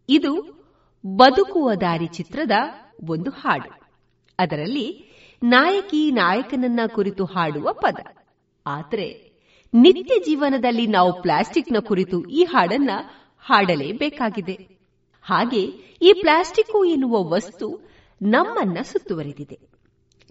ಇದು 0.09 0.61
ಬದುಕುವ 1.05 1.73
ದಾರಿ 1.73 2.07
ಚಿತ್ರದ 2.07 2.51
ಒಂದು 3.09 3.31
ಹಾಡು. 3.31 3.81
ಅದರಲ್ಲಿ 4.39 5.11
ನಾಯಕಿ 5.43 6.11
ನಾಯಕನನ್ನ 6.11 6.79
ಕುರಿತು 6.87 7.25
ಹಾಡುವ 7.25 7.73
ಪದ. 7.73 7.97
ಆದರೆ 8.65 9.31
ನಿತ್ಯ 9.73 10.19
ಜೀವನದಲ್ಲಿ 10.19 10.87
ನಾವು 10.87 11.21
ಪ್ಲಾಸ್ಟಿಕ್ನ 11.21 11.77
ಕುರಿತು 11.79 12.25
ಈ 12.25 12.43
ಹಾಡನ್ನ 12.43 12.89
ಹಾಡಲೇಬೇಕಾಗಿದೆ. 13.39 14.67
ಹಾಗೆ 15.21 15.61
ಈ 16.01 16.13
ಪ್ಲಾಸ್ಟಿಕ್ 16.13 16.85
ಎನ್ನುವ 16.85 17.23
ವಸ್ತು 17.23 17.91
ನಮ್ಮನ್ನ 18.21 18.77
ಸುತ್ತುವರಿದಿದೆ. 18.83 19.59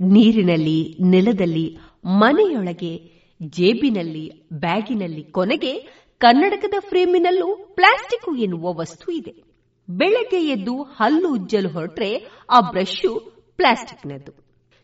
ನೀರಿನಲ್ಲಿ, 0.00 0.96
ನೆಲದಲ್ಲಿ, 1.00 1.78
ಮನೆಯೊಳಗೆ, 2.04 3.12
ಜೇಬಿನಲ್ಲಿ, 3.42 4.48
ಬ್ಯಾಗಿನಲ್ಲಿ 4.52 5.24
ಕೊನೆಗೆ 5.24 5.88
ಕನ್ನಡಕದ 6.18 6.74
ಫ್ರೇಮಿನಲ್ಲೂ 6.78 7.56
ಪ್ಲಾಸ್ಟಿಕ್ 7.74 8.38
ಎನ್ನುವ 8.38 8.74
ವಸ್ತು 8.74 9.12
ಇದೆ. 9.12 9.49
ಬೆಳಗ್ಗೆ 9.96 10.48
ಎದ್ದು 10.48 10.82
ಹಲ್ಲು 10.82 11.32
ಉಜ್ಜಲು 11.32 11.68
ಹೊರಟ್ರೆ 11.68 12.28
ಆ 12.50 12.60
ಬ್ರಷ್ 12.60 13.32
ಪ್ಲಾಸ್ಟಿಕ್ನದ್ದು. 13.56 14.32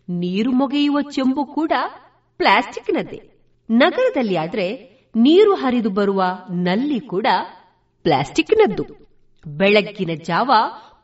ನೀರು 0.09 0.53
ಮೊಗೆಯುವ 0.53 1.01
ಚೆಂಬು 1.01 1.45
ಕೂಡ 1.45 1.73
ಪ್ಲಾಸ್ಟಿಕ್ನದ್ದೇ. 2.37 3.21
ನಗರದಲ್ಲಿ 3.71 4.37
ಆದ್ರೆ 4.37 4.73
ನೀರು 5.17 5.55
ಹರಿದು 5.55 5.91
ಬರುವ 5.91 6.23
ನಲ್ಲಿ 6.51 7.01
ಕೂಡ 7.01 7.27
ಪ್ಲಾಸ್ಟಿಕ್ನದ್ದು. 8.03 8.85
ಬೆಳಗ್ಗಿನ 9.47 10.11
ಜಾವ 10.25 10.53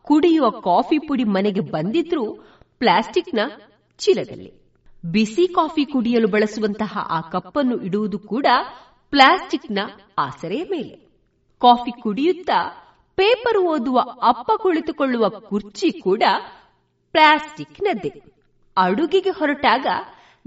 ಕುಡಿಯುವ 0.03 0.51
ಕಾಫಿ 0.51 0.99
ಪುಡಿ 0.99 1.25
ಮನೆಗೆ 1.25 1.61
ಬಂದಿದ್ರೂ 1.61 2.45
ಪ್ಲಾಸ್ಟಿಕ್ನ 2.79 3.41
ಚೀಲದಲ್ಲಿ. 3.99 4.53
ಬಿಸಿ 5.13 5.49
ಕಾಫಿ 5.55 5.85
ಕುಡಿಯಲು 5.85 6.29
ಬಳಸುವಂತಹ 6.29 6.99
ಆ 7.11 7.21
ಕಪ್ಪನ್ನು 7.21 7.81
ಇಡುವುದು 7.81 8.19
ಕೂಡ 8.19 8.47
ಪ್ಲಾಸ್ಟಿಕ್ನ 9.11 9.79
ಆಸರೆಯ 10.19 10.63
ಮೇಲೆ. 10.71 10.97
ಕಾಫಿ 11.59 12.03
ಕುಡಿಯುತ್ತಾ 12.03 12.79
ಪೇಪರ್ 13.17 13.59
ಓದುವ 13.59 14.01
ಅಪ್ಪ 14.23 14.51
ಕುಳಿತುಕೊಳ್ಳುವ 14.57 15.29
ಕುರ್ಚಿ 15.29 15.93
ಕೂಡ 16.01 16.23
ಪ್ಲಾಸ್ಟಿಕ್ನದ್ದೇ. 17.13 18.13
ಅಡುಗೆಗೆ 18.77 19.31
ಹೊರಟಾಗ 19.31 19.87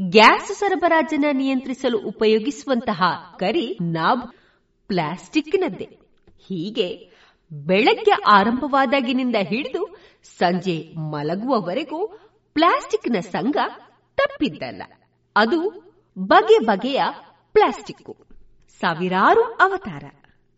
ಗ್ಯಾಸ್ 0.02 0.52
ಸರಬರಾಜನ 0.54 1.26
ನಿಯಂತ್ರಿಸಲು 1.32 1.98
ಉಪಯೋಗಿಸುವಂತಹ 2.00 3.04
ಕರಿ 3.40 3.78
ನಾಬ್ 3.82 4.34
ಪ್ಲಾಸ್ಟಿಕ್ನದ್ದೇ. 4.88 5.88
ಹೀಗೆ 6.48 6.88
ಬೆಳಗ್ಗೆ 7.52 8.12
ಆರಂಭವಾದಾಗಿನಿಂದ 8.12 9.36
ಹಿಡಿದು 9.42 9.98
ಸಂಜೆ 10.38 10.94
ಮಲಗುವವರೆಗೂ 10.98 12.08
ಪ್ಲಾಸ್ಟಿಕ್ನ 12.54 13.20
ಸಂಘ 13.20 13.58
ತಪ್ಪಿದ್ದಲ್ಲ. 14.16 14.84
ಅದು 15.36 15.60
ಬಗೆ 16.20 16.60
ಬಗೆಯ 16.60 17.02
ಪ್ಲಾಸ್ಟಿಕ್ 17.54 18.02
ಸಾವಿರಾರು 18.82 19.44
ಅವತಾರ. 19.44 20.04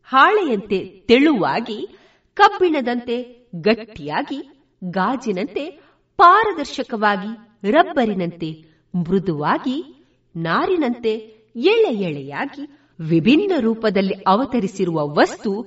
ಹಾಳೆಯಂತೆ 0.07 0.85
ತೆಳುವಾಗಿ, 1.07 1.87
ಕಬ್ಬಿಣದಂತೆ 2.33 3.47
ಗಟ್ಟಿಯಾಗಿ, 3.55 4.67
ಗಾಜಿನಂತೆ 4.83 5.79
ಪಾರದರ್ಶಕವಾಗಿ, 6.17 7.71
ರಬ್ಬರಿನಂತೆ 7.71 8.65
ಮೃದುವಾಗಿ, 8.95 10.05
ನಾರಿನಂತೆ 10.35 11.13
ಎಳೆ 11.55 11.95
ಎಳೆಯಾಗಿ 11.95 12.79
ವಿಭಿನ್ನ 12.99 13.51
ರೂಪದಲ್ಲಿ 13.59 14.13
ಅವತರಿಸಿರುವ 14.27 15.07
ವಸ್ತು 15.07 15.63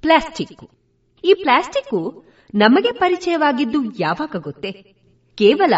ಪ್ಲಾಸ್ಟಿಕ್. 0.00 0.70
ಈ 1.24 1.34
ಪ್ಲಾಸ್ಟಿಕ್ 1.34 2.24
ನಮಗೆ 2.54 2.92
ಪರಿಚಯವಾಗಿದ್ದು 2.92 3.78
ಯಾವಾಗ 3.98 4.36
ಗೊತ್ತೇ? 4.38 4.72
ಕೇವಲ 5.36 5.74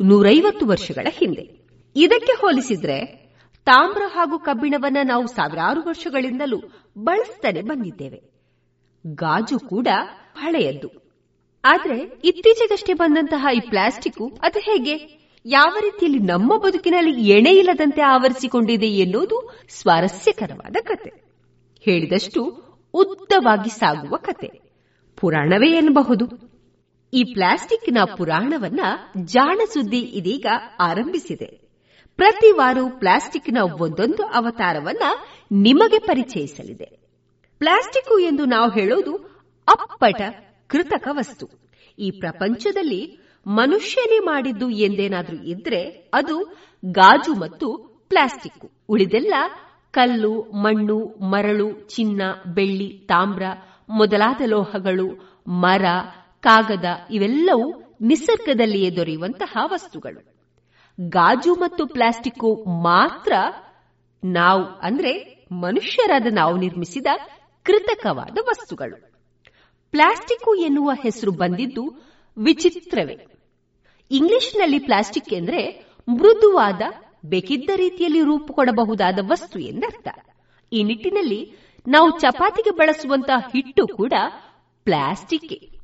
ನೂರೈವತ್ತು 0.00 0.66
ವರ್ಷಗಳ 0.66 1.06
ಹಿಂದೆ. 1.10 1.60
ಇದಕ್ಕೆ 1.96 2.40
ಹೋಲಿಸಿದ್ರೆ 2.40 3.19
ತಾಮ್ರ 3.64 4.02
ಹಾಗೂ 4.06 4.38
ಕಬ್ಬಿಣವನ್ನ 4.38 4.96
ನಾವು 5.04 5.26
ಸಾವಿರಾರು 5.26 5.82
ವರ್ಷಗಳಿಂದಲೂ 5.86 6.60
ಬಳಸ್ತಾನೆ 6.98 7.62
ಬಂದಿದ್ದೇವೆ. 7.62 8.22
ಗಾಜು 9.06 9.58
ಕೂಡ 9.58 9.88
ಹಳೆಯದ್ದು. 10.36 10.88
ಆದ್ರೆ 11.64 11.98
ಇತ್ತೀಚೆಗಷ್ಟೇ 12.24 12.92
ಬಂದಂತಹ 12.92 13.46
ಈ 13.54 13.60
ಪ್ಲಾಸ್ಟಿಕ್ 13.60 14.38
ಅದು 14.42 14.58
ಹೇಗೆ? 14.58 15.20
ಯಾವ 15.46 15.76
ರೀತಿಯಲ್ಲಿ 15.80 16.18
ನಮ್ಮ 16.18 16.56
ಬದುಕಿನಲ್ಲಿ 16.56 17.28
ಎಣೆ 17.28 17.50
ಇಲ್ಲದಂತೆ 17.50 18.00
ಆವರಿಸಿಕೊಂಡಿದೆ 18.00 18.86
ಎನ್ನುವುದು 18.86 19.60
ಸ್ವಾರಸ್ಯಕರವಾದ 19.68 20.76
ಕತೆ. 20.82 21.10
ಹೇಳಿದಷ್ಟು 21.80 22.44
ಉದ್ದವಾಗಿ 22.94 23.70
ಸಾಗುವ 23.70 24.16
ಕತೆ. 24.16 24.50
ಪುರಾಣವೇ 25.16 25.70
ಎನ್ನಬಹುದು. 25.70 26.24
ಈ 27.14 27.24
ಪ್ಲಾಸ್ಟಿಕ್ನ 27.24 27.98
ಪುರಾಣವನ್ನ 28.16 28.80
ಜಾಣ 29.24 29.60
ಸುದ್ದಿ 29.72 30.00
ಇದೀಗ 30.00 30.46
ಆರಂಭಿಸಿದೆ. 30.80 31.69
ಪ್ರತಿ 32.16 32.52
ವಾರು 32.52 32.98
ಪ್ಲಾಸ್ಟಿಕ್ನ 32.98 33.58
ಒಂದೊಂದು 33.58 34.26
ಅವತಾರವನ್ನ 34.26 35.02
ನಿಮಗೆ 35.52 35.98
ಪರಿಚಯಿಸಲಿದೆ. 35.98 37.00
ಪ್ಲಾಸ್ಟಿಕ್ 37.58 38.20
ಎಂದು 38.20 38.44
ನಾವು 38.44 38.70
ಹೇಳೋದು 38.70 39.16
ಅಪ್ಪಟ, 39.68 40.22
ಕೃತಕ 40.66 41.08
ವಸ್ತು. 41.10 41.48
ಈ 41.98 42.10
ಪ್ರಪಂಚದಲ್ಲಿ 42.10 43.18
ಮನುಷ್ಯನೇ 43.46 44.18
ಮಾಡಿದ್ದು 44.18 44.70
ಎಂದೇನಾದ್ರೂ 44.70 45.36
ಇದ್ರೆ 45.36 46.10
ಅದು 46.14 46.56
ಗಾಜು 46.84 47.34
ಮತ್ತು 47.34 47.72
ಪ್ಲಾಸ್ಟಿಕ್. 48.08 48.72
ಉಳಿದೆಲ್ಲ 48.88 49.34
ಕಲ್ಲು, 49.90 50.42
ಮಣ್ಣು, 50.42 51.04
ಮರಳು, 51.04 51.72
ಚಿನ್ನ, 51.72 52.22
ಬೆಳ್ಳಿ, 52.54 52.98
ತಾಮ್ರ 53.08 53.42
ಮೊದಲಾದ 53.88 54.42
ಲೋಹಗಳು, 54.46 55.38
ಮರ, 55.46 55.84
ಕಾಗದ 56.40 56.84
ಇವೆಲ್ಲವೂ 57.10 57.96
ನಿಸರ್ಗದಲ್ಲಿಯೇ 58.00 58.90
ದೊರೆಯುವಂತಹ 58.96 59.58
ವಸ್ತುಗಳು. 59.64 60.39
ಗಾಜು 61.08 61.54
ಮತ್ತು 61.54 61.86
ಪ್ಲಾಸ್ಟಿಕ್ 61.86 62.64
ಮಾತ್ರ 62.82 63.32
ನಾವು, 64.24 64.64
ಅಂದ್ರೆ 64.64 65.44
ಮನುಷ್ಯರಾದ 65.52 66.26
ನಾವು 66.30 66.56
ನಿರ್ಮಿಸಿದ 66.56 67.06
ಕೃತಕವಾದ 67.62 68.38
ವಸ್ತುಗಳು. 68.42 69.12
ಪ್ಲಾಸ್ಟಿಕ್ 69.90 70.56
ಎನ್ನುವ 70.60 70.90
ಹೆಸರು 71.02 71.30
ಬಂದಿದ್ದು 71.30 72.02
ವಿಚಿತ್ರವೇ. 72.38 73.26
ಇಂಗ್ಲಿಷ್ನಲ್ಲಿ 74.10 74.78
ಪ್ಲಾಸ್ಟಿಕ್ 74.78 75.32
ಎಂದ್ರೆ 75.32 75.86
ಮೃದುವಾದ, 76.08 76.82
ಬೇಕಿದ್ದ 77.26 77.70
ರೀತಿಯಲ್ಲಿ 77.76 78.20
ರೂಪು 78.20 78.54
ಕೊಡಬಹುದಾದ 78.54 79.18
ವಸ್ತು 79.30 79.58
ಎಂದರ್ಥ. 79.58 80.08
ಈ 80.72 80.82
ನಿಟ್ಟಿನಲ್ಲಿ 80.82 81.52
ನಾವು 81.88 82.18
ಚಪಾತಿಗೆ 82.18 82.70
ಬಳಸುವಂತಹ 82.70 83.38
ಹಿಟ್ಟು 83.38 83.86
ಕೂಡ 83.86 84.12
ಪ್ಲಾಸ್ಟಿಕ್ 84.84 85.76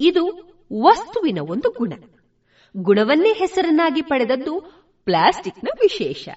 ಇದು 0.00 0.54
ವಸ್ತುವಿನ 0.82 1.38
ಒಂದು 1.40 1.70
ಗುಣ. 1.70 1.92
ಗುಣವನ್ನೇ 2.76 3.32
ಹೆಸರನ್ನಾಗಿ 3.32 4.02
ಪಡೆದದ್ದು 4.02 4.60
ಪ್ಲಾಸ್ಟಿಕ್ನ 5.04 5.68
ವಿಶೇಷ. 5.80 6.28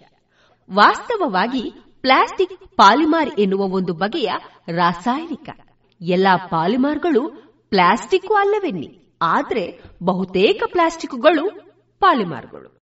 ವಾಸ್ತವವಾಗಿ 0.73 1.73
ಪ್ಲಾಸ್ಟಿಕ್ 2.01 2.75
ಪಾಲಿಮಾರ್ 2.75 3.29
ಎನ್ನುವ 3.37 3.63
ಒಂದು 3.63 3.93
ಬಗೆಯ 3.93 4.31
ರಾಸಾಯನಿಕ. 4.67 5.49
ಎಲ್ಲಾ 6.01 6.35
ಪಾಲಿಮಾರ್ಗಳು 6.35 7.29
ಪ್ಲಾಸ್ಟಿಕ್ 7.69 8.25
ಅಲ್ಲವೆನ್ನಿ. 8.25 8.93
ಆದರೆ 9.21 9.75
ಬಹುತೇಕ 10.03 10.63
ಪ್ಲಾಸ್ಟಿಕ್ಗಳು 10.65 11.49
ಪಾಲಿಮಾರ್ಗಳು. 11.99 12.79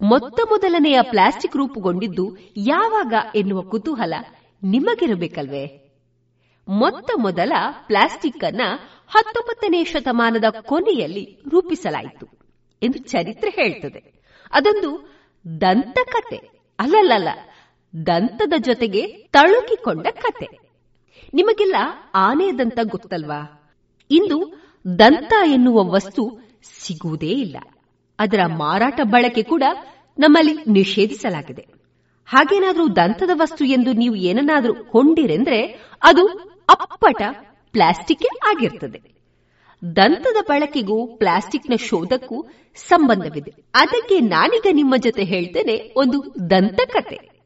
ಮೊತ್ತ 0.00 0.40
ಮೊದಲನೆಯ 0.48 0.98
ಪ್ಲಾಸ್ಟಿಕ್ 1.02 1.56
ರೂಪುಗೊಂಡಿದ್ದು 1.56 2.34
ಯಾವಾಗ 2.56 3.12
ಎನ್ನುವ 3.34 3.62
ಕುತೂಹಲ 3.62 4.14
ನಿಮಗಿರಬೇಕಲ್ವೇ? 4.62 5.66
ಮೊತ್ತ 6.68 7.10
ಮೊದಲ 7.16 7.52
ಪ್ಲಾಸ್ಟಿಕ್ 7.86 8.44
ಅನ್ನ 8.44 8.60
ಹತ್ತೊಂಬತ್ತನೇ 9.06 9.84
ಶತಮಾನದ 9.84 10.44
ಕೊನೆಯಲ್ಲಿ 10.64 11.30
ರೂಪಿಸಲಾಯಿತು. 11.48 12.35
ಎಂದು 12.82 12.98
ಚರಿತ್ರೆ 12.98 13.50
ಹೇಳ್ತದೆ. 13.50 14.12
ಅದೊಂದು 14.52 15.16
ದಂತಕತೆ. 15.60 16.36
ಅಲ್ಲಲ್ಲ 16.78 17.28
ದಂತದ 18.06 18.52
ಜೊತೆಗೆ 18.58 19.06
ತಳುಕಿಕೊಂಡ 19.06 20.06
ಕತೆ. 20.06 20.46
ನಿಮಗೆಲ್ಲ 21.34 21.76
ಆನೆ 22.14 22.58
ದಂತ 22.58 22.78
ಗೊತ್ತಲ್ವಾ? 22.82 23.70
ಇಂದು 24.10 24.52
ದಂತ 24.98 25.32
ಎನ್ನುವ 25.46 25.92
ವಸ್ತು 25.92 26.38
ಸಿಗುವುದೇ 26.62 27.28
ಇಲ್ಲ. 27.28 27.56
ಅದರ 28.18 28.40
ಮಾರಾಟ 28.46 29.00
ಬಳಕೆ 29.02 29.42
ಕೂಡ 29.42 29.62
ನಮ್ಮಲ್ಲಿ 30.18 30.54
ನಿಷೇಧಿಸಲಾಗಿದೆ. 30.66 31.66
ಹಾಗೇನಾದ್ರೂ 32.26 32.88
ದಂತದ 32.88 33.30
ವಸ್ತು 33.34 33.64
ಎಂದು 33.64 33.92
ನೀವು 33.92 34.14
ಏನನ್ನಾದ್ರೂ 34.14 34.84
ಕೊಂಡಿರೆಂದ್ರೆ 34.84 35.66
ಅದು 36.02 36.26
ಅಪ್ಪಟ 36.68 37.22
ಪ್ಲಾಸ್ಟಿಕ್ 37.72 38.46
ಆಗಿರ್ತದೆ. 38.48 39.15
ದಂತದ 39.96 40.44
ಬಳಕೆಗೂ 40.48 41.16
ಪ್ಲಾಸ್ಟಿಕ್ನ 41.16 41.74
ಶೋಧಕ್ಕೂ 41.76 42.46
ಸಂಬಂಧವಿದೆ. 42.76 43.50
ಅದಕ್ಕೆ 43.74 44.20
ನಾನೀಗ 44.20 44.66
ನಿಮ್ಮ 44.72 44.94
ಜೊತೆ 44.96 45.24
ಹೇಳ್ತೇನೆ 45.24 45.92
ಒಂದು 45.96 46.34
ದಂತಕತೆ 46.50 47.36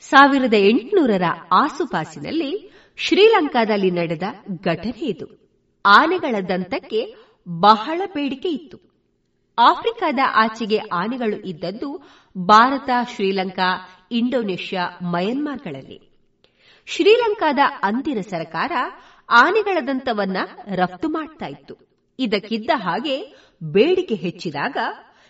ಸಾವಿರದ 0.00 0.54
ಎಂಟುನೂರರ 0.54 1.22
ಆಸುಪಾಸಿನಲ್ಲಿ 1.52 2.70
ಶ್ರೀಲಂಕಾದಲ್ಲಿ 2.96 3.90
ನಡೆದ 3.90 4.22
ಘಟನೆ 4.64 5.06
ಇದು. 5.06 5.50
ಆನೆಗಳ 5.86 6.40
ದಂತಕ್ಕೆ 6.40 7.14
ಬಹಳ 7.48 8.02
ಬೇಡಿಕೆ 8.14 8.48
ಇತ್ತು. 8.48 8.78
ಆಫ್ರಿಕಾದ 9.58 10.18
ಆಚೆಗೆ 10.34 10.78
ಆನೆಗಳು 10.78 11.40
ಇದ್ದದ್ದು 11.40 12.02
ಭಾರತ, 12.38 12.90
ಶ್ರೀಲಂಕಾ, 13.14 13.88
ಇಂಡೋನೇಷ್ಯಾ, 14.12 14.98
ಮಯನ್ಮಾರ್ಗಳಲ್ಲಿ. 15.02 16.10
ಶ್ರೀಲಂಕಾದ 16.86 17.58
ಅಂದಿನ 17.82 18.20
ಸರ್ಕಾರ 18.20 18.72
ಆನೆಗಳ 19.30 19.78
ದಂತವನ್ನ 19.86 20.36
ರಫ್ತು 20.74 21.08
ಮಾಡ್ತಾ 21.08 21.46
ಇತ್ತು. 21.46 21.74
ಇದಕ್ಕಿದ್ದ 22.18 22.70
ಹಾಗೆ 22.74 23.34
ಬೇಡಿಕೆ 23.62 24.14
ಹೆಚ್ಚಿದಾಗ 24.14 24.76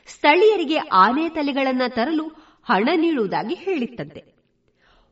ಸ್ಥಳೀಯರಿಗೆ 0.06 0.77
ಆನೆ 0.77 1.28
ತಲೆಗಳನ್ನ 1.28 1.82
ತರಲು 1.89 2.24
ಹಣ 2.64 2.89
ನೀಡುವುದಾಗಿ 2.97 3.55
ಹೇಳಿತ್ತಂತೆ. 3.55 4.24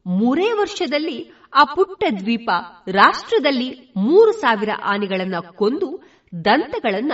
ಮೂರೇ 0.06 0.52
ವರ್ಷದಲ್ಲಿ 0.52 1.32
ಆ 1.54 1.64
ಪುಟ್ಟ 1.64 2.04
ದ್ವೀಪ 2.18 2.50
ರಾಷ್ಟ್ರದಲ್ಲಿ 2.88 3.92
ಮೂರು 3.96 4.32
ಸಾವಿರ 4.32 4.68
ಆನೆಗಳನ್ನ 4.84 5.34
ಕೊಂದು 5.40 6.02
ದಂತಗಳನ್ನ 6.44 7.12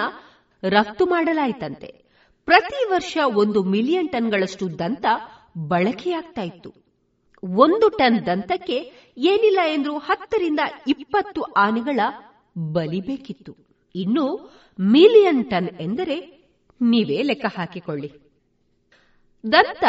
ರಫ್ತು 0.69 1.07
ಮಾಡಲಾಯಿತಂತೆ. 1.07 1.87
ಪ್ರತಿ 2.45 2.91
ವರ್ಷ 2.91 3.19
ಒಂದು 3.37 3.63
ಮಿಲಿಯನ್ 3.63 4.09
ಟನ್ಗಳಷ್ಟು 4.09 4.79
ದಂತ 4.79 5.07
ಬಳಕೆಯಾಗ್ತಾ 5.59 6.43
ಇತ್ತು. 6.43 6.81
ಒಂದು 7.45 7.89
ಟನ್ 7.89 8.27
ದಂತಕ್ಕೆ 8.27 8.93
ಏನಿಲ್ಲ 9.23 9.61
ಎಂದ್ರೂ 9.75 9.99
ಹತ್ತರಿಂದ 9.99 10.61
ಇಪ್ಪತ್ತು 10.89 11.43
ಆನೆಗಳ 11.43 12.01
ಬಲಿ 12.59 13.01
ಬೇಕಿತ್ತು. 13.01 13.57
ಇನ್ನು 13.95 14.51
ಮಿಲಿಯನ್ 14.81 15.51
ಟನ್ 15.51 15.69
ಎಂದರೆ 15.81 16.49
ನೀವೇ 16.81 17.23
ಲೆಕ್ಕ 17.23 17.45
ಹಾಕಿಕೊಳ್ಳಿ. 17.59 18.13
ದಂತ 19.53 19.85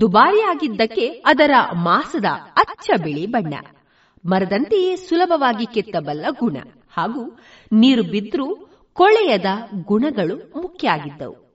ದುಬಾರಿಯಾಗಿದ್ದಕ್ಕೆ 0.00 1.06
ಅದರ 1.06 1.50
ಮಾಸದ 1.72 2.24
ಅಚ್ಚ 2.56 2.90
ಬಿಳಿ 3.02 3.26
ಬಣ್ಣ. 3.26 3.54
ಮರದಂತೆಯೇ 4.26 4.96
ಸುಲಭವಾಗಿ 4.96 5.66
ಕೆತ್ತಬಲ್ಲ 5.66 6.26
ಗುಣ. 6.40 6.56
ಹಾಗೂ 6.90 7.38
ನೀರು 7.72 8.02
ಬಿದ್ರೂ 8.02 8.68
ಕೊಳೆಯದ 8.92 9.44
ಗುಣಗಳು 9.84 10.62
ಮುಖ್ಯ 10.62 10.90
ಆಗಿದ್ದವು 10.90 11.46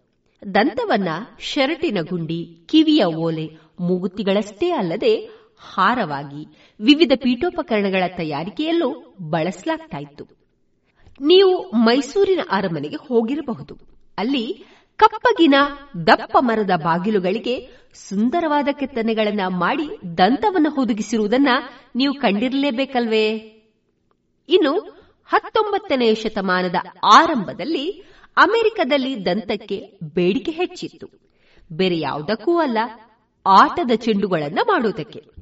ದಂತವನ್ನ 0.53 1.07
ಶರಟಿನ 1.39 1.97
ಗುಂಡಿ, 2.01 2.67
ಕಿವಿಯ 2.69 3.03
ಓಲೆ, 3.03 3.49
ಮೂಗುತಿಗಳಷ್ಟೇ 3.79 4.69
ಅಲ್ಲದೆ 4.69 5.40
ಹಾರವಾಗಿ 5.61 6.41
ವಿವಿಧ 6.79 7.11
ಪೀಠೋಪಕರಣಗಳ 7.15 8.03
ತಯಾರಿಕೆಯಲ್ಲೂ 8.17 9.15
ಬಳಸಲಾಗ್ತಾ 9.29 9.97
ಇತ್ತು 9.97 10.25
ನೀವು 11.21 11.69
ಮೈಸೂರಿನ 11.85 12.39
ಅರಮನೆಗೆ 12.51 12.95
ಹೋಗಿರಬಹುದು. 12.95 13.77
ಅಲ್ಲಿ 14.17 14.65
ಕಪ್ಪಗಿನ 14.97 15.55
ದಪ್ಪ 16.07 16.37
ಮರದ 16.39 16.71
ಬಾಗಿಲುಗಳಿಗೆ 16.83 17.69
ಸುಂದರವಾದ 17.93 18.67
ಕೆತ್ತನೆಗಳನ್ನ 18.71 19.39
ಮಾಡಿ 19.47 20.17
ದಂತವನ್ನು 20.17 20.69
ಹುದುಗಿಸಿರುವುದನ್ನ 20.69 21.47
ನೀವು 21.95 22.13
ಕಂಡಿರಲೇಬೇಕಲ್ವೇ? 22.13 23.27
ಇನ್ನು 24.49 24.73
ಹತ್ತೊಂಬತ್ತನೇ 25.29 26.15
ಶತಮಾನದ 26.15 26.75
ಆರಂಭದಲ್ಲಿ 27.13 28.03
ಅಮೆರಿಕದಲ್ಲಿ 28.37 29.25
ದಂತಕ್ಕೆ 29.25 29.99
ಬೇಡಿಕೆ 30.03 30.51
ಹೆಚ್ಚಿತ್ತು. 30.51 31.07
ಬೇರೆ 31.73 31.99
ಯಾವುದಕ್ಕೂ 31.99 32.57
ಅಲ್ಲ, 32.57 32.77
ಆಟದ 33.45 33.91
ಚೆಂಡುಗಳನ್ನ 33.95 34.59
ಮಾಡುವುದಕ್ಕೆ 34.67 35.40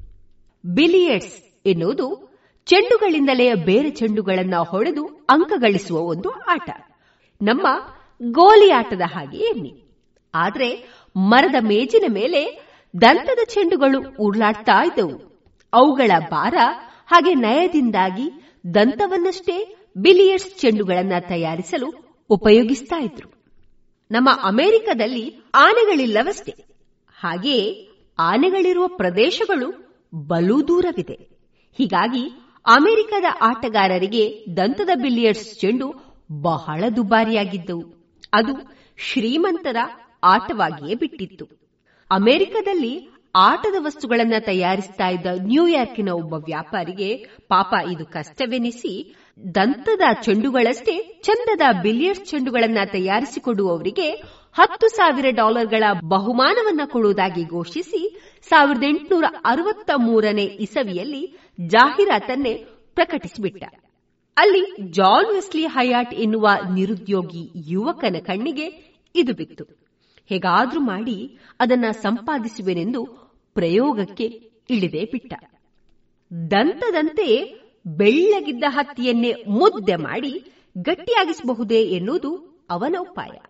ಬಿಲಿಯರ್ಡ್ಸ್ 0.65 1.67
ಎನ್ನುವುದು 1.67 2.29
ಚೆಂಡುಗಳಿಂದಲೇ 2.65 3.53
ಬೇರೆ 3.53 3.89
ಚೆಂಡುಗಳನ್ನ 3.89 4.55
ಹೊಡೆದು 4.55 5.05
ಅಂಕ 5.29 5.51
ಗಳಿಸುವ 5.57 5.99
ಒಂದು 5.99 6.29
ಆಟ. 6.29 6.69
ನಮ್ಮ 7.41 7.67
ಗೋಲಿ 8.31 8.71
ಆಟದ 8.71 9.01
ಹಾಗೆ 9.05 9.37
ಎನ್ನಿ. 9.37 9.83
ಆದರೆ 10.35 10.87
ಮರದ 11.15 11.55
ಮೇಜಿನ 11.63 12.03
ಮೇಲೆ 12.13 12.69
ದಂತದ 13.01 13.45
ಚೆಂಡುಗಳು 13.45 13.99
ಉರುಳಾಡ್ತಾ 13.99 14.85
ಇದ್ದವು. 14.85 15.47
ಅವುಗಳ 15.73 16.11
ಭಾರ 16.29 16.55
ಹಾಗೆ 17.07 17.33
ನಯದಿಂದಾಗಿ 17.33 18.53
ದಂತವನ್ನಷ್ಟೇ 18.73 19.75
ಬಿಲಿಯರ್ಸ್ 19.97 20.59
ಚೆಂಡುಗಳನ್ನ 20.59 21.13
ತಯಾರಿಸಲು 21.19 21.93
ಉಪಯೋಗಿಸ್ತಾ 22.29 22.99
ಇದ್ರು. 22.99 23.29
ನಮ್ಮ 24.11 24.29
ಅಮೆರಿಕದಲ್ಲಿ 24.43 25.35
ಆನೆಗಳಿಲ್ಲವಷ್ಟೇ. 25.55 26.53
ಹಾಗೆಯೇ 27.19 27.89
ಆನೆಗಳಿರುವ 28.19 28.87
ಪ್ರದೇಶಗಳು 28.87 29.88
ಬಲು 30.13 30.67
ದೂರವಿದೆ. 30.67 31.17
ಹೀಗಾಗಿ 31.79 32.23
ಅಮೆರಿಕದ 32.65 33.25
ಆಟಗಾರರಿಗೆ 33.41 34.23
ದಂತದ 34.57 34.89
ಬಿಲಿಯರ್ಡ್ಸ್ 34.95 35.59
ಚೆಂಡು 35.59 35.87
ಬಹಳ 36.41 36.83
ದುಬಾರಿಯಾಗಿದ್ದವು. 36.95 37.85
ಅದು 38.33 38.53
ಶ್ರೀಮಂತರ 38.97 39.77
ಆಟವಾಗಿಯೇ 40.23 40.95
ಬಿಟ್ಟಿತ್ತು. 40.95 41.45
ಅಮೆರಿಕದಲ್ಲಿ 42.11 42.93
ಆಟದ 43.35 43.75
ವಸ್ತುಗಳನ್ನ 43.79 44.33
ತಯಾರಿಸ್ತಾ 44.45 45.07
ಇದ್ದ 45.07 45.25
ನ್ಯೂಯಾರ್ಕಿನ 45.41 46.09
ಒಬ್ಬ 46.09 46.33
ವ್ಯಾಪಾರಿಗೆ 46.33 47.09
ಪಾಪ 47.47 47.73
ಇದು 47.91 48.05
ಕಷ್ಟವೆನಿಸಿ 48.05 48.93
ದಂತದ 49.55 50.01
ಚೆಂಡುಗಳಷ್ಟೇ 50.21 50.95
ಚಂದದ 51.21 51.61
ಬಿಲಿಯರ್ಡ್ಸ್ 51.81 52.31
ಚೆಂಡುಗಳನ್ನ 52.31 52.77
ತಯಾರಿಸಿಕೊಡುವವರಿಗೆ 52.91 54.07
ಹತ್ತು 54.53 54.87
ಸಾವಿರ 54.87 55.25
ಡಾಲರ್ಗಳ 55.29 55.83
ಬಹುಮಾನವನ್ನ 56.07 56.81
ಕೊಡುವುದಾಗಿ 56.85 57.43
ಘೋಷಿಸಿ 57.43 58.19
ಸಾವಿರದ 58.49 58.83
ಎಂಟುನೂರ 58.83 59.25
ಅರವತ್ತ 59.45 59.91
ಮೂರನೇ 59.95 60.43
ಇಸವಿಯಲ್ಲಿ 60.43 61.37
ಜಾಹೀರಾತನ್ನೇ 61.67 62.65
ಪ್ರಕಟಿಸಿಬಿಟ್ಟ. 62.95 63.63
ಅಲ್ಲಿ 64.37 64.91
ಜಾನ್ 64.91 65.33
ವೆಸ್ಲಿ 65.33 65.65
ಹಯಾಟ್ 65.65 66.13
ಎನ್ನುವ 66.13 66.49
ನಿರುದ್ಯೋಗಿ 66.73 67.51
ಯುವಕನ 67.55 68.15
ಕಣ್ಣಿಗೆ 68.19 68.67
ಇದು 69.15 69.33
ಬಿತ್ತು. 69.33 69.63
ಹೇಗಾದ್ರೂ 70.29 70.79
ಮಾಡಿ 70.79 71.39
ಅದನ್ನ 71.59 71.85
ಸಂಪಾದಿಸುವೆನೆಂದು 71.91 73.05
ಪ್ರಯೋಗಕ್ಕೆ 73.53 74.27
ಇಳಿದೇ 74.69 75.05
ಬಿಟ್ಟ. 75.05 75.33
ದಂತದಂತೆ 76.51 77.53
ಬೆಳ್ಳಗಿದ್ದ 77.87 78.63
ಹತ್ತಿಯನ್ನೇ 78.67 79.33
ಮುದ್ದೆ 79.47 79.95
ಮಾಡಿ 79.95 80.43
ಗಟ್ಟಿಯಾಗಿಸಬಹುದೇ 80.77 81.83
ಎನ್ನುವುದು 81.83 82.31
ಅವನ 82.69 82.95
ಉಪಾಯ. 82.99 83.48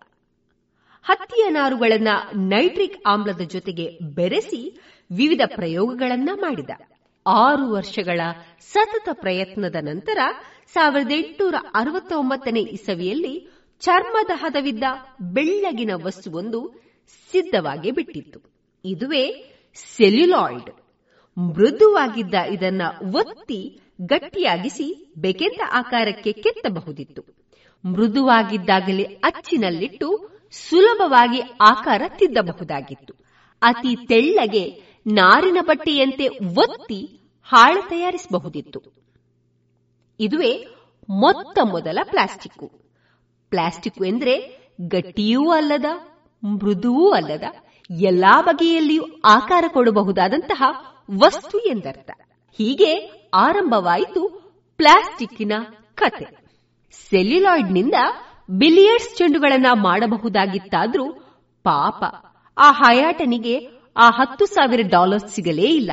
ಹತ್ತಿಯ 1.02 1.50
ನಾರುಗಳನ್ನ 1.50 2.08
ನೈಟ್ರಿಕ್ 2.34 3.02
ಆಮ್ಲದ 3.06 3.40
ಜೊತೆಗೆ 3.40 3.98
ಬೆರೆಸಿ 4.14 4.80
ವಿವಿಧ 5.10 5.40
ಪ್ರಯೋಗಗಳನ್ನ 5.54 6.30
ಮಾಡಿದ. 6.34 6.70
ಆರು 7.26 7.70
ವರ್ಷಗಳ 7.70 8.20
ಸತತ 8.60 9.08
ಪ್ರಯತ್ನದ 9.12 9.76
ನಂತರ 9.80 10.18
ಸಾವಿರದ 10.72 11.12
ಎಂಟುನೂರ 11.12 11.54
ಅರವತ್ತೊಂಬತ್ತನೇ 11.74 12.60
ಇಸವಿಯಲ್ಲಿ 12.60 13.48
ಚರ್ಮದ 13.80 14.30
ಹದವಿದ್ದ 14.34 14.84
ಬೆಳ್ಳಗಿನ 15.20 15.90
ವಸ್ತುವೊಂದು 16.02 16.60
ಸಿದ್ಧವಾಗಿ 17.32 17.90
ಬಿಟ್ಟಿತ್ತು. 17.90 18.38
ಇದುವೇ 18.84 19.24
ಸೆಲ್ಯುಲಾಯ್ಡ್. 19.74 20.70
ಮೃದುವಾಗಿದ್ದ 21.36 22.34
ಇದನ್ನ 22.34 22.82
ಒತ್ತಿ 23.14 23.80
ಗಟ್ಟಿಯಾಗಿಸಿ 24.06 25.14
ಬೇಕೆಂದ 25.18 25.60
ಆಕಾರಕ್ಕೆ 25.72 26.32
ಕೆತ್ತಬಹುದಿತ್ತು. 26.32 27.22
ಮೃದುವಾಗಿದ್ದಾಗಲೇ 27.84 29.02
ಅಚ್ಚಿನಲ್ಲಿಟ್ಟು 29.02 30.39
ಸುಲಭವಾಗಿ 30.50 31.42
ಆಕಾರ 31.60 32.02
ತಿದ್ದಬಹುದಾಗಿತ್ತು. 32.08 33.14
ಅತಿ 33.62 33.96
ತೆಳ್ಳಗೆ 34.06 34.82
ನಾರಿನ 35.06 35.58
ಬಟ್ಟೆಯಂತೆ 35.60 36.28
ಒತ್ತಿ 36.56 37.20
ಹಾಳ 37.44 37.76
ತಯಾರಿಸಬಹುದಿತ್ತು. 37.88 38.82
ಇದುವೇ 40.20 40.66
ಮೊತ್ತ 41.08 41.58
ಮೊದಲ 41.64 41.98
ಪ್ಲಾಸ್ಟಿಕ್ 42.02 42.70
ಪ್ಲಾಸ್ಟಿಕ್ 43.50 44.02
ಎಂದರೆ 44.06 44.60
ಗಟ್ಟಿಯೂ 44.80 45.50
ಅಲ್ಲದ, 45.50 45.84
ಮೃದುವೂ 46.44 47.10
ಅಲ್ಲದ, 47.10 47.42
ಎಲ್ಲಾ 48.00 48.40
ಬಗೆಯಲ್ಲಿಯೂ 48.40 49.04
ಆಕಾರ 49.24 49.64
ಕೊಡಬಹುದಾದಂತಹ 49.68 50.62
ವಸ್ತು 51.18 51.58
ಎಂದರ್ಥ. 51.58 52.10
ಹೀಗೆ 52.58 53.10
ಆರಂಭವಾಯಿತು 53.34 54.28
ಪ್ಲಾಸ್ಟಿಕ್ಕಿನ 54.76 55.52
ಕತೆ. 55.94 56.40
ಸೆಲ್ಯುಲಾಯ್ಡ್ನಿಂದ 56.92 57.94
ಬಿಲಿಯರ್ಡ್ಸ್ 58.58 59.16
ಚೆಂಡುಗಳನ್ನ 59.16 59.66
ಮಾಡಬಹುದಾಗಿತ್ತಾದ್ರೂ 59.72 61.12
ಪಾಪ. 61.64 62.04
ಆ 62.58 62.72
ಹಯಾಟನಿಗೆ 62.72 63.68
ಆ 63.96 64.10
ಹತ್ತು 64.10 64.46
ಸಾವಿರ 64.46 64.80
ಡಾಲರ್ 64.88 65.28
ಸಿಗಲೇ 65.28 65.62
ಇಲ್ಲ. 65.62 65.90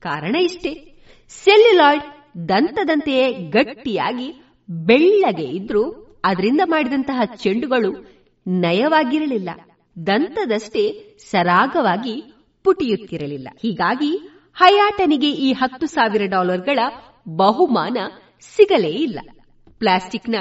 ಕಾರಣ 0.00 0.36
ಇಷ್ಟೇ. 0.36 1.02
ಸೆಲ್ಯುಲಾಯ್ಡ್ 1.28 2.04
ದಂತದಂತೆಯೇ 2.48 3.32
ಗಟ್ಟಿಯಾಗಿ 3.32 4.42
ಬೆಳ್ಳಗೆ 4.70 5.42
ಇದ್ರೂ 5.42 6.06
ಅದರಿಂದ 6.24 6.60
ಮಾಡಿದಂತಹ 6.64 7.22
ಚೆಂಡುಗಳು 7.36 8.06
ನಯವಾಗಿರಲಿಲ್ಲ. 8.46 9.50
ದಂತದಷ್ಟೇ 10.06 11.16
ಸರಾಗವಾಗಿ 11.30 12.34
ಪುಟಿಯುತ್ತಿರಲಿಲ್ಲ. 12.64 13.48
ಹೀಗಾಗಿ 13.62 14.16
ಹಯಾಟನಿಗೆ 14.56 15.30
ಈ 15.30 15.52
ಹತ್ತು 15.52 15.86
ಸಾವಿರ 15.86 16.22
ಡಾಲರ್ಗಳ 16.26 16.78
ಬಹುಮಾನ 17.28 17.96
ಸಿಗಲೇ 18.40 18.90
ಇಲ್ಲ. 18.90 19.20
ಪ್ಲಾಸ್ಟಿಕ್ನ 19.78 20.34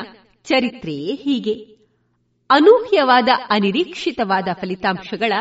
ಚರಿತ್ರೆಯೇ 0.44 1.16
ಹೀಗೆ. 1.16 1.78
ಅನೂಹ್ಯವಾದ, 2.50 3.28
ಅನಿರೀಕ್ಷಿತವಾದ 3.50 4.48
ಫಲಿತಾಂಶಗಳ 4.62 5.34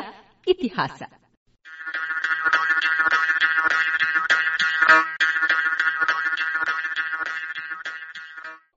ಇತಿಹಾಸ. 0.46 1.02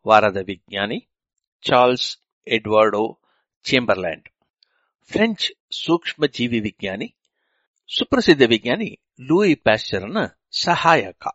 ವಾರದ 0.08 0.38
ವಿಜ್ಞಾನಿ 0.46 1.10
ಚಾರ್ಲ್ಸ್ 1.62 2.18
ಎಡ್ವರ್ಡ್ 2.48 3.22
ಚೇಂಬರ್ಲ್ಯಾಂಡ್. 3.64 4.30
ಫ್ರೆಂಚ್ 5.12 5.52
ಸೂಕ್ಷ್ಮ 5.72 6.26
ಜೀವಿ 6.26 6.60
ವಿಜ್ಞಾನಿ, 6.60 7.16
ಸುಪ್ರಸಿದ್ಧ 7.98 8.42
ವಿಜ್ಞಾನಿ 8.48 9.00
ಲೂಯಿ 9.22 9.56
ಪ್ಯಾಸ್ಚರ್ನ 9.56 10.18
ಸಹಾಯಕ. 10.52 11.28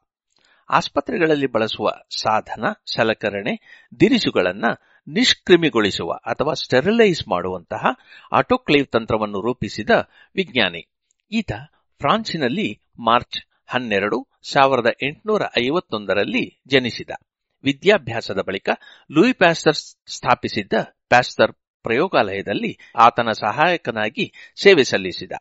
ಆಸ್ಪತ್ರೆಗಳಲ್ಲಿ 0.71 1.47
ಬಳಸುವ 1.47 1.91
ಸಾಧನ, 2.11 2.65
ಸಲಕರಣೆ, 2.87 3.87
ದಿರಿಸುಗಳನ್ನು 4.01 5.03
ನಿಷ್ಕ್ರಿಮಿಗೊಳಿಸುವ 5.09 6.13
ಅಥವಾ 6.13 6.55
ಸ್ಟೆರಿಲೈಸ್ 6.55 7.29
ಮಾಡುವಂತಹ 7.29 7.87
ಆಟೋಕ್ಲೇವ್ 8.33 8.87
ತಂತ್ರವನ್ನು 8.87 9.41
ರೂಪಿಸಿದ 9.41 9.91
ವಿಜ್ಞಾನಿ. 10.35 10.89
ಈತ 11.33 11.53
ಫ್ರಾನ್ಸಿನಲ್ಲಿ 11.99 12.81
ಮಾರ್ಚ್ 12.99 13.47
ಹನ್ನೆರಡು 13.67 14.29
ಸಾವಿರದ 14.53 14.87
ಎಂಟುನೂರ 15.03 15.43
ಐವತ್ತೊಂದರಲ್ಲಿ 15.59 16.63
ಜನಿಸಿದ. 16.67 17.11
ವಿದ್ಯಾಭ್ಯಾಸದ 17.65 18.39
ಬಳಿಕ 18.47 18.69
ಲೂಯಿ 19.13 19.33
ಪ್ಯಾಸ್ಟರ್ 19.33 19.75
ಸ್ಥಾಪಿಸಿದ್ದ 20.07 20.73
ಪ್ಯಾಸ್ಟರ್ 21.09 21.53
ಪ್ರಯೋಗಾಲಯದಲ್ಲಿ 21.83 22.79
ಆತನ 22.97 23.31
ಸಹಾಯಕನಾಗಿ 23.31 24.33
ಸೇವೆ 24.63 24.85
ಸಲ್ಲಿಸಿದ. 24.85 25.33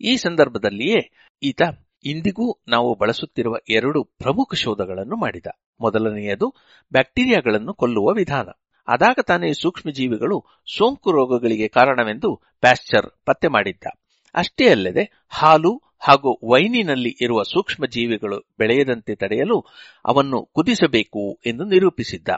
ಈ 0.00 0.16
ಸಂದರ್ಭದಲ್ಲಿಯೇ 0.16 1.10
ಈತ 1.42 1.62
ಇಂದಿಗೂ 2.04 2.58
ನಾವು 2.68 2.94
ಬಳಸುತ್ತಿರುವ 2.94 3.56
ಎರಡು 3.68 4.04
ಪ್ರಮುಖ 4.04 4.54
ಶೋಧಗಳನ್ನು 4.54 5.16
ಮಾಡಿದ. 5.16 5.46
ಮೊದಲನೆಯದು, 5.80 6.54
ಬ್ಯಾಕ್ಟೀರಿಯಾಗಳನ್ನು 6.92 7.74
ಕೊಲ್ಲುವ 7.74 8.12
ವಿಧಾನ. 8.12 8.48
ಅದಾಗ 8.88 9.18
ತಾನೇ 9.26 9.52
ಸೂಕ್ಷ್ಮಜೀವಿಗಳು 9.52 10.44
ಸೋಂಕು 10.76 11.12
ರೋಗಗಳಿಗೆ 11.12 11.68
ಕಾರಣವೆಂದು 11.68 12.40
ಪ್ಯಾಶ್ಚರ್ 12.60 13.10
ಪತ್ತೆ 13.24 13.48
ಮಾಡಿದ್ದ. 13.48 13.86
ಅಷ್ಟೇ 14.34 14.68
ಅಲ್ಲದೆ, 14.68 15.26
ಹಾಲು 15.28 15.82
ಹಾಗೂ 15.98 16.52
ವೈನಿನಲ್ಲಿ 16.52 17.14
ಇರುವ 17.20 17.42
ಸೂಕ್ಷ್ಮ 17.42 17.86
ಜೀವಿಗಳು 17.86 18.40
ಬೆಳೆಯದಂತೆ 18.58 19.14
ತಡೆಯಲು 19.14 19.60
ಅವನ್ನು 20.04 20.50
ಕುದಿಸಬೇಕು 20.52 21.40
ಎಂದು 21.46 21.64
ನಿರೂಪಿಸಿದ್ದ. 21.64 22.28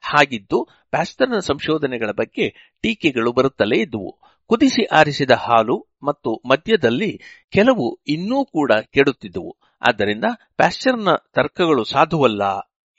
ಹಾಗಿದ್ದು 0.00 0.68
ಪ್ಯಾಸ್ಟರ್ನ 0.90 1.38
ಸಂಶೋಧನೆಗಳ 1.38 2.10
ಬಗ್ಗೆ 2.10 2.76
ಟೀಕೆಗಳು 2.82 3.32
ಬರುತ್ತಲೇ 3.32 3.80
ಇದ್ದುವು. 3.80 4.18
ಕುದಿಸಿ 4.50 4.84
ಆರಿಸಿದ 4.84 5.30
ಹಾಲು 5.30 5.76
ಮತ್ತು 6.02 6.42
ಮದ್ಯದಲ್ಲಿ 6.48 7.12
ಕೆಲವು 7.50 8.00
ಇನ್ನೂ 8.06 8.44
ಕೂಡ 8.44 8.72
ಕೆಡುತ್ತಿದ್ದವು. 8.72 9.52
ಆದ್ದರಿಂದ 9.82 10.24
ಪ್ಯಾಶ್ಚರ್ನ 10.56 11.08
ತರ್ಕಗಳು 11.34 11.84
ಸಾಧುವಲ್ಲ 11.84 12.42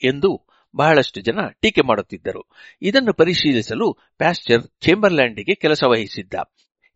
ಎಂದು 0.02 0.32
ಬಹಳಷ್ಟು 0.76 1.22
ಜನ 1.22 1.40
ಟೀಕೆ 1.62 1.82
ಮಾಡುತ್ತಿದ್ದರು. 1.82 2.42
ಇದನ್ನು 2.82 3.14
ಪರಿಶೀಲಿಸಲು 3.14 3.94
ಪ್ಯಾಶ್ಚರ್ 4.18 4.64
ಚೇಂಬರ್ಲ್ಯಾಂಡ್ಗೆ 4.82 5.56
ಕೆಲಸ 5.56 5.84
ವಹಿಸಿದ್ದ. 5.84 6.34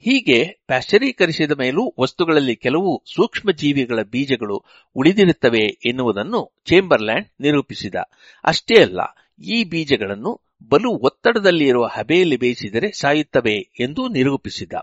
ಹೀಗೆ 0.06 0.44
ಪ್ಯಾಶ್ಚರೀಕರಿಸಿದ 0.68 1.52
ಮೇಲೂ 1.52 1.96
ವಸ್ತುಗಳಲ್ಲಿ 2.00 2.56
ಕೆಲವು 2.56 3.04
ಸೂಕ್ಷ್ಮ 3.16 3.52
ಜೀವಿಗಳ 3.52 4.00
ಬೀಜಗಳು 4.02 4.66
ಉಳಿದಿರುತ್ತವೆ 4.96 5.64
ಎನ್ನುವುದನ್ನು 5.86 6.42
ಚೇಂಬರ್ಲ್ಯಾಂಡ್ 6.66 7.28
ನಿರೂಪಿಸಿದ. 7.40 7.96
ಅಷ್ಟೇ 8.44 8.82
ಅಲ್ಲ, 8.84 9.00
ಈ 9.42 9.64
ಬೀಜಗಳನ್ನು 9.64 10.32
ಬಲು 10.62 10.90
ಒತ್ತಡದಲ್ಲಿರುವ 11.00 11.86
ಹಬೆಯಲ್ಲಿ 11.88 12.38
ಬೇಯಿಸಿದರೆ 12.38 12.88
ಸಾಯುತ್ತವೆ 12.92 13.58
ಎಂದು 13.80 14.08
ನಿರೂಪಿಸಿದ 14.08 14.74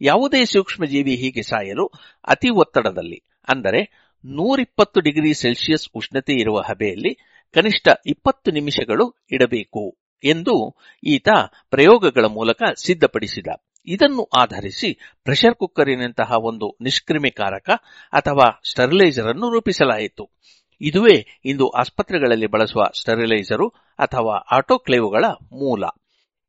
ಯಾವುದೇ 0.00 0.40
ಸೂಕ್ಷ್ಮಜೀವಿ 0.44 1.14
ಹೀಗೆ 1.16 1.42
ಸಾಯಲು 1.42 1.84
ಅತಿ 2.24 2.50
ಒತ್ತಡದಲ್ಲಿ, 2.50 3.18
ಅಂದರೆ 3.48 3.80
ನೂರಿಪ್ಪತ್ತು 4.24 4.98
ಡಿಗ್ರಿ 5.00 5.32
ಸೆಲ್ಸಿಯಸ್ 5.34 5.86
ಉಷ್ಣತೆ 5.94 6.34
ಇರುವ 6.34 6.58
ಹಬೆಯಲ್ಲಿ 6.60 7.12
ಕನಿಷ್ಠ 7.54 7.88
ಇಪ್ಪತ್ತು 8.06 8.50
ನಿಮಿಷಗಳು 8.50 9.04
ಇಡಬೇಕು 9.30 9.84
ಎಂದು 10.24 10.54
ಈತ 11.02 11.28
ಪ್ರಯೋಗಗಳ 11.68 12.26
ಮೂಲಕ 12.28 12.62
ಸಿದ್ಧಪಡಿಸಿದ. 12.76 13.48
ಇದನ್ನು 13.88 14.22
ಆಧರಿಸಿ 14.38 14.88
ಪ್ರೆಷರ್ 15.26 15.54
ಕುಕ್ಕರಿನಂತಹ 15.54 16.30
ಒಂದು 16.40 16.66
ನಿಷ್ಕ್ರಿಮಿಕಾರಕ 16.80 17.68
ಅಥವಾ 18.12 18.46
ಸ್ಟರ್ಲೈಸರ್ 18.64 19.26
ಅನ್ನು 19.26 19.48
ರೂಪಿಸಲಾಯಿತು. 19.50 20.24
ಇದುವೇ 20.80 21.26
ಇಂದು 21.44 21.68
ಆಸ್ಪತ್ರೆಗಳಲ್ಲಿ 21.70 22.46
ಬಳಸುವ 22.46 22.82
ಸ್ಟೆರಿಲೈಸರು 22.94 23.68
ಅಥವಾ 23.98 24.34
ಆಟೋಕ್ಲೇವುಗಳ 24.50 25.24
ಮೂಲ. 25.52 25.84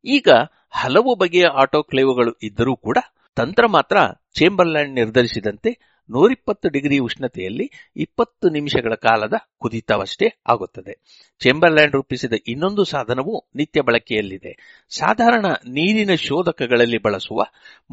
ಈಗ 0.06 0.30
ಹಲವು 0.73 1.15
ಬಗೆಯ 1.15 1.45
ಆಟೋಕ್ಲೇವುಗಳು 1.53 2.31
ಇದ್ದರೂ 2.43 2.76
ಕೂಡ 2.76 2.97
ತಂತ್ರ 3.38 3.65
ಮಾತ್ರ 3.68 3.97
ಚೇಂಬರ್ಲ್ಯಾಂಡ್ 4.34 4.95
ನಿರ್ಧರಿಸಿದಂತೆ 4.95 5.72
ನೂರಿಪ್ಪತ್ತು 6.10 6.69
ಡಿಗ್ರಿ 6.69 6.98
ಉಷ್ಣತೆಯಲ್ಲಿ 6.98 7.91
ಇಪ್ಪತ್ತು 7.95 8.49
ನಿಮಿಷಗಳ 8.49 8.94
ಕಾಲದ 8.94 9.34
ಕುದಿತವಷ್ಟೇ 9.57 10.26
ಆಗುತ್ತದೆ. 10.48 10.94
ಚೇಂಬರ್ಲ್ಯಾಂಡ್ 11.40 11.95
ರೂಪಿಸಿದ 11.95 12.34
ಇನ್ನೊಂದು 12.48 12.84
ಸಾಧನವು 12.84 13.45
ನಿತ್ಯ 13.56 13.81
ಬಳಕೆಯಲ್ಲಿದೆ. 13.81 14.86
ಸಾಧಾರಣ 14.90 15.45
ನೀರಿನ 15.52 16.15
ಶೋಧಕಗಳಲ್ಲಿ 16.15 16.98
ಬಳಸುವ 16.98 17.44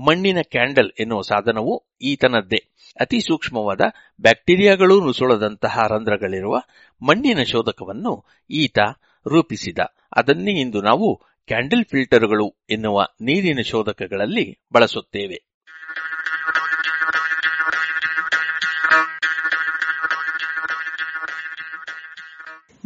ಮಣ್ಣಿನ 0.08 0.38
ಕ್ಯಾಂಡಲ್ 0.42 0.92
ಎನ್ನುವ 1.00 1.20
ಸಾಧನವು 1.20 1.84
ಈತನದ್ದೇ. 2.02 2.68
ಅತಿ 3.00 3.20
ಸೂಕ್ಷ್ಮವಾದ 3.20 3.80
ಬ್ಯಾಕ್ಟೀರಿಯಾಗಳು 4.20 5.04
ನುಸುಳದಂತಹ 5.04 5.78
ರಂಧ್ರಗಳಿರುವ 5.88 6.60
ಮಣ್ಣಿನ 7.02 7.42
ಶೋಧಕವನ್ನು 7.42 8.24
ಈತ 8.50 8.78
ರೂಪಿಸಿದ. 9.26 9.78
ಅದನ್ನೇ 10.16 10.60
ಇಂದು 10.60 10.82
ನಾವು 10.82 11.22
ಕ್ಯಾಂಡಲ್ 11.46 11.84
ಫಿಲ್ಟರ್ಗಳು 11.84 12.54
ಎನ್ನುವ 12.70 13.06
ನೀರಿನ 13.20 13.60
ಶೋಧಕಗಳಲ್ಲಿ 13.60 14.58
ಬಳಸುತ್ತೇವೆ. 14.72 15.55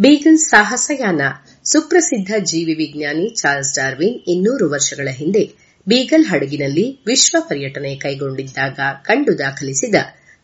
ಬೀಗಲ್ 0.00 0.38
ಸಾಹಸಯಾನ 0.38 1.22
ಸುಪ್ರಸಿದ್ಧ 1.64 2.32
ಜೀವಿ 2.40 2.74
ವಿಜ್ಞಾನಿ 2.74 3.34
ಚಾರ್ಲ್ಸ್ 3.34 3.78
ಡಾರ್ವಿನ್ 3.78 4.20
ಇನ್ನೂರು 4.28 4.70
ವರ್ಷಗಳ 4.70 5.08
ಹಿಂದೆ 5.08 5.42
ಬೀಗಲ್ 5.88 6.26
ಹಡಗಿನಲ್ಲಿ 6.26 7.02
ವಿಶ್ವ 7.06 7.36
ಪರ್ಯಟನೆ 7.40 7.96
ಕೈಗೊಂಡಿದ್ದಾಗ 7.96 8.78
ಕಂಡು 9.02 9.38
ದಾಖಲಿಸಿದ 9.38 9.94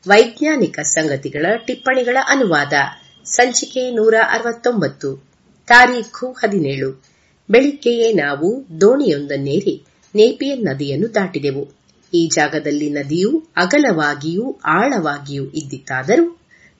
ವೈಜ್ಞಾನಿಕ 0.06 0.80
ಸಂಗತಿಗಳ 0.80 1.46
ಟಿಪ್ಪಣಿಗಳ 1.66 2.16
ಅನುವಾದ 2.28 2.72
ಸಂಚಿಕೆ 3.24 3.90
ನೂರ 3.90 4.14
ಅರವತ್ತೊಂಬತ್ತು, 4.30 5.10
ತಾರೀಖು 5.68 6.32
ಹದಿನೇಳು. 6.32 6.90
ಬೆಳಿಗ್ಗೆಯೇ 7.50 8.12
ನಾವು 8.12 8.80
ದೋಣಿಯೊಂದನ್ನೇರಿ 8.80 9.74
ನೇಪಿಯನ್ 10.14 10.64
ನದಿಯನ್ನು 10.64 11.14
ದಾಟಿದೆವು. 11.14 11.64
ಈ 12.14 12.30
ಜಾಗದಲ್ಲಿ 12.34 12.90
ನದಿಯು 12.90 13.30
ಅಗಲವಾಗಿಯೂ 13.56 14.60
ಆಳವಾಗಿಯೂ 14.64 15.44
ಇದ್ದಿತ್ತಾದರೂ 15.50 16.26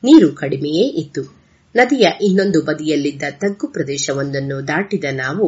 ನೀರು 0.04 0.32
ಕಡಿಮೆಯೇ 0.32 0.84
ಇತ್ತು. 0.84 1.45
ನದಿಯ 1.76 2.06
ಇನ್ನೊಂದು 2.20 2.62
ಬದಿಯಲ್ಲಿದ್ದ 2.62 3.22
ತಗ್ಗು 3.30 3.66
ಪ್ರದೇಶವೊಂದನ್ನು 3.68 4.68
ದಾಟಿದ 4.68 5.04
ನಾವು 5.12 5.46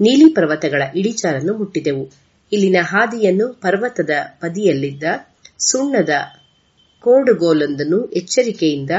ನೀಲಿ 0.00 0.34
ಪರ್ವತಗಳ 0.34 0.82
ಇಳಿಚಾರನ್ನು 0.96 1.54
ಮುಟ್ಟಿದೆವು. 1.54 2.04
ಇಲ್ಲಿನ 2.52 2.76
ಹಾದಿಯನ್ನು 2.82 3.52
ಪರ್ವತದ 3.54 4.10
ಬದಿಯಲ್ಲಿದ್ದ 4.42 5.04
ಸುಣ್ಣದ 5.58 6.14
ಕೋಡುಗೋಲೊಂದನ್ನು 7.04 8.06
ಎಚ್ಚರಿಕೆಯಿಂದ 8.12 8.90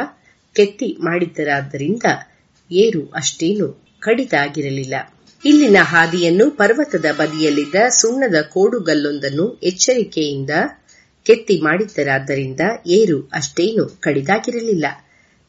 ಕೆತ್ತಿ 0.56 0.98
ಮಾಡಿದ್ದರಾದ್ದರಿಂದ 1.00 2.04
ಏರು 2.72 3.02
ಅಷ್ಟೇನು 3.12 3.68
ಕಡಿದಾಗಿರಲಿಲ್ಲ. 4.02 4.96
ಇಲ್ಲಿನ 5.44 5.78
ಹಾದಿಯನ್ನು 5.84 6.52
ಪರ್ವತದ 6.52 7.06
ಬದಿಯಲ್ಲಿದ್ದ 7.18 7.76
ಸುಣ್ಣದ 7.90 8.42
ಕೋಡುಗಲ್ಲೊಂದನ್ನು 8.54 9.46
ಎಚ್ಚರಿಕೆಯಿಂದ 9.64 10.50
ಕೆತ್ತಿ 11.26 11.62
ಮಾಡಿದ್ದರಾದ್ದರಿಂದ 11.62 12.62
ಏರು 12.88 13.30
ಅಷ್ಟೇನು 13.34 13.86
ಕಡಿದಾಗಿರಲಿಲ್ಲ. 14.02 14.86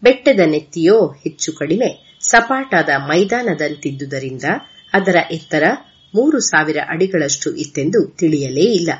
ಬೆಟ್ಟದ 0.06 0.40
ನೆತ್ತಿಯೋ 0.46 1.06
ಹೆಚ್ಚು 1.24 1.52
ಕಡಿಮೆ. 1.52 2.18
ಸಪಾಟಾದ 2.20 2.88
ಮೈದಾನದಂತಿದ್ದುದರಿಂದ 2.98 4.44
ಅದರ 4.92 5.16
ಎತ್ತರ 5.30 5.64
ಮೂರು 6.14 6.40
ಸಾವಿರ 6.40 6.76
ಅಡಿಗಳಷ್ಟು 6.88 7.54
ಇತ್ತೆಂದು 7.54 8.16
ತಿಳಿಯಲೇ 8.16 8.72
ಇಲ್ಲ. 8.72 8.90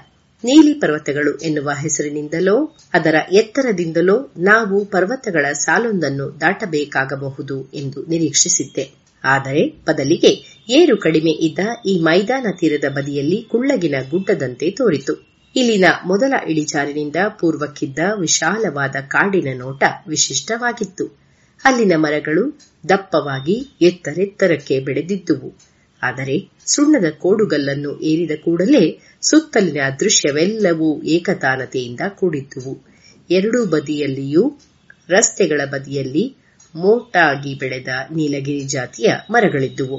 ನೀಲಿ 0.45 0.75
ಪರ್ವತಗಳು 0.75 1.37
ಎನ್ನುವ 1.37 1.71
ಹೆಸರಿನಿಂದಲೋ, 1.71 2.77
ಅದರ 2.93 3.15
ಎತ್ತರದಿಂದಲೋ 3.33 4.33
ನಾವು 4.39 4.85
ಪರ್ವತಗಳ 4.85 5.53
ಸಾಲೊಂದನ್ನು 5.53 6.41
ದಾಟಬೇಕಾಗಬಹುದು 6.41 7.71
ಎಂದು 7.75 8.03
ನಿರೀಕ್ಷಿಸಿದ್ದೆ. 8.03 8.91
ಆದರೆ 9.25 9.69
ಬದಲಿಗೆ 9.87 10.33
ಏರು 10.69 10.97
ಕಡಿಮೆ 10.97 11.31
ಇದ್ದ 11.31 11.59
ಈ 11.87 11.99
ಮೈದಾನ 11.99 12.47
ತೀರದ 12.61 12.85
ಬದಿಯಲ್ಲಿ 12.89 13.43
ಕುಳ್ಳಗಿನ 13.43 13.95
ಗುಡ್ಡದಂತೆ 14.11 14.71
ತೋರಿತು. 14.71 15.36
ಇಲ್ಲಿನ 15.57 15.85
ಮೊದಲ 16.05 16.35
ಇಳಿಜಾರಿನಿಂದ 16.49 17.17
ಪೂರ್ವಕ್ಕಿದ್ದ 17.41 17.99
ವಿಶಾಲವಾದ 18.21 18.97
ಕಾಡಿನ 19.09 19.49
ನೋಟ 19.55 19.83
ವಿಶಿಷ್ಟವಾಗಿತ್ತು. 20.09 21.19
ಅಲ್ಲಿನ 21.65 21.93
ಮರಗಳು 21.97 22.59
ದಪ್ಪವಾಗಿ 22.89 23.69
ಎತ್ತರೆತ್ತರಕ್ಕೆ 23.81 24.81
ಬೆಳೆದಿದ್ದುವು. 24.81 25.59
ಆದರೆ 26.03 26.51
ಸುಣ್ಣದ 26.67 27.11
ಕೋಡುಗಲ್ಲನ್ನು 27.11 28.01
ಏರಿದ 28.01 28.31
ಕೂಡಲೇ 28.45 29.03
ಸುತ್ತಲಿನ 29.23 29.81
ದೃಶ್ಯವೆಲ್ಲವೂ 30.01 31.03
ಏಕತಾನತೆಯಿಂದ 31.03 32.01
ಕೂಡಿದ್ದುವು. 32.09 32.85
ಎರಡೂ 33.31 33.67
ಬದಿಯಲ್ಲಿಯೂ, 33.67 34.61
ರಸ್ತೆಗಳ 35.09 35.61
ಬದಿಯಲ್ಲಿ 35.65 36.37
ಮೋಟಾಗಿ 36.75 37.55
ಬೆಳೆದ 37.55 37.89
ನೀಲಗಿರಿ 38.11 38.61
ಜಾತಿಯ 38.61 39.13
ಮರಗಳಿದ್ದುವು. 39.31 39.99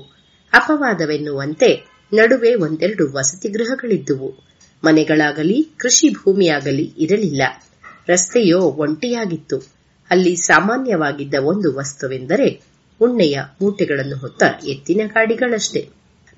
ಅಪವಾದವೆನ್ನುವಂತೆ 0.54 1.70
ನಡುವೆ 2.14 2.56
ಒಂದೆರಡು 2.56 3.14
ವಸತಿ 3.14 3.50
ಗೃಹಗಳಿದ್ದುವು. 3.50 4.47
ಮನೆಗಳಾಗಲಿ, 4.84 5.70
ಕೃಷಿ 5.78 6.10
ಭೂಮಿಯಾಗಲಿ 6.10 6.94
ಇರಲಿಲ್ಲ. 6.98 7.42
ರಸ್ತೆಯೋ 8.08 8.60
ಒಂಟಿಯಾಗಿತ್ತು. 8.60 9.58
ಅಲ್ಲಿ 10.10 10.36
ಸಾಮಾನ್ಯವಾಗಿದ್ದ 10.36 11.36
ಒಂದು 11.42 11.76
ವಸ್ತುವೆಂದರೆ 11.76 12.62
ಉಣ್ಣೆಯ 13.02 13.40
ಮೂಟೆಗಳನ್ನು 13.62 14.18
ಹೊತ್ತ 14.18 14.44
ಎತ್ತಿನ 14.66 15.02
ಗಾಡಿಗಳಷ್ಟೇ. 15.06 15.90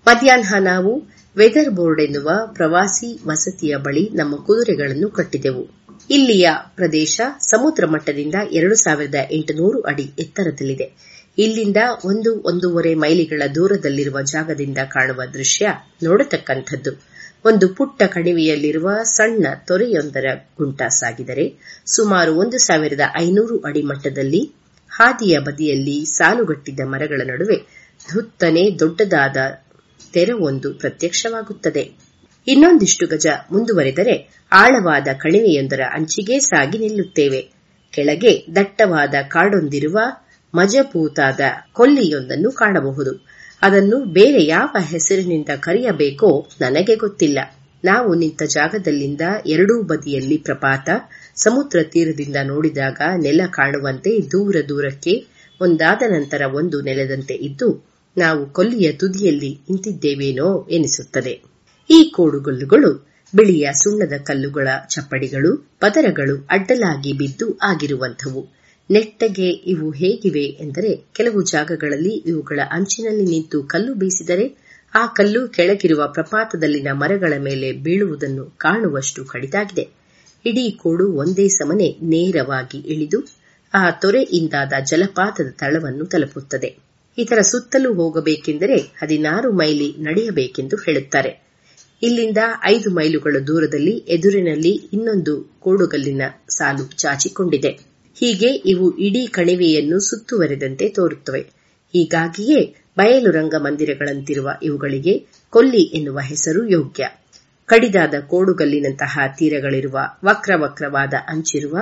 ಮಧ್ಯಾಹ್ನ 0.08 0.64
ನಾವು 0.64 1.04
ವೆದರ್ 1.38 1.70
ಬೋರ್ಡ್ 1.70 2.02
ಎನ್ನುವ 2.02 2.30
ಪ್ರವಾಸಿ 2.46 3.20
ವಸತಿಯ 3.28 3.78
ಬಳಿ 3.78 4.10
ನಮ್ಮ 4.14 4.36
ಕುದುರೆಗಳನ್ನು 4.36 5.10
ಕಟ್ಟಿದೆವು. 5.10 5.68
ಇಲ್ಲಿಯ 6.10 6.50
ಪ್ರದೇಶ 6.76 7.22
ಸಮುದ್ರ 7.40 7.86
ಮಟ್ಟದಿಂದ 7.86 8.36
ಎರಡು 8.52 8.76
ಸಾವಿರದ 8.76 9.16
ಎಂಟುನೂರು 9.32 9.82
ಅಡಿ 9.82 10.12
ಎತ್ತರದಲ್ಲಿದೆ. 10.20 11.20
ಇಲ್ಲಿಂದ 11.38 11.78
ಒಂದು 12.06 12.42
ಒಂದೂವರೆ 12.42 12.96
ಮೈಲಿಗಳ 12.96 13.42
ದೂರದಲ್ಲಿರುವ 13.56 14.22
ಜಾಗದಿಂದ 14.22 14.78
ಕಾಣುವ 14.78 15.22
ದೃಶ್ಯ 15.34 15.68
ನೋಡತಕ್ಕಂಥದ್ದು. 16.04 17.09
ಒಂದು 17.46 17.76
ಪುಟ್ಟ 17.76 18.04
ಕಣಿವೆಯಲ್ಲಿರುವ 18.04 19.04
ಸಣ್ಣ 19.04 19.48
ತೊರೆಯೊಂದರ 19.68 20.26
ಗುಂಟ 20.58 20.82
ಸಾಗಿದರೆ 20.82 21.56
ಸುಮಾರು 21.86 22.36
ಒಂದು 22.36 22.58
ಸಾವಿರದ 22.58 23.02
ಐನೂರು 23.18 23.60
ಅಡಿ 23.60 23.82
ಮಟ್ಟದಲ್ಲಿ 23.82 24.52
ಹಾದಿಯ 24.90 25.40
ಬದಿಯಲ್ಲಿ 25.40 26.06
ಸಾಲುಗಟ್ಟಿದ್ದ 26.06 26.80
ಮರಗಳ 26.86 27.22
ನಡುವೆ 27.26 27.58
ಧುತ್ತನೆ 28.14 28.80
ದೊಡ್ಡದಾದ 28.80 29.38
ತೆರವೊಂದು 30.14 30.74
ಪ್ರತ್ಯಕ್ಷವಾಗುತ್ತದೆ. 30.74 31.92
ಇನ್ನೊಂದಿಷ್ಟು 32.48 33.08
ಗಜ 33.08 33.28
ಮುಂದುವರೆದರೆ 33.52 34.46
ಆಳವಾದ 34.52 35.08
ಕಣಿವೆಯೊಂದರ 35.18 35.82
ಅಂಚಿಗೆ 35.94 36.40
ಸಾಗಿ 36.40 36.78
ನಿಲ್ಲುತ್ತೇವೆ. 36.78 37.42
ಕೆಳಗೆ 37.92 38.46
ದಟ್ಟವಾದ 38.56 39.16
ಕಾಡೊಂದಿರುವ 39.28 40.00
ಮಜಪೂತಾದ 40.56 41.40
ಕೊಲ್ಲಿಯೊಂದನ್ನು 41.74 42.52
ಕಾಣಬಹುದು. 42.52 43.29
ಅದನ್ನು 43.62 44.06
ಬೇರೆ 44.06 44.46
ಯಾವ 44.46 44.76
ಹೆಸರಿನಿಂದ 44.80 45.50
ಕರೆಯಬೇಕೋ 45.60 46.50
ನನಗೆ 46.62 46.96
ಗೊತ್ತಿಲ್ಲ. 46.96 47.40
ನಾವು 47.86 48.16
ನಿಂತ 48.16 48.44
ಜಾಗದಲ್ಲಿಂದ 48.44 49.22
ಎರಡೂ 49.46 49.84
ಬದಿಯಲ್ಲಿ 49.84 50.38
ಪ್ರಪಾತ, 50.38 50.90
ಸಮುದ್ರ 51.36 51.84
ತೀರದಿಂದ 51.84 52.36
ನೋಡಿದಾಗ 52.44 53.02
ನೆಲ 53.18 53.42
ಕಾಣುವಂತೆ 53.52 54.32
ದೂರ 54.32 54.56
ದೂರಕ್ಕೆ 54.70 55.28
ಒಂದಾದ 55.62 56.02
ನಂತರ 56.08 56.42
ಒಂದು 56.54 56.82
ನೆಲದಂತೆ 56.82 57.34
ಇದ್ದು, 57.34 57.90
ನಾವು 58.18 58.54
ಕೊಲ್ಲಿಯ 58.54 58.92
ತುದಿಯಲ್ಲಿ 58.92 59.60
ನಿಂತಿದ್ದೇವೇನೋ 59.70 60.68
ಎನಿಸುತ್ತದೆ. 60.72 61.44
ಈ 61.90 62.12
ಕೋಡುಗಲ್ಲುಗಳು 62.16 63.10
ಬಿಳಿಯ 63.36 63.70
ಸುಣ್ಣದ 63.74 64.14
ಕಲ್ಲುಗಳ 64.22 64.68
ಚಪ್ಪಡಿಗಳು, 64.90 65.78
ಪದರಗಳು 65.80 66.48
ಅಡ್ಡಲಾಗಿ 66.50 67.14
ಬಿದ್ದು 67.14 67.60
ಆಗಿರುವಂಥವು. 67.62 68.59
ನೆಟ್ಟಗೆ 68.90 69.50
ಇವು 69.50 69.92
ಹೇಗಿವೆ 69.92 70.44
ಎಂದರೆ 70.44 71.06
ಕೆಲವು 71.14 71.42
ಜಾಗಗಳಲ್ಲಿ 71.42 72.10
ಇವುಗಳ 72.10 72.60
ಅಂಚಿನಲ್ಲಿ 72.72 73.26
ನಿಂತು 73.26 73.64
ಕಲ್ಲು 73.64 73.94
ಬೀಸಿದರೆ 73.94 74.58
ಆ 74.96 75.06
ಕಲ್ಲು 75.06 75.48
ಕೆಳಗಿರುವ 75.48 76.08
ಪ್ರಪಾತದಲ್ಲಿನ 76.08 76.88
ಮರಗಳ 76.92 77.34
ಮೇಲೆ 77.38 77.72
ಬೀಳುವುದನ್ನು 77.72 78.46
ಕಾಣುವಷ್ಟು 78.58 79.26
ಕಡಿದಾಗಿದೆ. 79.26 79.90
ಇಡೀ 80.46 80.72
ಕೋಡು 80.72 81.12
ಒಂದೇ 81.12 81.48
ಸಮನೆ 81.48 81.98
ನೇರವಾಗಿ 82.02 82.78
ಇಳಿದು 82.78 83.20
ಆ 83.74 83.92
ತೊರೆಯಿಂದಾದ 83.92 84.74
ಜಲಪಾತದ 84.86 85.50
ತಳವನ್ನು 85.58 86.06
ತಲುಪುತ್ತದೆ. 86.06 86.78
ಇದರ 87.18 87.42
ಸುತ್ತಲೂ 87.42 87.94
ಹೋಗಬೇಕೆಂದರೆ 87.94 88.78
ಹದಿನಾರು 88.78 89.52
ಮೈಲಿ 89.52 89.96
ನಡೆಯಬೇಕೆಂದು 89.98 90.76
ಹೇಳುತ್ತಾರೆ. 90.76 91.50
ಇಲ್ಲಿಂದ 92.02 92.38
ಐದು 92.66 92.90
ಮೈಲುಗಳ 92.90 93.36
ದೂರದಲ್ಲಿ 93.48 93.92
ಎದುರಿನಲ್ಲಿ 93.92 94.72
ಇನ್ನೊಂದು 94.94 95.60
ಕೋಡುಗಲ್ಲಿನ 95.60 96.22
ಸಾಲು 96.50 96.98
ಚಾಚಿಕೊಂಡಿದೆ. 96.98 97.89
ಹೀಗೆ 98.20 98.48
ಇವು 98.48 98.98
ಇಡೀ 98.98 99.28
ಕಣಿವೆಯನ್ನು 99.28 100.00
ಸುತ್ತುವರೆದಂತೆ 100.00 100.90
ತೋರುತ್ತವೆ. 100.90 101.42
ಹೀಗಾಗಿಯೇ 101.94 102.76
ಬಯಲು 102.98 103.32
ರಂಗಮಂದಿರಗಳಂತಿರುವ 103.32 104.50
ಇವುಗಳಿಗೆ 104.64 105.28
ಕೊಲ್ಲಿ 105.50 105.82
ಎನ್ನುವ 105.82 106.20
ಹೆಸರು 106.20 106.70
ಯೋಗ್ಯ. 106.70 107.06
ಕಡಿದಾದ 107.66 108.14
ಕೋಡುಗಲ್ಲಿನಂತಹ 108.28 109.20
ತೀರಗಳಿರುವ 109.38 110.00
ವಕ್ರವಕ್ರವಾದ 110.26 111.14
ಅಂಚಿರುವ 111.28 111.78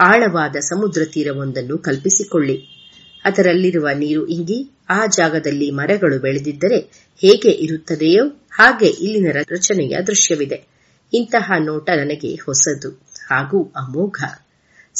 ಆಳವಾದ 0.00 0.56
ಸಮುದ್ರ 0.56 1.02
ತೀರವೊಂದನ್ನು 1.04 1.78
ಕಲ್ಪಿಸಿಕೊಳ್ಳಿ. 1.78 2.56
ಅದರಲ್ಲಿರುವ 3.24 3.88
ನೀರು 3.94 4.26
ಇಂಗಿ 4.26 4.70
ಆ 4.88 5.06
ಜಾಗದಲ್ಲಿ 5.06 5.70
ಮರಗಳು 5.70 6.18
ಬೆಳೆದಿದ್ದರೆ 6.18 6.78
ಹೇಗೆ 7.20 7.50
ಇರುತ್ತದೆಯೋ 7.50 8.24
ಹಾಗೆ 8.50 8.86
ಇಲ್ಲಿನ 8.86 9.26
ರಚನೆಯ 9.32 9.96
ದೃಶ್ಯವಿದೆ. 10.06 10.66
ಇಂತಹ 11.14 11.52
ನೋಟ 11.58 11.90
ನನಗೆ 11.90 12.34
ಹೊಸದು 12.34 12.90
ಹಾಗೂ 13.30 13.62
ಅಮೋಘ. 13.62 14.24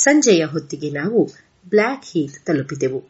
ಸಂಜೆಯ 0.03 0.45
ಹೊತ್ತಿಗೆ 0.45 0.91
ನಾವು 0.91 1.25
ಬ್ಲ್ಯಾಕ್ 1.69 2.05
ಹೀತ್ 2.05 2.47
ತಲುಪಿದೆವು. 2.47 3.01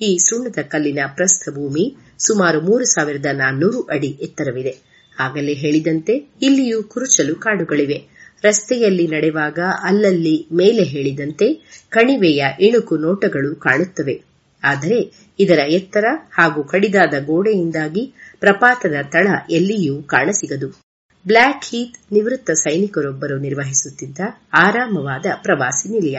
ಈ 0.00 0.18
ಸುಣ್ಣದ 0.18 0.58
ಕಲ್ಲಿನ 0.68 0.98
ಪ್ರಸ್ಥಭೂಮಿ 1.14 1.96
ಸುಮಾರು 2.18 2.60
ಮೂರು 2.60 2.84
ಸಾವಿರದ 2.84 3.26
ನಾನ್ನೂರು 3.32 3.80
ಅಡಿ 3.80 4.18
ಎತ್ತರವಿದೆ. 4.20 4.74
ಆಗಲೇ 5.20 5.54
ಹೇಳಿದಂತೆ 5.54 6.14
ಇಲ್ಲಿಯೂ 6.42 6.82
ಕುರುಚಲು 6.82 7.34
ಕಾಡುಗಳಿವೆ. 7.34 7.98
ರಸ್ತೆಯಲ್ಲಿ 8.44 9.06
ನಡೆವಾಗ 9.08 9.58
ಅಲ್ಲಲ್ಲಿ 9.82 10.46
ಮೇಲೆ 10.52 10.82
ಹೇಳಿದಂತೆ 10.82 11.46
ಕಣಿವೆಯ 11.88 12.44
ಇಣುಕು 12.60 12.96
ನೋಟಗಳು 12.96 13.56
ಕಾಣುತ್ತವೆ. 13.56 14.16
ಆದರೆ 14.62 14.98
ಇದರ 15.38 15.58
ಎತ್ತರ 15.68 16.04
ಹಾಗೂ 16.30 16.64
ಕಡಿದಾದ 16.64 17.14
ಗೋಡೆಯಿಂದಾಗಿ 17.24 18.02
ಪ್ರಪಾತದ 18.40 18.94
ತಳ 19.12 19.26
ಎಲ್ಲಿಯೂ 19.50 20.02
ಕಾಣಸಿಗದು. 20.02 20.83
ಬ್ಲ್ಯಾಕ್ 21.26 21.64
ಹೀತ್ 21.64 22.12
ನಿವೃತ್ತ 22.12 22.50
ಸೈನಿಕರೊಬ್ಬರು 22.50 23.38
ನಿರ್ವಹಿಸುತ್ತಿದ್ದ 23.38 24.20
ಆರಾಮವಾದ 24.52 25.26
ಪ್ರವಾಸಿ 25.42 25.88
ನಿಲಯ. 25.88 26.18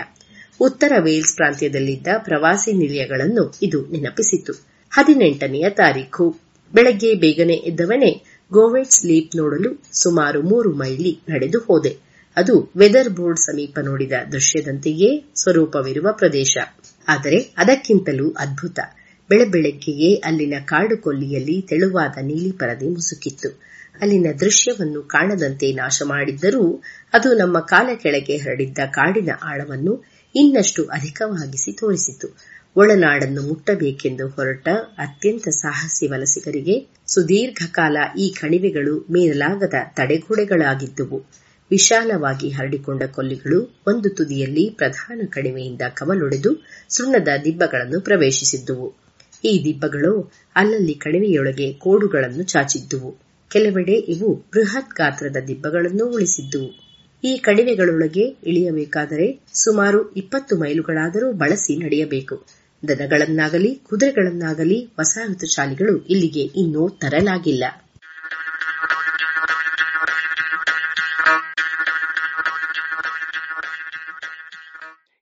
ಉತ್ತರ 0.59 0.93
ವೇಲ್ಸ್ 0.99 1.35
ಪ್ರಾಂತ್ಯದಲ್ಲಿದ್ದ 1.35 2.07
ಪ್ರವಾಸಿ 2.17 2.73
ನಿಲಯಗಳನ್ನು 2.73 3.59
ಇದು 3.61 3.85
ನೆನಪಿಸಿತು. 3.91 4.53
ಹದಿನೆಂಟನೆಯ 4.91 5.69
ತಾರೀಖು. 5.69 6.41
ಬೆಳಗ್ಗೆ 6.73 7.13
ಬೇಗನೆ 7.13 7.53
ಎದ್ದವನೇ 7.53 8.23
ಗೋವೆಟ್ 8.51 8.91
ಸ್ಲೀಪ್ 8.91 9.35
ನೋಡಲು 9.35 9.83
ಸುಮಾರು 9.91 10.41
ಮೂರು 10.41 10.73
ಮೈಲಿ 10.73 11.19
ನಡೆದು 11.29 11.59
ಹೋದೆ. 11.59 11.97
ಅದು 12.37 12.71
ವೆದರ್ 12.77 13.09
ಬೋರ್ಡ್ 13.09 13.39
ಸಮೀಪ 13.39 13.79
ನೋಡಿದ 13.79 14.11
ದೃಶ್ಯದಂತೆಯೇ 14.31 15.31
ಸ್ವರೂಪವಿರುವ 15.35 16.07
ಪ್ರದೇಶ. 16.11 16.57
ಆದರೆ 17.07 17.53
ಅದಕ್ಕಿಂತಲೂ 17.57 18.31
ಅದ್ಭುತ. 18.31 18.79
ಬೆಳಬೆಳಗ್ಗೆಯೇ 19.29 20.15
ಅಲ್ಲಿನ 20.15 20.53
ಕಾಡು 20.65 20.97
ಕೊಲ್ಲಿಯಲ್ಲಿ 20.97 21.61
ತೆಳುವಾದ 21.61 22.17
ನೀಲಿ 22.21 22.51
ಪರದೆ 22.51 22.89
ಮುಸುಕಿತ್ತು. 22.89 23.64
ಅಲ್ಲಿನ 24.01 24.27
ದೃಶ್ಯವನ್ನು 24.39 25.03
ಕಾಣದಂತೆ 25.03 25.71
ನಾಶ 25.71 26.01
ಮಾಡಿದ್ದರೂ 26.05 26.83
ಅದು 27.13 27.33
ನಮ್ಮ 27.33 27.59
ಕಾಲ 27.59 27.89
ಕೆಳಗೆ 27.95 28.37
ಹರಡಿದ್ದ 28.37 28.77
ಕಾಡಿನ 28.85 29.29
ಆಳವನ್ನು 29.43 30.03
ಇನ್ನಷ್ಟು 30.35 30.85
ಅಧಿಕವಾಗಿಸಿ 30.85 31.71
ತೋರಿಸಿತು. 31.71 32.37
ಒಳನಾಡನ್ನು 32.75 33.41
ಮುಟ್ಟಬೇಕೆಂದು 33.41 34.27
ಹೊರಟ 34.27 34.67
ಅತ್ಯಂತ 34.97 35.47
ಸಾಹಸಿ 35.47 36.07
ವಲಸಿಗರಿಗೆ 36.07 36.87
ಸುದೀರ್ಘ 37.07 37.65
ಕಾಲ 37.71 37.97
ಈ 38.19 38.33
ಕಣಿವೆಗಳು 38.41 39.05
ಮೀರಲಾಗದ 39.11 39.73
ತಡೆಗೋಡೆಗಳಾಗಿದ್ದುವು. 39.95 41.25
ವಿಶಾಲವಾಗಿ 41.71 42.49
ಹರಡಿಕೊಂಡ 42.49 43.03
ಕೊಲ್ಲಿಗಳು 43.03 43.83
ಒಂದು 43.87 44.09
ತುದಿಯಲ್ಲಿ 44.09 44.69
ಪ್ರಧಾನ 44.69 45.21
ಕಣಿವೆಯಿಂದ 45.29 45.81
ಕವಲೊಡೆದು 45.93 46.65
ಸುಣ್ಣದ 46.89 47.27
ದಿಬ್ಬಗಳನ್ನು 47.43 48.01
ಪ್ರವೇಶಿಸಿದ್ದುವು. 48.01 48.95
ಈ 49.43 49.63
ದಿಬ್ಬಗಳು 49.63 50.31
ಅಲ್ಲಲ್ಲಿ 50.55 50.93
ಕಣಿವೆಯೊಳಗೆ 50.93 51.73
ಕೋಡುಗಳನ್ನು 51.73 52.43
ಚಾಚಿದ್ದುವು. 52.43 53.24
ಕೆಲವೆಡೆ 53.55 53.91
ಇವು 53.91 54.35
ಬೃಹತ್ 54.35 54.89
ಗಾತ್ರದ 54.89 55.35
ದಿಬ್ಬಗಳನ್ನು 55.47 56.05
ಉಳಿಸಿದ್ದು. 56.05 56.85
ಈ 57.23 57.37
ಕಣಿವೆಗಳೊಳಗೆ 57.37 58.21
ಇಳಿಯಬೇಕಾದರೆ 58.21 59.39
ಸುಮಾರು 59.53 60.11
ಇಪ್ಪತ್ತು 60.11 60.57
ಮೈಲುಗಳಾದರೂ 60.57 61.33
ಬಳಸಿ 61.33 61.83
ನಡೆಯಬೇಕು. 61.83 62.47
ದನಗಳನ್ನಾಗಲಿ, 62.87 63.75
ಕುದುರೆಗಳನ್ನಾಗಲಿ 63.75 64.93
ವಸಾಹತುಶಾಲಿಗಳು 64.99 66.05
ಇಲ್ಲಿಗೆ 66.05 66.41
ಇನ್ನೂ 66.41 66.89
ತರಲಾಗಿಲ್ಲ. 66.89 67.63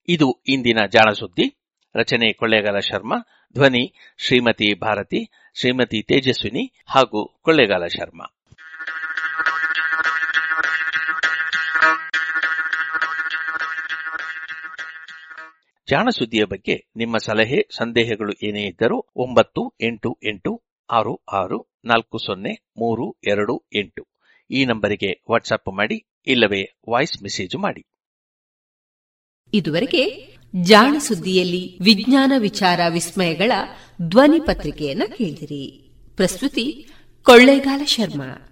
ಇದು 0.08 0.44
ಇಂದಿನ 0.48 0.78
ಜಾಣಸುದ್ದಿ. 0.92 1.62
ರಚನೆ 1.96 2.34
ಕೊಳ್ಳೇಗಾಲ 2.34 2.80
ಶರ್ಮಾ, 2.80 3.18
ಧ್ವನಿ 3.54 4.16
ಶ್ರೀಮತಿ 4.18 4.80
ಭಾರತಿ 4.80 5.43
ಶ್ರೀಮತಿ 5.56 6.02
ತೇಜಸ್ವಿನಿ 6.02 6.84
ಹಾಗೂ 6.88 7.40
ಕೊಳ್ಳೇಗಾಲ 7.42 7.88
ಶರ್ಮಾ. 7.88 8.26
ಜಾಣಸುದ್ದಿಯ 15.90 16.44
ಬಗ್ಗೆ 16.44 16.92
ನಿಮ್ಮ 16.96 17.18
ಸಲಹೆ, 17.18 17.68
ಸಂದೇಹಗಳು 17.78 18.46
ಏನೇ 18.46 18.62
ಇದ್ದರೂ 18.62 19.06
ಒಂಬತ್ತು 19.16 19.78
ಎಂಟು 19.82 20.20
ಎಂಟು 20.24 20.64
ಆರು 20.92 21.16
ಆರು 21.16 21.80
ನಾಲ್ಕು 21.86 22.18
ಸೊನ್ನೆ 22.18 22.54
ಮೂರು 22.78 23.20
ಎರಡು 23.28 23.70
ಎಂಟು. 23.76 24.08
ಈ 24.52 24.66
ನಂಬರಿಗೆ 24.66 25.24
ವಾಟ್ಸ್ಆಪ್ 25.32 25.74
ಮಾಡಿ 25.74 26.08
ಇಲ್ಲವೇ 26.28 26.64
ವಾಯ್ಸ್ 26.90 27.24
ಮೆಸೇಜ್ 27.24 27.56
ಮಾಡಿ. 27.56 27.86
ಇದುವರೆಗೆ 29.54 30.33
ಜಾಣ 30.62 30.96
ಸುದ್ದಿಯಲ್ಲಿ 31.00 31.78
ವಿಜ್ಞಾನ 31.82 32.32
ವಿಚಾರ 32.38 32.80
ವಿಸ್ಮಯಗಳ 32.90 33.52
ಧ್ವನಿ 34.02 34.40
ಪತ್ರಿಕೆಯನ್ನ 34.40 35.04
ಕೇಳಿದಿರಿ. 35.18 35.92
ಪ್ರಸ್ತುತಿ 36.16 36.88
ಕೊಳ್ಳೇಗಾಲ 37.24 37.82
ಶರ್ಮಾ. 37.86 38.50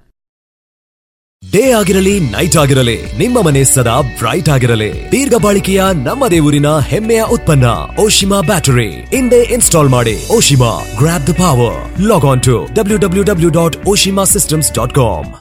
ಡೇ 1.51 1.71
ಆಗಿರಲಿ, 1.71 2.19
ನೈಟ್ 2.19 2.57
ಆಗಿರಲಿ, 2.57 3.05
ನಿಮ್ಮ 3.05 3.41
ಮನೆ 3.41 3.63
ಸದಾ 3.63 4.01
ಬ್ರೈಟ್ 4.01 4.49
ಆಗಿರಲಿ. 4.49 5.11
ದೀರ್ಘ 5.11 5.33
ಬಾಳಿಕೆಯ 5.41 5.83
ನಮ್ಮ 6.03 6.27
ದೇವರಿನ 6.27 6.67
ಹೆಮ್ಮೆಯ 6.67 7.23
ಉತ್ಪನ್ನ, 7.23 7.65
ಓಶಿಮಾ 7.99 8.41
ಬ್ಯಾಟರಿ. 8.41 8.89
ಹಿಂದೆ 8.89 9.43
ಇನ್ಸ್ಟಾಲ್ 9.43 9.89
ಮಾಡಿ, 9.89 10.27
Oshima 10.27 10.85
grab 10.97 11.27
the 11.27 11.33
power 11.33 12.01
log 12.01 12.25
on 12.25 12.43
to 12.43 12.67
W 12.73 12.97
W 12.97 13.23
W 13.23 13.49
dot 13.49 13.77
Oshima 13.87 14.23
systems 14.23 14.73
dot 14.73 14.93
com 14.93 15.40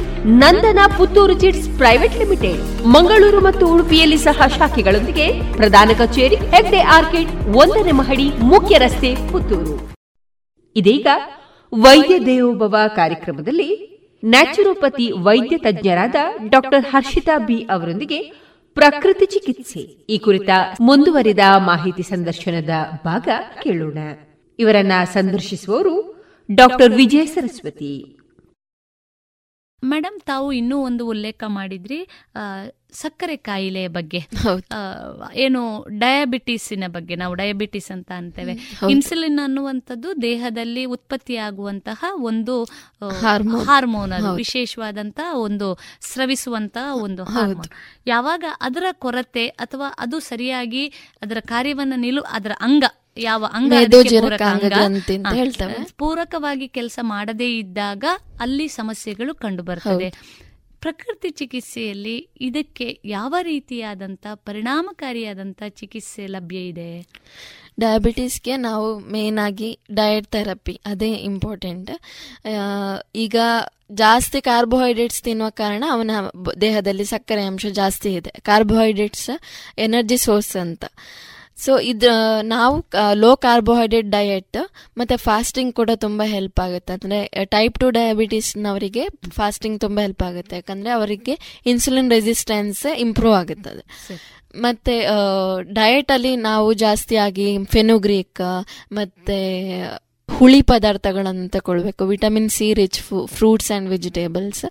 Nandana 0.25 0.79
Puttur 0.97 1.33
chits 1.33 1.77
private 1.77 2.17
limited. 2.17 2.85
Mangaluru 2.85 3.39
ಮತ್ತು 3.39 3.73
ಉಡುಪಿಯಲ್ಲಿ 3.73 4.17
ಸಹ 4.17 4.47
ಶಾಖೆಗಳೊಂದಿಗೆ 4.47 5.53
ಪ್ರಧಾನ 5.53 5.89
ಕಚೇರಿ 5.97 6.35
ಹೆಗ್ಡೆ 6.35 6.79
ಆರ್ಕಿಡ್ 6.79 7.55
ಒಂದನೇ 7.55 7.91
ಮಹಡಿ 7.91 8.29
ಮುಖ್ಯ 8.29 8.77
ರಸ್ತೆ 8.77 9.15
ಪುತ್ತೂರು. 9.31 9.93
ಇದೀಗ 10.75 11.07
ವೈದ್ಯ 11.73 12.19
ದೇವೋಭವ 12.19 12.75
ಕಾರ್ಯಕ್ರಮದಲ್ಲಿ 12.95 13.87
ನ್ಯಾಚುರೋಪತಿ 14.25 15.11
ವೈದ್ಯ 15.11 15.57
ತಜ್ಞರಾದ 15.57 16.15
ಡಾಕ್ಟರ್ 16.49 16.85
ಹರ್ಷಿತಾ 16.85 17.37
ಬಿ 17.37 17.63
ಅವರೊಂದಿಗೆ 17.63 18.21
ಪ್ರಕೃತಿ 18.73 19.25
ಚಿಕಿತ್ಸೆ. 19.25 19.79
ಈ 20.09 20.17
ಕುರಿತ 20.17 20.49
ಮುಂದುವರಿದ 20.79 21.39
ಮಾಹಿತಿ 21.57 22.03
ಸಂದರ್ಶನದ 22.03 22.69
ಭಾಗ 23.05 23.27
ಕೇಳೋಣ. 23.63 23.97
ಇವರನ್ನ 24.59 24.91
ಸಂದರ್ಶಿಸುವವರು 25.13 26.25
ಡಾಕ್ಟರ್ 26.51 26.93
ವಿಜಯ 26.93 27.25
ಸರಸ್ವತಿ. 27.25 28.17
ಮೇಡಮ್ 29.85 30.19
ತಾವು 30.19 30.51
ಇನ್ನೂ 30.51 30.77
ಒಂದು 30.77 31.07
ಉಲ್ಲೇಖ 31.07 31.43
ಮಾಡಿದ್ರಿ 31.47 32.07
ಸಕ್ಕರೆ 32.93 33.35
ಕಾಯಿಲೆಯ 33.35 33.87
ಬಗ್ಗೆ. 33.87 34.19
ಏನು 35.35 35.85
ಡಯಾಬಿಟಿಸಿನ 35.99 36.83
ಬಗ್ಗೆ 36.87 37.15
ನಾವು 37.15 37.33
ಡಯಾಬಿಟಿಸ್ 37.33 37.91
ಅಂತ 37.91 38.11
ಅಂತೇವೆ. 38.11 38.77
ಇನ್ಸುಲಿನ್ 38.89 39.39
ಅನ್ನುವಂಥದ್ದು 39.43 40.21
ದೇಹದಲ್ಲಿ 40.21 40.85
ಉತ್ಪತ್ತಿಯಾಗುವಂತಹ 40.85 42.05
ಒಂದು. 42.13 42.63
ಹಾರ್ಮೋನ್. 43.63 44.11
ಅದು 44.11 44.35
ವಿಶೇಷವಾದಂತಹ 44.35 45.37
ಒಂದು 45.37 45.77
ಸ್ರವಿಸುವಂತಹ 46.01 46.95
ಒಂದು 46.95 47.23
ಹಾರ್ಮೋನ್. 47.23 47.71
ಯಾವಾಗ 48.07 48.43
ಅದರ 48.61 48.83
ಕೊರತೆ 48.91 49.47
ಅಥವಾ 49.47 49.93
ಅದು 49.97 50.19
ಸರಿಯಾಗಿ 50.19 50.87
ಅದರ 51.21 51.37
ಕಾರ್ಯವನ್ನು 51.47 51.95
ನಿಲು 51.95 52.21
ಅದರ 52.21 52.51
ಅಂಗ 52.59 52.83
ಯಾವ 53.21 53.45
ಅಂಗ 53.53 53.73
ಪೂರಕವಾಗಿ 55.97 56.67
ಕೆಲಸ 56.67 56.99
ಮಾಡದೇ 57.01 57.57
ಇದ್ದಾಗ 57.57 58.03
ಅಲ್ಲಿ 58.39 58.67
ಸಮಸ್ಯೆಗಳು 58.67 59.35
ಕಂಡು 59.35 59.63
ಬರ್ತದೆ 59.63 60.09
ಪ್ರಕೃತಿ 60.81 61.29
ಚಿಕಿತ್ಸೆಯಲ್ಲಿ 61.29 62.29
ಇದಕ್ಕೆ 62.41 62.99
ಯಾವ 63.05 63.35
ರೀತಿಯಾದಂತ 63.41 64.27
ಪರಿಣಾಮಕಾರಿಯಾದಂತ 64.33 65.63
ಚಿಕಿತ್ಸೆ 65.69 66.27
ಲಭ್ಯ 66.27 66.57
ಇದೆ? 66.57 67.01
ಡಯಾಬಿಟೀಸ್ಗೆ 67.79 68.57
ನಾವು 68.57 68.99
ಮೇನ್ 68.99 69.45
ಆಗಿ 69.45 69.79
ಡಯಟ್ 69.91 70.27
ಥೆರಪಿ 70.27 70.81
ಅದೇ 70.85 71.11
ಇಂಪಾರ್ಟೆಂಟ್ 71.11 71.91
ಈಗ 73.15 73.35
ಜಾಸ್ತಿ 73.91 74.41
ಕಾರ್ಬೋಹೈಡ್ರೇಟ್ಸ್ 74.41 75.23
ತಿನ್ನುವ 75.23 75.49
ಕಾರಣ 75.49 75.83
ಅವನ 75.91 76.11
ದೇಹದಲ್ಲಿ 76.61 77.05
ಸಕ್ಕರೆ 77.05 77.43
ಅಂಶ 77.43 77.65
ಜಾಸ್ತಿ 77.65 78.13
ಇದೆ. 78.13 78.33
ಕಾರ್ಬೋಹೈಡ್ರೇಟ್ಸ್ 78.41 79.29
ಎನರ್ಜಿ 79.77 80.17
ಸೋರ್ಸ್ 80.17 80.55
ಅಂತ. 80.55 80.85
ಸೊ 81.65 81.71
ಇದು 81.91 82.11
ನಾವು 82.53 82.75
ಲೋ 83.23 83.31
ಕಾರ್ಬೋಹೈಡ್ರೇಟ್ 83.45 84.09
ಡಯೆಟ್ 84.17 84.59
ಮತ್ತೆ 84.97 85.15
ಫಾಸ್ಟಿಂಗ್ 85.27 85.73
ಕೂಡ 85.79 85.91
ತುಂಬ 86.05 86.21
ಹೆಲ್ಪ್ 86.35 86.59
ಆಗುತ್ತೆ. 86.65 86.93
ಅಂದರೆ 86.97 87.45
ಟೈಪ್ 87.55 87.75
ಟು 87.79 87.89
ಡಯಾಬಿಟೀಸ್ನವರಿಗೆ 87.99 89.03
ಫಾಸ್ಟಿಂಗ್ 89.39 89.79
ತುಂಬ 89.85 89.99
ಹೆಲ್ಪ್ 90.05 90.23
ಆಗುತ್ತೆ. 90.29 90.55
ಯಾಕಂದರೆ 90.61 90.91
ಅವರಿಗೆ 90.99 91.35
ಇನ್ಸುಲಿನ್ 91.73 92.11
ರೆಸಿಸ್ಟೆನ್ಸ್ 92.17 92.83
ಇಂಪ್ರೂವ್ 93.05 93.35
ಆಗುತ್ತದೆ. 93.41 93.83
ಮತ್ತೆ 94.63 94.95
ಡಯಟ್ 95.79 96.09
ಅಲ್ಲಿ 96.11 96.31
ನಾವು 96.49 96.69
ಜಾಸ್ತಿಯಾಗಿ 96.83 97.49
ಫೆನುಗ್ರೀಕ್ 97.73 98.41
ಮತ್ತೆ 98.91 99.37
ಹುಳಿ 100.37 100.59
ಪದಾರ್ಥಗಳನ್ನು 100.71 101.45
ತಗೊಳ್ಬೇಕು 101.55 102.03
vitamin 102.11 102.49
C 102.57 102.67
rich 102.79 102.99
fruits 103.35 103.69
and 103.71 103.87
vegetables. 103.89 104.65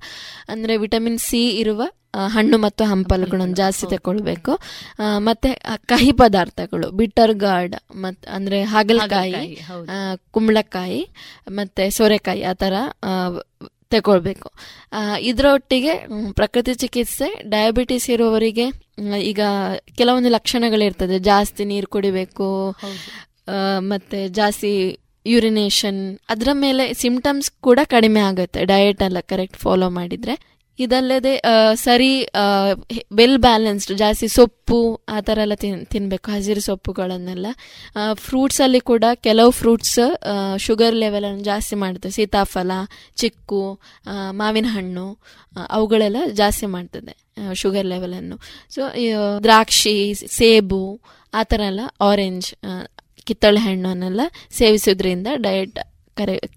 ಅಂದರೆ 0.53 0.74
ವಿಟಮಿನ್ 0.85 1.19
ಸಿ 1.28 1.43
ಇರುವ 1.62 1.82
ಹಣ್ಣು 2.35 2.57
ಮತ್ತು 2.59 2.82
ಹಂಪಲುಗಳನ್ನು 2.85 3.55
ಜಾಸ್ತಿ 3.55 3.87
ತಗೊಳ್ಬೇಕು 3.93 4.53
ಮತ್ತು 5.27 5.49
ಕಹಿ 5.91 6.12
ಪದಾರ್ಥಗಳು 6.23 6.87
ಬಿಟರ್ 7.01 7.35
ಗಾರ್ಡ್ 7.45 7.77
ಮತ್ತು 8.05 8.27
ಅಂದ್ರೆ 8.37 8.59
ಹಾಗಲಕಾಯಿ 8.73 9.43
ಕುಂಬಳಕಾಯಿ 10.35 11.03
ಮತ್ತೆ 11.59 11.85
ಸೋರೆಕಾಯಿ 11.99 12.43
ಆ 12.43 12.55
ಥರ 12.62 12.74
ತಗೊಳ್ಬೇಕು 13.95 14.49
ಇದರೊಟ್ಟಿಗೆ 15.31 15.93
ಪ್ರಕೃತಿ 16.32 16.74
ಚಿಕಿತ್ಸೆ 16.74 17.28
ಡಯಾಬಿಟಿಸ್ 17.51 18.09
ಇರುವವರಿಗೆ 18.11 18.66
ಈಗ 19.31 19.41
ಕೆಲವೊಂದು 19.97 20.31
ಲಕ್ಷಣಗಳಿರ್ತದೆ. 20.37 21.16
ಜಾಸ್ತಿ 21.31 21.62
ನೀರು 21.65 21.87
ಕುಡಿಬೇಕು 21.87 22.49
ಮತ್ತೆ 23.93 24.20
ಜಾಸ್ತಿ 24.39 24.73
ಯೂರಿನೇಷನ್ 25.32 26.01
ಅದರ 26.35 26.51
ಮೇಲೆ 26.65 26.86
ಸಿಂಪ್ಟಮ್ಸ್ 27.02 27.51
ಕೂಡ 27.69 27.81
ಕಡಿಮೆ 27.97 28.23
ಆಗುತ್ತೆ. 28.31 28.61
ಡಯಟ್ 28.73 29.02
ಎಲ್ಲ 29.09 29.20
ಕರೆಕ್ಟ್ 29.32 29.59
ಫಾಲೋ 29.65 29.89
ಮಾಡಿದರೆ. 29.98 30.36
ಇದಲ್ಲದೆ 30.78 31.32
ಸರಿ 31.82 32.12
ವೆಲ್ 33.19 33.39
ಬ್ಯಾಲೆನ್ಸ್ಡ್ 33.47 33.93
ಜಾಸ್ತಿ 34.02 34.28
ಸೊಪ್ಪು, 34.36 34.78
ಆ 35.15 35.19
ಥರ 35.27 35.39
ಎಲ್ಲ 35.44 35.57
ತಿನ್ 35.62 35.81
ತಿನ್ನಬೇಕು 35.93 36.28
ಹಸಿರು 36.35 36.62
ಸೊಪ್ಪುಗಳನ್ನೆಲ್ಲ. 36.66 37.48
ಫ್ರೂಟ್ಸಲ್ಲಿ 38.27 38.81
ಕೂಡ 38.90 39.05
ಕೆಲವು 39.27 39.51
ಫ್ರೂಟ್ಸ್ 39.59 40.01
ಶುಗರ್ 40.66 40.97
ಲೆವೆಲನ್ನು 41.02 41.43
ಜಾಸ್ತಿ 41.51 41.77
ಮಾಡ್ತದೆ. 41.82 42.12
ಸೀತಾಫಲ, 42.19 42.70
ಚಿಕ್ಕು 43.23 43.62
ಮಾವಿನ 44.40 44.70
ಹಣ್ಣು 44.77 45.07
ಅವುಗಳೆಲ್ಲ 45.77 46.23
ಜಾಸ್ತಿ 46.40 46.69
ಮಾಡ್ತದೆ 46.77 47.15
ಶುಗರ್ 47.62 47.89
ಲೆವೆಲನ್ನು 47.94 48.39
ಸೊ 48.77 48.81
ದ್ರಾಕ್ಷಿ, 49.48 49.97
ಸೇಬು, 50.39 50.82
ಆ 51.32 51.43
ಥರ 51.51 51.61
ಎಲ್ಲ 51.73 51.82
ಆರೆಂಜ್ 52.11 52.48
ಕಿತ್ತಳೆ 53.31 53.61
ಹಣ್ಣನ್ನೆಲ್ಲ 53.61 54.20
ಸೇವಿಸೋದ್ರಿಂದ 54.51 55.27
ಡಯಟ್ 55.35 55.78
ಕರೆಕ್ಟ್ 56.16 56.57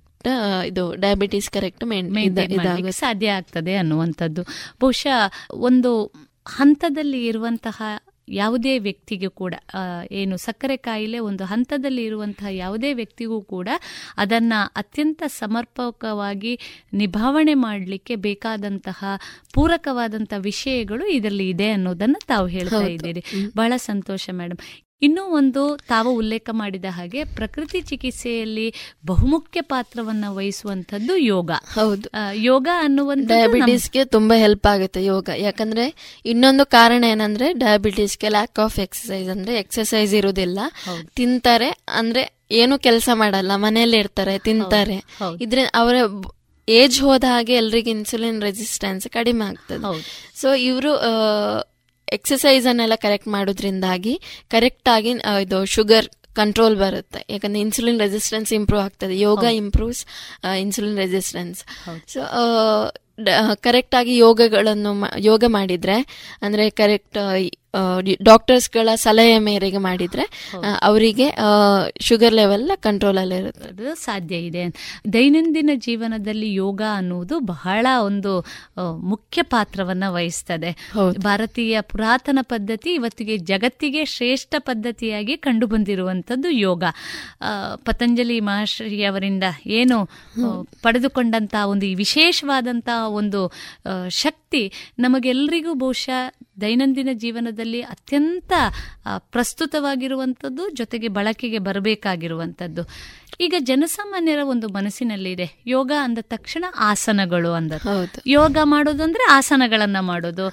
ಇದು 0.65 0.95
ಡಯಾಬಿಟೀಸ್ 0.95 1.49
ಕರೆಕ್ಟ್ 1.49 1.85
ಮಾಡ್ಲಿಕ್ಕೆ 1.85 2.91
ಸಾಧ್ಯ 2.91 3.31
ಆಗ್ತದೆ 3.31 3.75
ಅನ್ನುವಂಥದ್ದು. 3.75 4.43
ಬಹುಶಃ 4.81 5.19
ಒಂದು 5.51 6.13
ಹಂತದಲ್ಲಿ 6.47 7.25
ಇರುವಂತಹ 7.25 7.81
ಯಾವುದೇ 8.29 8.79
ವ್ಯಕ್ತಿಗೂ 8.79 9.29
ಕೂಡ 9.29 9.53
ಏನು 10.11 10.37
ಸಕ್ಕರೆ 10.37 10.77
ಕಾಯಿಲೆ 10.77 11.19
ಒಂದು 11.19 11.43
ಹಂತದಲ್ಲಿ 11.43 12.03
ಇರುವಂತಹ 12.05 12.45
ಯಾವುದೇ 12.49 12.93
ವ್ಯಕ್ತಿಗೂ 12.93 13.41
ಕೂಡ 13.41 13.69
ಅದನ್ನ 14.17 14.53
ಅತ್ಯಂತ 14.75 15.23
ಸಮರ್ಪಕವಾಗಿ 15.27 16.59
ನಿಭಾವಣೆ 16.93 17.53
ಮಾಡಲಿಕ್ಕೆ 17.53 18.15
ಬೇಕಾದಂತಹ 18.15 19.05
ಪೂರಕವಾದಂತಹ 19.53 20.39
ವಿಷಯಗಳು 20.39 21.05
ಇದರಲ್ಲಿ 21.05 21.49
ಇದೆ 21.49 21.69
ಅನ್ನೋದನ್ನ 21.71 22.15
ತಾವು 22.27 22.47
ಹೇಳ್ತಾ. 22.47 22.81
ಇದ್ದೀರಿ. 22.87 23.23
ಬಹಳ 23.57 23.73
ಸಂತೋಷ 23.75 24.29
ಮೇಡಮ್ 24.31 24.57
ಇನ್ನೂ 25.03 25.23
ಒಂದು 25.23 25.77
ತಾವು 25.87 26.09
ಉಲ್ಲೇಖ 26.15 26.49
ಮಾಡಿದ 26.51 26.85
ಹಾಗೆ 26.89 27.23
ಪ್ರಕೃತಿ 27.23 27.81
ಚಿಕಿತ್ಸೆಯಲ್ಲಿ 27.81 28.73
ಬಹುಮುಖ್ಯ 29.05 29.61
ಪಾತ್ರವನ್ನ 29.61 30.25
ವಹಿಸುವಂತದ್ದು 30.27 31.17
ಯೋಗ. 31.17 31.51
ಹೌದು. 31.73 32.09
ಯೋಗ 32.33 32.67
ಅನ್ನುವಂಥ 32.77 33.27
ಡಯಾಬಿಟೀಸ್ಗೆ 33.27 34.05
ತುಂಬಾ 34.05 34.35
ಹೆಲ್ಪ್ 34.35 34.67
ಆಗುತ್ತೆ 34.67 35.05
ಯೋಗ. 35.05 35.29
ಯಾಕಂದ್ರೆ 35.37 35.85
ಇನ್ನೊಂದು 36.25 36.65
ಕಾರಣ 36.65 37.03
ಏನಂದ್ರೆ 37.03 37.53
ಡಯಾಬಿಟೀಸ್ಗೆ 37.53 38.29
ಲ್ಯಾಕ್ 38.29 38.59
ಆಫ್ 38.59 38.79
ಎಕ್ಸಸೈಸ್ 38.79 39.29
ಅಂದ್ರೆ 39.29 39.55
ಎಕ್ಸಸೈಸ್ 39.55 40.13
ಇರುವುದಿಲ್ಲ. 40.13 40.59
ತಿಂತಾರೆ 41.15 41.77
ಅಂದ್ರೆ 41.87 42.23
ಏನು 42.51 42.79
ಕೆಲಸ 42.79 43.09
ಮಾಡಲ್ಲ 43.13 43.51
ಮನೆಯಲ್ಲೇ 43.55 43.97
ಇರ್ತಾರೆ 43.97 44.39
ತಿಂತಾರೆ. 44.39 45.03
ಇದ್ರೆ 45.41 45.61
ಅವರ 45.63 45.95
ಏಜ್ 46.69 47.01
ಹೋದ 47.01 47.23
ಹಾಗೆ 47.23 47.53
ಎಲ್ರಿಗೂ 47.53 47.89
ಇನ್ಸುಲಿನ್ 47.89 48.41
ರೆಸಿಸ್ಟೆನ್ಸ್ 48.41 49.07
ಕಡಿಮೆ 49.07 49.45
ಆಗ್ತದೆ. 49.45 49.81
ಸೊ 50.41 50.53
ಇವರು 50.53 50.93
ಎಕ್ಸಸೈಸ್ 52.11 52.67
ಅನ್ನೆಲ್ಲ 52.67 52.95
ಕರೆಕ್ಟ್ 52.95 53.27
ಮಾಡೋದ್ರಿಂದಾಗಿ 53.27 54.21
ಕರೆಕ್ಟಾಗಿ 54.49 55.11
ಇದು 55.41 55.65
ಶುಗರ್ 55.65 56.07
ಕಂಟ್ರೋಲ್ 56.33 56.75
ಬರುತ್ತೆ. 56.75 57.25
ಯಾಕಂದ್ರೆ 57.29 57.59
ಇನ್ಸುಲಿನ್ 57.59 57.99
ರೆಸಿಸ್ಟೆನ್ಸ್ 57.99 58.53
ಇಂಪ್ರೂವ್ 58.53 58.83
ಆಗ್ತದೆ. 58.83 59.19
Yoga 59.19 59.43
improves 59.43 60.05
insulin 60.59 60.97
resistance 60.97 61.63
so 62.07 62.21
ಕರೆಕ್ಟಾಗಿ 63.55 64.17
ಯೋಗಗಳನ್ನು 64.17 64.93
ಯೋಗ 65.19 65.43
ಮಾಡಿದ್ರೆ 65.47 65.97
ಅಂದ್ರೆ 66.41 66.69
ಕರೆಕ್ಟ್ 66.69 67.17
ಡಾಕ್ಟರ್ಸ್ಗಳ 68.23 68.89
ಸಲಹೆ 68.95 69.39
ಮೇರೆಗೆ 69.39 69.77
ಮಾಡಿದ್ರೆ 69.77 70.25
ಅವರಿಗೆ 70.81 71.27
ಶುಗರ್ 72.01 72.33
ಲೆವೆಲ್ 72.33 72.71
ಕಂಟ್ರೋಲ್ 72.77 73.17
ಅಲ್ಲಿ 73.17 73.35
ಇರುತ್ತೆ. 73.35 73.95
ಸಾಧ್ಯ 73.95 74.35
ಇದೆ. 74.35 74.63
ದೈನಂದಿನ 75.13 75.69
ಜೀವನದಲ್ಲಿ 75.75 76.53
ಯೋಗ 76.53 76.81
ಅನ್ನುವುದು 76.93 77.39
ಬಹಳ 77.39 77.85
ಒಂದು 78.05 78.33
ಮುಖ್ಯ 78.97 79.41
ಪಾತ್ರವನ್ನ 79.43 80.03
ವಹಿಸ್ತದೆ. 80.07 80.71
ಭಾರತೀಯ 81.23 81.81
ಪುರಾತನ 81.81 82.39
ಪದ್ಧತಿ 82.41 82.93
ಇವತ್ತಿಗೆ 82.93 83.37
ಜಗತ್ತಿಗೆ 83.37 84.05
ಶ್ರೇಷ್ಠ 84.05 84.55
ಪದ್ಧತಿಯಾಗಿ 84.59 85.37
ಕಂಡು 85.37 85.67
ಬಂದಿರುವಂತದ್ದು 85.67 86.49
ಯೋಗ 86.49 86.83
ಪತಂಜಲಿ 87.75 88.39
ಮಹರ್ಷಿಯವರಿಂದ 88.39 89.43
ಏನು 89.65 89.99
ಪಡೆದುಕೊಂಡಂತ 90.05 90.83
ಪಡೆದುಕೊಂಡಂತಹ 90.83 91.67
ಒಂದು 91.67 91.85
ಈ 91.85 91.93
ವಿಶೇಷವಾದಂತಹ 91.95 93.07
ಒಂದು 93.09 93.51
ಶಕ್ತಿ 94.09 94.61
ನಮಗೆಲ್ಲರಿಗೂ 94.99 95.73
ಬಹುಶಃ 95.73 96.19
ದೈನಂದಿನ 96.61 97.09
ಜೀವನದಲ್ಲಿ 97.13 97.62
ಅತ್ಯಂತ 97.81 98.53
ಆ, 99.05 99.17
ಪ್ರಸ್ತುತವಾಗಿರುವಂಥದ್ದು 99.17 100.69
ಜೊತೆಗೆ 100.69 101.07
ಬಳಕೆಗೆ 101.07 101.59
ಬರಬೇಕಾಗಿರುವಂಥದ್ದು. 101.59 102.83
ಈಗ 103.41 103.53
ಜನಸಾಮಾನ್ಯರ 103.59 104.39
ಒಂದು 104.43 104.67
ಮನಸ್ಸಿನಲ್ಲಿದೆ. 104.67 105.63
ಯೋಗ 105.67 105.91
ಅಂದ 105.99 106.17
ತಕ್ಷಣ 106.21 106.65
ಆಸನಗಳು 106.77 107.53
ಅಂದ. 107.53 107.71
ಯೋಗ 108.27 108.57
ಮಾಡೋದು 108.63 109.03
ಅಂದ್ರೆ 109.03 109.31
ಆಸನಗಳನ್ನ 109.31 109.99
ಮಾಡೋದು. 109.99 110.49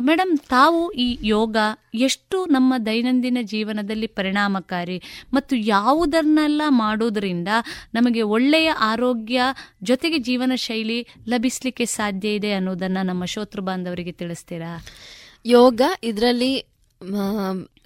ಮೇಡಮ್ 0.00 0.38
ತಾವು 0.38 0.90
ಈ 0.90 1.18
ಯೋಗ 1.22 1.56
ಎಷ್ಟು 1.94 2.44
ನಮ್ಮ 2.44 2.74
ದೈನಂದಿನ 2.86 3.38
ಜೀವನದಲ್ಲಿ 3.42 4.06
ಪರಿಣಾಮಕಾರಿ 4.06 5.02
ಮತ್ತು 5.32 5.56
ಯಾವುದನ್ನೆಲ್ಲ 5.56 6.62
ಮಾಡೋದ್ರಿಂದ 6.68 7.48
ನಮಗೆ 7.94 8.22
ಒಳ್ಳೆಯ 8.22 8.70
ಆರೋಗ್ಯ 8.70 9.42
ಜೊತೆಗೆ 9.82 10.18
ಜೀವನ 10.18 10.52
ಶೈಲಿ 10.54 11.06
ಲಭಿಸ್ಲಿಕ್ಕೆ 11.28 11.84
ಸಾಧ್ಯ 11.84 12.34
ಇದೆ 12.34 12.52
ಅನ್ನೋದನ್ನ 12.52 12.98
ನಮ್ಮ 13.02 13.24
ಶೋತೃ 13.24 13.60
ಬಾಂಧವರಿಗೆ 13.60 14.12
ತಿಳಿಸ್ತೀರಾ? 14.12 14.84
ಯೋಗ 15.46 15.80
ಇದರಲ್ಲಿ 16.02 16.64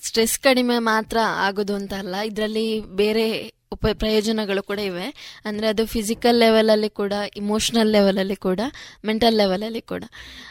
ಸ್ಟ್ರೆಸ್ 0.02 0.38
ಕಡಿಮೆ 0.38 0.78
ಮಾತ್ರ 0.78 1.18
ಆಗೋದು 1.18 1.74
ಅಂತ 1.74 1.94
ಅಲ್ಲ. 1.94 2.14
ಇದರಲ್ಲಿ 2.14 2.80
ಬೇರೆ 2.80 3.57
ಉಪ 3.74 3.86
ಪ್ರಯೋಜನಗಳು 4.02 4.62
ಕೂಡ 4.70 4.78
ಇವೆ. 4.90 5.06
ಅಂದರೆ 5.48 5.66
ಅದು 5.72 5.82
ಫಿಸಿಕಲ್ 5.94 6.38
ಲೆವೆಲಲ್ಲಿ 6.44 6.90
ಕೂಡ 7.00 7.12
ಇಮೋಷ್ನಲ್ 7.40 7.90
ಲೆವೆಲಲ್ಲಿ 7.96 8.36
ಕೂಡ 8.46 8.60
ಮೆಂಟಲ್ 9.08 9.36
ಲೆವೆಲಲ್ಲಿ 9.40 9.82
ಕೂಡ. 9.92 10.02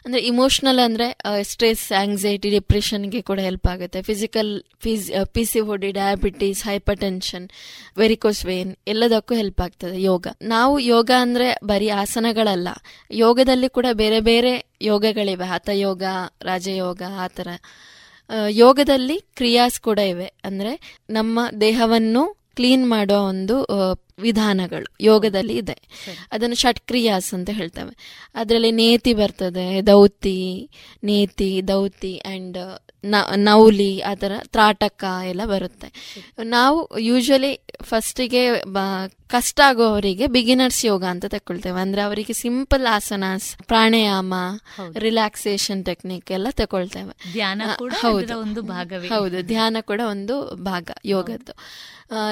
ಅಂದರೆ 0.06 0.22
ಇಮೋಷ್ನಲ್ 0.31 0.81
ಅಂದರೆ 0.85 1.07
ಸ್ಟ್ರೆಸ್ 1.52 1.85
ಆಂಗ್ಸೈಟಿ 2.02 2.52
ಡಿಪ್ರೆಷನ್ಗೆ 2.57 3.22
ಕೂಡ 3.30 3.39
ಹೆಲ್ಪ್ 3.48 3.68
ಆಗುತ್ತೆ. 3.73 4.02
ಫಿಸಿಕಲ್ 4.10 4.52
ಫಿಸ್ 4.85 5.07
ಪಿ 5.35 5.44
ಸಿ 5.52 5.61
ಹೊಡಿ 5.69 5.91
diabetes 5.99 6.61
hyper 6.69 6.99
tension 7.06 7.48
varicose 8.03 8.44
vein 8.49 8.72
ಎಲ್ಲದಕ್ಕೂ 8.94 9.35
ಹೆಲ್ಪ್ 9.41 9.61
ಆಗ್ತದೆ 9.68 9.98
ಯೋಗ. 10.11 10.27
ನಾವು 10.56 10.77
ಯೋಗ 10.94 11.11
ಅಂದರೆ 11.26 11.49
ಬರೀ 11.73 11.89
ಆಸನಗಳಲ್ಲ. 12.02 12.69
ಯೋಗದಲ್ಲಿ 13.26 13.69
ಕೂಡ 13.77 13.88
ಬೇರೆ 14.03 14.22
ಬೇರೆ 14.31 14.56
ಯೋಗಗಳಿವೆ. 14.91 15.45
ಹಠಯೋಗ 15.53 16.03
ರಾಜಯೋಗ 16.49 17.02
ಆ 17.23 17.27
ಥರ. 17.38 17.49
ಯೋಗದಲ್ಲಿ 18.64 19.15
ಕ್ರಿಯಾಸ್ 19.39 19.77
ಕೂಡ 19.85 19.99
ಇವೆ. 20.14 20.27
ಅಂದರೆ 20.48 20.72
ನಮ್ಮ 21.18 21.39
ದೇಹವನ್ನು 21.65 22.23
ಕ್ಲೀನ್ 22.57 22.85
ಮಾಡೋ 22.89 23.17
ಒಂದು 23.29 23.55
ವಿಧಾನಗಳು 24.19 24.88
ಯೋಗದಲ್ಲಿ 25.01 25.55
ಇದೆ. 25.57 25.77
ಅದನ್ನು 26.31 26.55
ಷಟ್ಕ್ರಿಯಾಸ್ 26.55 27.34
ಅಂತ 27.34 27.49
ಹೇಳ್ತೇವೆ. 27.53 27.93
ಅದರಲ್ಲಿ 28.35 28.71
ನೇತಿ 28.71 29.13
ಬರ್ತದೆ 29.13 29.65
ದೌತಿ 29.88 30.39
ನೇತಿ 31.03 31.49
ದೌತಿ 31.67 32.13
ಆ್ಯಂಡ್ 32.19 32.57
ನೌಲಿ 33.38 33.91
ಆ 34.01 34.13
ಥರ 34.15 34.31
ತ್ರಾಟಕ 34.45 35.03
ಎಲ್ಲ 35.25 35.45
ಬರುತ್ತೆ. 35.45 35.89
ನಾವು 36.43 36.99
ಯೂಶ್ವಲಿ 36.99 37.53
ಫಸ್ಟಿಗೆ 37.84 38.43
ಕಷ್ಟ 39.27 39.59
ಆಗೋವರಿಗೆ 39.65 40.27
ಬಿಗಿನರ್ಸ್ 40.27 40.85
ಯೋಗ 40.85 41.03
ಅಂತ 41.03 41.25
ತಕೊಳ್ತೇವೆ 41.25 41.81
ಅಂದ್ರೆ 41.81 42.01
ಅವರಿಗೆ 42.01 42.33
simple 42.33 42.87
asanas 42.87 43.55
pranayama 43.57 44.33
relaxation 44.97 45.85
technique 45.85 46.31
ಎಲ್ಲ 46.31 46.47
ತಕೊಳ್ತೇವೆ 46.51 47.31
ಹೌದು. 48.01 48.39
ಒಂದು 48.39 48.61
ಭಾಗವೇ. 48.61 49.07
ಹೌದು 49.07 49.41
ಧ್ಯಾನ 49.41 49.77
ಕೂಡ 49.81 50.01
ಒಂದು 50.09 50.55
ಭಾಗ 50.55 50.91
ಯೋಗದ್ದು. 51.05 51.53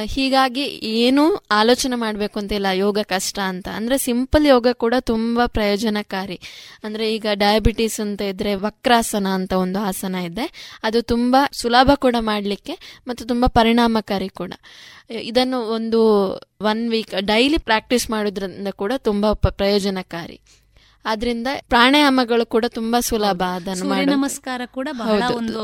ಹೀಗಾಗಿ 0.06 0.64
ಏನು 1.02 1.36
ಆಲೋಚನೆ 1.52 1.96
ಮಾಡಬೇಕು 1.96 2.40
ಅಂತಿಲ್ಲ 2.40 2.66
ಯೋಗ 2.74 3.00
ಕಷ್ಟ 3.00 3.40
ಅಂತ. 3.40 3.68
ಅಂದ್ರೆ 3.68 3.98
ಸಿಂಪಲ್ 3.98 4.46
ಯೋಗ 4.46 4.68
ಕೂಡ 4.74 4.94
ತುಂಬಾ 5.00 5.46
ಪ್ರಯೋಜನಕಾರಿ. 5.46 6.40
ಅಂದ್ರೆ 6.84 7.16
ಈಗ 7.16 7.26
ಡಯಾಬಿಟಿಸ್ 7.34 8.00
ಅಂತ 8.00 8.22
ಇದ್ರೆ 8.22 8.56
ವಕ್ರಾಸನ 8.56 9.28
ಅಂತ 9.28 9.54
ಒಂದು 9.54 9.80
ಆಸನ 9.80 10.16
ಇದೆ. 10.16 10.78
ಅದು 10.84 11.02
ತುಂಬಾ 11.02 11.50
ಸುಲಭ 11.54 11.92
ಕೂಡ 11.96 12.16
ಮಾಡಲಿಕ್ಕೆ 12.20 12.80
ಮತ್ತು 13.08 13.26
ತುಂಬಾ 13.26 13.48
ಪರಿಣಾಮಕಾರಿ 13.48 14.30
ಕೂಡ. 14.30 14.54
ಇದನ್ನು 15.10 15.60
ಒಂದು 15.62 16.34
ಒನ್ 16.62 16.90
ವೀಕ್ 16.90 17.14
ಡೈಲಿ 17.22 17.58
ಪ್ರಾಕ್ಟೀಸ್ 17.58 18.10
ಮಾಡೋದ್ರಿಂದ 18.10 18.68
ಕೂಡ 18.72 18.94
ತುಂಬಾ 18.98 19.34
ಪ್ರಯೋಜನಕಾರಿ. 19.34 20.42
ಆದ್ರಿಂದ 21.06 21.48
ಪ್ರಾಣಾಯಾಮಗಳು 21.70 22.46
ಕೂಡ 22.46 22.66
ತುಂಬಾ 22.68 23.00
ಸುಲಭ 23.00 23.44
ಅದನ್ನು. 23.56 24.06
ನಮಸ್ಕಾರ 24.06 24.62
ಕೂಡ 24.66 24.88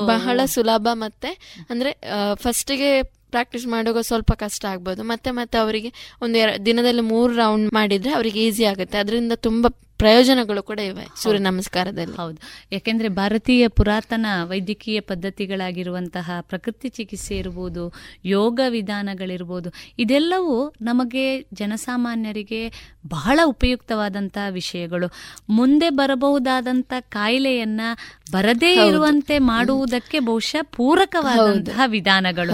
ಬಹಳ 0.08 0.40
ಸುಲಭ 0.46 0.88
ಮತ್ತೆ 0.94 1.60
ಅಂದ್ರೆ 1.70 2.02
ಫಸ್ಟಿಗೆ 2.34 3.21
ಪ್ರಾಕ್ಟೀಸ್ 3.32 3.68
ಮಾಡುವಾಗ 3.68 4.02
ಸ್ವಲ್ಪ 4.02 4.32
ಕಷ್ಟ 4.32 4.66
ಆಗ್ಬೋದು. 4.66 5.04
ಮತ್ತೆ 5.04 5.32
ಮತ್ತೆ 5.32 5.58
ಅವರಿಗೆ 5.58 5.94
ಒಂದು 6.22 6.38
ಎರ- 6.38 6.66
ದಿನದಲ್ಲಿ 6.66 7.02
ಮೂರು 7.02 7.36
ರೌಂಡ್ 7.36 7.74
ಮಾಡಿದ್ರೆ 7.74 8.12
ಅವರಿಗೆ 8.12 8.48
ಈಸಿ 8.48 8.64
ಆಗುತ್ತೆ. 8.64 8.98
ಅದರಿಂದ 8.98 9.32
ತುಂಬಾ 9.36 9.78
ಪ್ರಯೋಜನಗಳು 9.98 10.64
ಕೂಡ 10.64 10.80
ಇವೆ 10.80 11.08
ಸೂರ್ಯ 11.24 11.40
ನಮಸ್ಕಾರದಲ್ಲಿ. 11.40 12.16
ಹೌದು. 12.16 12.38
ಯಾಕೆಂದ್ರೆ 12.72 13.10
ಭಾರತೀಯ 13.10 13.68
ಪುರಾತನ 13.68 14.26
ವೈದ್ಯಕೀಯ 14.44 15.00
ಪದ್ಧತಿಗಳಾಗಿರುವಂತಹ 15.00 16.32
ಪ್ರಕೃತಿ 16.42 16.90
ಚಿಕಿತ್ಸೆ 16.90 17.38
ಇರ್ಬೋದು 17.38 17.94
ಯೋಗ 18.26 18.60
ವಿಧಾನಗಳಿರ್ಬೋದು 18.70 19.70
ಇದೆಲ್ಲವೂ 20.00 20.74
ನಮಗೆ 20.82 21.42
ಜನಸಾಮಾನ್ಯರಿಗೆ 21.54 22.94
ಬಹಳ 23.08 23.40
ಉಪಯುಕ್ತವಾದಂತಹ 23.46 24.52
ವಿಷಯಗಳು. 24.52 25.12
ಮುಂದೆ 25.50 25.90
ಬರಬಹುದಾದಂತ 25.90 26.94
ಕಾಯಿಲೆಯನ್ನ 27.00 27.82
ಬರದೇ 28.32 28.76
ಇರುವಂತೆ 28.88 29.40
ಮಾಡುವುದಕ್ಕೆ 29.40 30.20
ಬಹುಶಃ 30.20 30.64
ಪೂರಕವಾದಂತಹ 30.76 31.82
ವಿಧಾನಗಳು. 31.86 32.52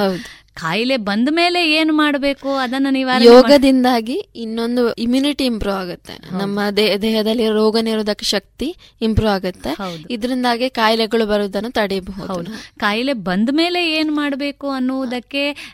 ಕಾಯಿಲೆ 0.57 0.97
ಬಂದ 0.97 1.29
ಮೇಲೆ 1.31 1.71
ಏನು 1.71 1.93
ಮಾಡಬೇಕು? 1.93 2.55
ಅದನ್ನ 2.55 2.87
ನೀವು 2.91 3.09
ಮಾಡ್- 3.09 3.25
ಯೋಗದಿಂದಾಗಿ 3.25 4.27
ಇನ್ನೊಂದು 4.35 4.93
ಇಮ್ಯುನಿಟಿ 4.93 5.45
ಇಂಪ್ರೂವ್ 5.45 5.77
ಆಗುತ್ತೆ. 5.77 6.13
ನಮ್ಮ 6.37 6.59
ದೇಹದಲ್ಲಿ 6.77 7.49
ರೋಗ 7.49 7.77
ನಿರೋಧಕ 7.81 8.19
ಶಕ್ತಿ 8.21 8.75
ಇಂಪ್ರೂವ್ 9.01 9.31
ಆಗುತ್ತೆ. 9.31 9.69
ಇದರಿಂದಾಗಿ 10.09 10.69
ಕಾಯಿಲೆಗಳು 10.69 11.25
ಬರುವುದನ್ನು 11.25 11.71
ತಡೆಯಬಹುದು 11.71 12.43
ಕಾಯಿಲೆ 12.79 13.13
ಬಂದ 13.13 13.49
ಮೇಲೆ 13.51 13.91
ಏನ್ 13.93 14.11
ಮಾಡಬೇಕು 14.11 14.69
ಅನ್ನುವುದಕ್ಕೆ 14.69 15.73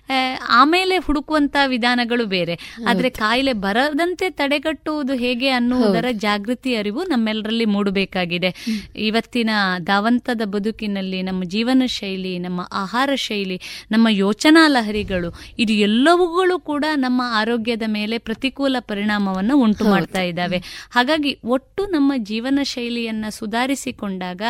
ಆಮೇಲೆ 0.49 0.97
ಹುಡುಕುವಂತ 0.97 1.55
ವಿಧಾನಗಳು 1.67 2.25
ಬೇರೆ. 2.25 2.53
ಆದ್ರೆ 2.89 3.09
ಕಾಯಿಲೆ 3.09 3.53
ಬರದಂತೆ 3.53 4.29
ತಡೆಗಟ್ಟುವುದು 4.29 5.13
ಹೇಗೆ 5.13 5.49
ಅನ್ನುವುದರ 5.49 6.05
ಜಾಗೃತಿ 6.11 6.75
ಅರಿವು 6.75 7.03
ನಮ್ಮೆಲ್ಲರಲ್ಲಿ 7.03 7.65
ಮೂಡಬೇಕಾಗಿದೆ. 7.65 8.49
ಇವತ್ತಿನ 8.95 9.49
ಧಾವಂತದ 9.79 10.41
ಬದುಕಿನಲ್ಲಿ 10.45 11.21
ನಮ್ಮ 11.21 11.43
ಜೀವನ 11.43 11.83
ಶೈಲಿ 11.85 12.39
ನಮ್ಮ 12.39 12.69
ಆಹಾರ 12.73 13.09
ಶೈಲಿ 13.15 13.61
ನಮ್ಮ 13.91 14.07
ಯೋಚನಾ 14.09 14.67
ಲಹರಿಗಳು. 14.73 15.29
ಇದು 15.59 15.73
ಎಲ್ಲವುಗಳು 15.73 16.59
ಕೂಡ 16.59 16.85
ನಮ್ಮ 16.95 17.21
ಆರೋಗ್ಯದ 17.25 17.81
ಮೇಲೆ 17.87 18.17
ಪ್ರತಿಕೂಲ 18.17 18.75
ಪರಿಣಾಮವನ್ನು 18.79 19.57
ಉಂಟು 19.57 19.85
ಮಾಡ್ತಾ 19.85 20.21
ಇದ್ದಾವೆ. 20.21 20.57
ಹಾಗಾಗಿ 20.91 21.39
ಒಟ್ಟು 21.45 21.85
ನಮ್ಮ 21.85 22.13
ಜೀವನ 22.17 22.59
ಶೈಲಿಯನ್ನ 22.63 23.25
ಸುಧಾರಿಸಿಕೊಂಡಾಗ 23.29 24.41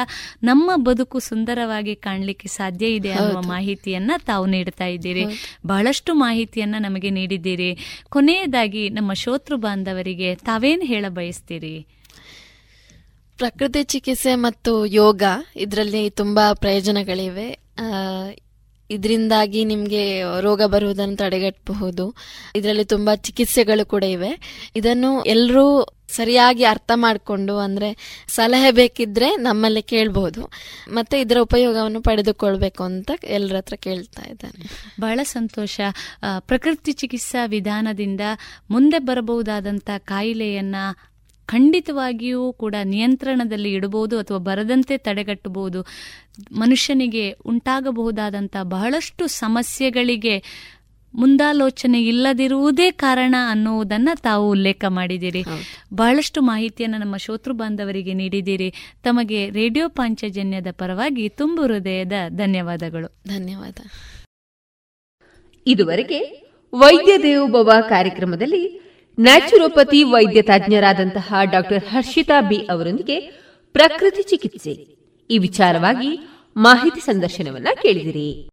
ನಮ್ಮ 0.44 0.72
ಬದುಕು 0.76 1.20
ಸುಂದರವಾಗಿ 1.20 1.96
ಕಾಣಲಿಕ್ಕೆ 1.96 2.48
ಸಾಧ್ಯ 2.48 2.86
ಇದೆ 2.88 3.12
ಅನ್ನುವ. 3.12 3.42
ಮಾಹಿತಿಯನ್ನ 3.42 4.12
ತಾವು 4.26 4.46
ನೀಡ್ತಾ 4.46 4.86
ಇದ್ದೀರಿ. 4.86 5.26
ಬಹಳಷ್ಟು 5.66 6.14
ಮಾಹಿತಿಯನ್ನ 6.14 6.76
ನಮಗೆ 6.80 7.10
ನೀಡಿದ್ದೀರಿ. 7.10 7.78
ಕೊನೆಯದಾಗಿ 8.10 8.90
ನಮ್ಮ 8.90 9.14
ಶೋತೃ 9.14 9.56
ಬಾಂಧವರಿಗೆ 9.56 10.36
ತಾವೇನು 10.36 10.82
ಹೇಳ 10.82 11.06
ಬಯಸ್ತೀರಿ? 11.10 11.88
ಪ್ರಕೃತಿ 13.38 13.84
ಚಿಕಿತ್ಸೆ 13.84 14.36
ಮತ್ತು 14.36 14.86
ಯೋಗ 14.86 15.24
ಇದರಲ್ಲಿ 15.56 16.10
ತುಂಬಾ 16.10 16.54
ಪ್ರಯೋಜನಗಳಿವೆ. 16.54 17.60
ಇದರಿಂದಾಗಿ 18.94 19.66
ನಿಮಗೆ 19.66 20.04
ರೋಗ 20.42 20.62
ಬರುವುದನ್ನು 20.64 21.16
ತಡೆಗಟ್ಟಬಹುದು. 21.16 22.06
ಇದರಲ್ಲಿ 22.56 22.86
ತುಂಬಾ 22.86 23.16
ಚಿಕಿತ್ಸೆಗಳು 23.16 23.86
ಕೂಡ 23.86 24.04
ಇವೆ. 24.04 24.32
ಇದನ್ನು 24.76 25.12
ಎಲ್ಲರೂ 25.24 25.66
ಸರಿಯಾಗಿ 26.10 26.64
ಅರ್ಥ 26.64 26.92
ಮಾಡಿಕೊಂಡು 26.96 27.58
ಅಂದರೆ 27.58 27.90
ಸಲಹೆ 28.28 28.72
ಬೇಕಿದ್ರೆ 28.72 29.30
ನಮ್ಮಲ್ಲಿ 29.38 29.82
ಕೇಳಬಹುದು 29.82 30.42
ಮತ್ತೆ 30.88 31.22
ಇದರ 31.22 31.38
ಉಪಯೋಗವನ್ನು 31.42 32.02
ಪಡೆದುಕೊಳ್ಬೇಕು 32.02 32.84
ಅಂತ 32.84 33.12
ಎಲ್ಲರ 33.24 33.56
ಹತ್ರ 33.56 33.76
ಕೇಳ್ತಾ 33.76 34.24
ಇದ್ದಾನೆ. 34.30 34.66
ಬಹಳ 35.00 35.20
ಸಂತೋಷ. 35.24 35.76
ಪ್ರಕೃತಿ 36.40 36.92
ಚಿಕಿತ್ಸಾ 36.92 37.46
ವಿಧಾನದಿಂದ 37.46 38.22
ಮುಂದೆ 38.70 39.00
ಬರಬಹುದಾದಂಥ 39.00 39.90
ಕಾಯಿಲೆಯನ್ನ 39.98 40.76
ಖಂಡಿತವಾಗಿಯೂ 41.46 42.54
ಕೂಡ 42.54 42.76
ನಿಯಂತ್ರಣದಲ್ಲಿ 42.84 43.74
ಇಡಬಹುದು 43.74 44.20
ಅಥವಾ 44.20 44.38
ಬರದಂತೆ 44.38 44.98
ತಡೆಗಟ್ಟಬಹುದು. 44.98 45.86
ಮನುಷ್ಯನಿಗೆ 46.52 47.32
ಉಂಟಾಗಬಹುದಾದಂಥ 47.32 48.58
ಬಹಳಷ್ಟು 48.62 49.28
ಸಮಸ್ಯೆಗಳಿಗೆ 49.28 50.44
ಮುಂದಾಲೋಚನೆ 51.16 52.04
ಇಲ್ಲದಿರುವುದೇ 52.04 52.92
ಕಾರಣ 52.92 53.36
ಅನ್ನುವುದನ್ನ 53.50 54.10
ತಾವು 54.16 54.50
ಉಲ್ಲೇಖ 54.50 54.86
ಮಾಡಿದ್ದೀರಿ. 54.88 55.44
ಬಹಳಷ್ಟು 55.94 56.42
ಮಾಹಿತಿಯನ್ನು 56.42 56.98
ನಮ್ಮ 56.98 57.18
ಶೋತೃ 57.18 57.54
ಬಾಂಧವರಿಗೆ 57.54 58.14
ನೀಡಿದ್ದೀರಿ. 58.14 58.74
ತಮಗೆ 59.04 59.50
ರೇಡಿಯೋ 59.50 59.90
ಪಾಂಚಜನ್ಯದ 59.90 60.68
ಪರವಾಗಿ 60.72 61.30
ತುಂಬು 61.30 61.64
ಹೃದಯದ 61.64 62.12
ಧನ್ಯವಾದಗಳು. 62.30 63.08
ಧನ್ಯವಾದ. 63.28 63.78
ಇದುವರೆಗೆ 65.68 66.50
ವೈದ್ಯ 66.74 67.18
ದೇವೋಭವ 67.18 67.72
ಕಾರ್ಯಕ್ರಮದಲ್ಲಿ 67.90 68.83
ನ್ಯಾಚುರೋಪತಿ 69.20 70.04
ವೈದ್ಯ 70.04 70.42
ತಜ್ಞರಾದಂತಹ 70.42 71.36
ಡಾಕ್ಟರ್ 71.52 71.84
ಹರ್ಷಿತಾ 71.84 72.42
ಬಿ 72.42 72.58
ಅವರೊಂದಿಗೆ 72.58 73.20
ಪ್ರಕೃತಿ 73.74 74.24
ಚಿಕಿತ್ಸೆ. 74.24 74.98
ಈ 75.30 75.38
ವಿಚಾರವಾಗಿ 75.38 76.20
ಮಾಹಿತಿ 76.58 77.00
ಸಂದರ್ಶನವನ್ನ 77.00 77.68
ಕೇಳಿದಿರಿ. 77.82 78.53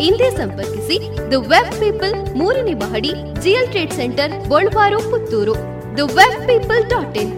ಹಿಂದೆ 0.00 0.30
ಸಂಪರ್ಕಿಸಿ 0.30 0.96
ದ 1.30 1.34
ವೆಬ್ 1.52 1.72
ಪೀಪಲ್ 1.80 2.14
ಮೂರನೇ 2.38 2.74
ಮಹಡಿ 2.74 3.12
GL 3.42 3.68
trade 3.68 3.92
centre 3.92 4.48
Golwaru 4.48 4.98
Puttur 5.10 5.54
the 5.98 6.06
web 6.18 6.38
people 6.46 6.82
dot 6.88 7.16
in 7.16 7.32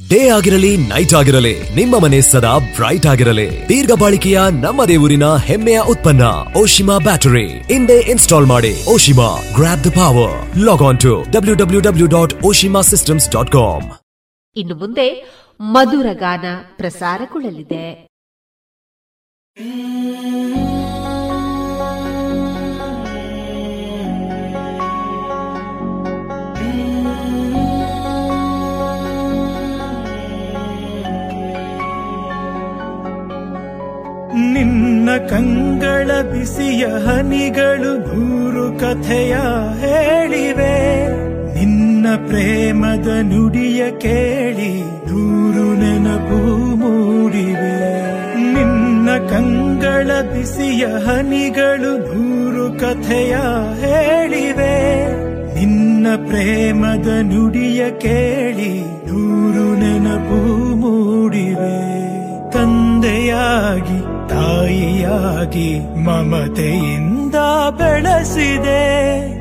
day 0.00 0.28
ಆಗಿರಲಿ 0.28 0.76
ನೈಟ್ 0.76 1.14
ಆಗಿರಲಿ 1.14 1.52
ನಿಮ್ಮ 1.74 1.98
ಮನೆ 1.98 2.20
ಸದಾ 2.20 2.58
ಬ್ರೈಟ್ 2.58 3.06
ಆಗಿರಲಿ. 3.06 3.46
ದೀರ್ಘ 3.68 3.92
ಬಾಳಿಕೆಯ 4.00 4.38
ನಮ್ಮ 4.60 4.84
ದೇವರಿನ 4.84 5.26
ಹೆಮ್ಮೆಯ 5.46 5.80
ಉತ್ಪನ್ನ 5.80 6.24
ಓಶಿಮಾ 6.56 6.98
ಬ್ಯಾಟರಿ 6.98 7.46
ಇಂದೇ 7.74 7.98
ಇನ್ಸ್ಟಾಲ್ 8.12 8.46
ಮಾಡಿ 8.46 8.72
Oshima 8.94 9.28
grab 9.54 9.84
the 9.86 9.90
power 9.90 10.58
log 10.64 10.82
on 10.82 11.00
to 11.00 11.14
W 11.30 11.54
W 11.54 11.80
W 11.80 12.06
dot 12.06 12.34
Oshima 12.44 12.80
systems 12.80 13.30
dot 13.30 13.50
com 13.50 13.86
ಇನ್ನು 14.56 14.74
ಮುಂದೆ 14.74 15.08
ಮಧುರ 15.60 16.06
ಗಾನ 16.12 16.44
ಪ್ರಸಾರಗೊಳ್ಳಲಿದೆ. 16.76 17.86
ನಿನ್ನ 34.36 35.10
ಕಂಗಳ 35.28 36.10
ಬಿಸಿಯ 36.22 36.86
ಹನಿಗಳು 36.86 37.98
ನೂರು 37.98 38.78
ಕಥೆಯ 38.78 39.34
ಹೇಳಿವೆ. 39.80 41.06
ನಿನ್ನ 41.58 42.06
ಪ್ರೇಮದ 42.28 43.06
ನುಡಿಯ 43.22 43.90
ಕೇಳಿ 43.90 44.82
ನೂರು 44.82 45.74
ನೆನಪು 45.74 46.46
ಮೂಡಿವೆ. 46.76 48.02
ನಿನ್ನ 48.54 49.08
ಕಂಗಳ 49.30 50.10
ಬಿಸಿಯ 50.32 50.86
ಹನಿಗಳು 50.86 51.98
ನೂರು 51.98 52.80
ಕಥೆಯ 52.80 53.36
ಹೇಳಿವೆ. 53.80 55.06
ನಿನ್ನ 55.54 56.06
ಪ್ರೇಮದ 56.26 57.08
ನುಡಿಯ 57.22 57.90
ಕೇಳಿ 57.90 58.80
ನೂರು 58.80 59.80
ನೆನಪು 59.80 60.46
ಮೂಡಿವೆ. 60.74 61.93
ತಂದೆಯಾಗಿ, 63.04 64.28
ತಾಯಿಯಾಗಿ 64.28 65.80
ಮಮತೆಯಿಂದ 65.96 67.34
ಬೆಳೆಸಿದೆ. 67.78 68.84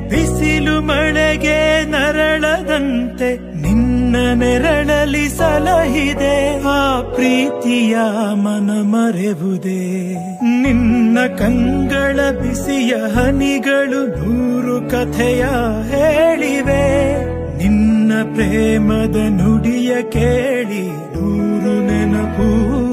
ಬಿಸಿಲು 0.10 0.81
ಮಳೆಗೆ 0.81 1.85
ನರಳದಂತೆ 1.91 3.61
ನಿನ್ನ 3.61 4.15
ನೆರಳಲಿ 4.34 5.30
ಸಲಹಿದೆ. 5.30 6.64
ಆ 6.64 7.02
ಪ್ರೀತಿಯ 7.02 7.95
ಮನ 8.34 8.72
ಮರೆವುದೇ. 8.81 10.14
ನಿನ್ನ 10.61 11.18
ಕಂಗಳ 11.38 12.15
ಬಿಸಿಯ 12.15 12.95
ಹನಿಗಳು 13.15 14.07
ನೂರು 14.07 14.90
ಕಥೆಯ 14.90 15.45
ಹೇಳಿವೆ. 15.90 17.15
ನಿನ್ನ 17.57 18.14
ಪ್ರೇಮದ 18.34 19.15
ನುಡಿಯ 19.15 20.02
ಕೇಳಿ 20.02 20.88
ನೂರು 20.91 21.88
ನೆನಪು 21.88 22.93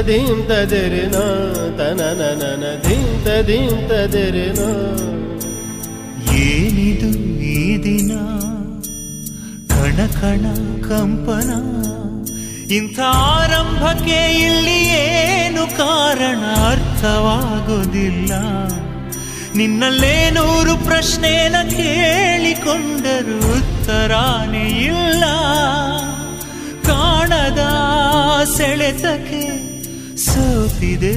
ತದೀಂ 0.00 0.46
ತದಿರಿನ 0.48 1.16
ತನನನ 1.78 2.64
ಧೀಂ 2.84 3.24
ತದೀಂ 3.24 3.88
ತದಿರಿನ 3.88 4.60
ಏನಿದು 6.34 7.10
ಈ 7.42 7.82
ದಿನ? 7.82 8.12
ಕಣ 9.68 9.98
ಕಣ 10.20 10.44
ಕಂಪನ. 10.88 11.50
ಇಂಥ 12.70 12.98
ಆರಂಭಕ್ಕೆ 13.32 14.20
ಇಲ್ಲಿ 14.32 14.78
ಏನು 15.00 15.76
ಕಾರಣ 15.76 16.42
ಅರ್ಥವಾಗೋದಿಲ್ಲ 16.70 18.32
ನಿನ್ನಲ್ಲೇನೂರು 19.54 20.76
ಪ್ರಶ್ನೆನ 20.84 21.56
ಕೇಳಿಕೊಂಡರೂ 21.76 23.38
ಉತ್ತರಾನೇ 23.58 24.66
ಇಲ್ಲ. 24.68 25.24
ಕಾಣದ 26.86 27.62
ಸೆಳೆತಕ್ಕೆ 28.56 29.70
ಸೋತಿದೆ 30.24 31.14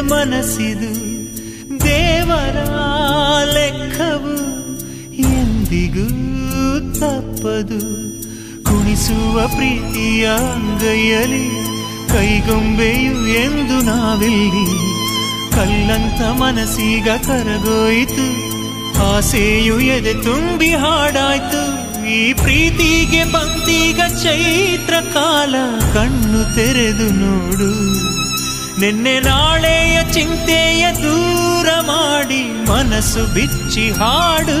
ಮನಸ್ಸಿದು 0.00 1.10
ದೇವರ 1.84 2.56
ಲೆಕ್ಕವು 3.44 4.36
ಎಂದಿಗೂ 5.16 6.08
ತಪ್ಪದು. 6.92 7.80
ಕುಣಿಸುವ 8.64 9.46
ಪ್ರೀತಿಯ 9.46 10.26
ಅಂಗೈಯಲಿ 10.26 11.50
ಕೈಗೊಂಬೆಯು 12.08 13.26
ಎಂದು 13.26 13.84
ನಾವಿಲ್ಲಿ. 13.84 14.90
ಕಲ್ಲಂತ 15.52 16.40
ಮನಸ್ಸೀಗ 16.40 17.08
ಕರಗೋಯಿತು. 17.08 18.50
ಆಸೆಯು 19.16 19.80
ಎದೆ 19.80 20.14
ತುಂಬಿ 20.14 20.70
ಹಾಡಾಯ್ತು. 20.70 21.89
ಈ 22.10 22.32
ಪ್ರೀತಿಗೆ 22.32 23.24
ಬಂದೀಗ 23.24 24.00
ಚೈತ್ರ 24.22 24.94
ಕಾಲ 25.12 25.54
ಕಣ್ಣು 25.94 26.54
ತೆರೆದು 26.54 27.08
ನೋಡು. 27.12 27.70
ನಿನ್ನೆ 28.80 29.20
ನಾಳೆಯ 29.20 30.12
ಚಿಂತೆಯ 30.12 30.92
ದೂರ 30.92 31.68
ಮಾಡಿ 31.80 32.42
ಮನಸ್ಸು 32.68 33.34
ಬಿಚ್ಚಿ 33.34 33.90
ಹಾಡು. 33.90 34.60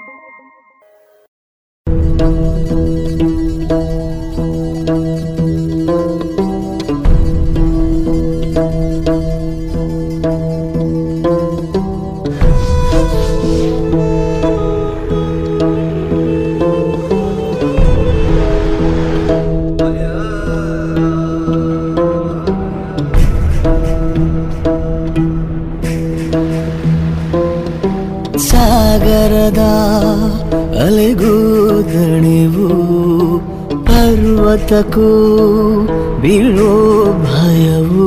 ಪರ್ವತಕ್ಕೂ 34.81 36.21
ಬೀಳೋ 36.21 37.03
ಭಯವು 37.23 38.05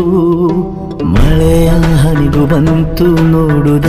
ಮಳೆಯ 1.04 1.68
ಹನಿಗೂ 1.70 2.46
ಬಂತು 2.46 3.04
ನೋಡುದ. 3.04 3.86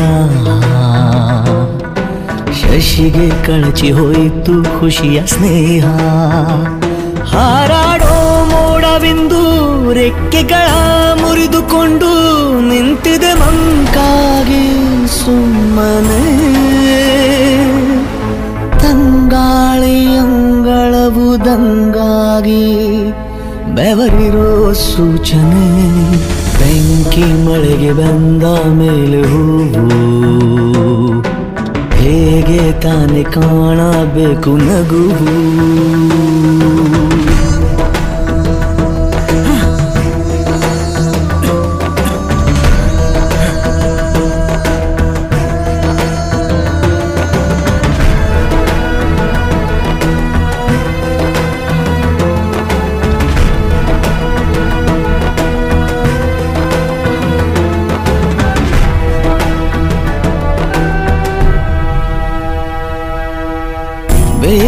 ಶಶಿಗೆ 2.52 3.45
ಕಳಚಿ 3.45 3.91
ಹೋಯಿತು 3.91 4.80
ಖುಷಿಯ 4.80 5.26
ಸ್ನೇಹ. 5.26 5.86
ಹಾರಾಡೋ 7.26 8.45
ಮೋಡವೆಂದು 8.45 9.44
ರೆಕ್ಕೆಗಳ 9.94 10.68
ಮುರಿದುಕೊಂಡು 11.22 12.12
ನಿಂತಿದೆ 12.70 13.34
ಮಂಕಾಗಿ 13.34 14.66
ಸುಮ್ಮನೆ. 15.07 16.56
ತಂಗಾಳಿ 18.80 20.18
ಅಂಗಳವು 20.18 21.45
ದಂಗಾಗಿ 22.36 23.03
ಬೆವರಿರೋ 23.76 24.74
ಸೂಚನೆ 24.74 25.68
ಬೆಂಕಿ 26.60 27.45
ಮಳೆಗೆ 27.45 27.91
ಬಂದ 27.91 28.44
ಮೇಲೆ 28.78 29.22
ಹೂವು. 29.22 29.88
ಹೇಗೆ 31.94 32.82
ತಾನೆ 32.82 33.24
ಕಾಣಬೇಕು 33.24 34.49
ನಗುವು. 34.57 35.36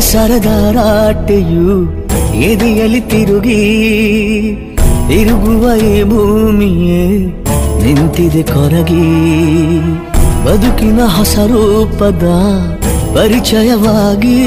ಸರದಾರಾಟೆಯು 0.01 1.67
ಎದೆಯಲ್ಲಿ 2.41 3.01
ತಿರುಗಿ 3.01 3.61
ತಿರುಗುವ 5.07 5.63
ಈ 5.75 6.03
ಭೂಮಿಯೇ 6.03 7.03
ನಿಂತಿದೆ 7.83 8.43
ಕೊರಗಿ. 8.43 9.07
ಬದುಕಿನ 10.45 10.99
ಹೊಸ 11.17 11.37
ರೂಪದ 11.39 12.25
ಪರಿಚಯವಾಗಿ 13.15 14.39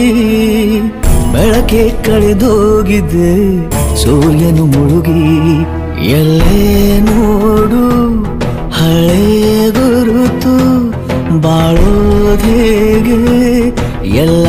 ಬೆಳಕೆ 1.32 1.82
ಕಳೆದೋಗಿದೆ. 2.04 3.32
ಸೂರ್ಯನು 3.96 4.64
ಮುಳುಗಿ, 4.66 5.24
ಎಲ್ಲೇ 6.10 6.98
ನೋಡು 6.98 7.84
ಹಳೆ 8.70 9.24
ಗುರುತು 9.70 10.54
ಬಾಳೋದೇಗೆ 11.40 13.20
ಎಲ್ಲ 14.14 14.46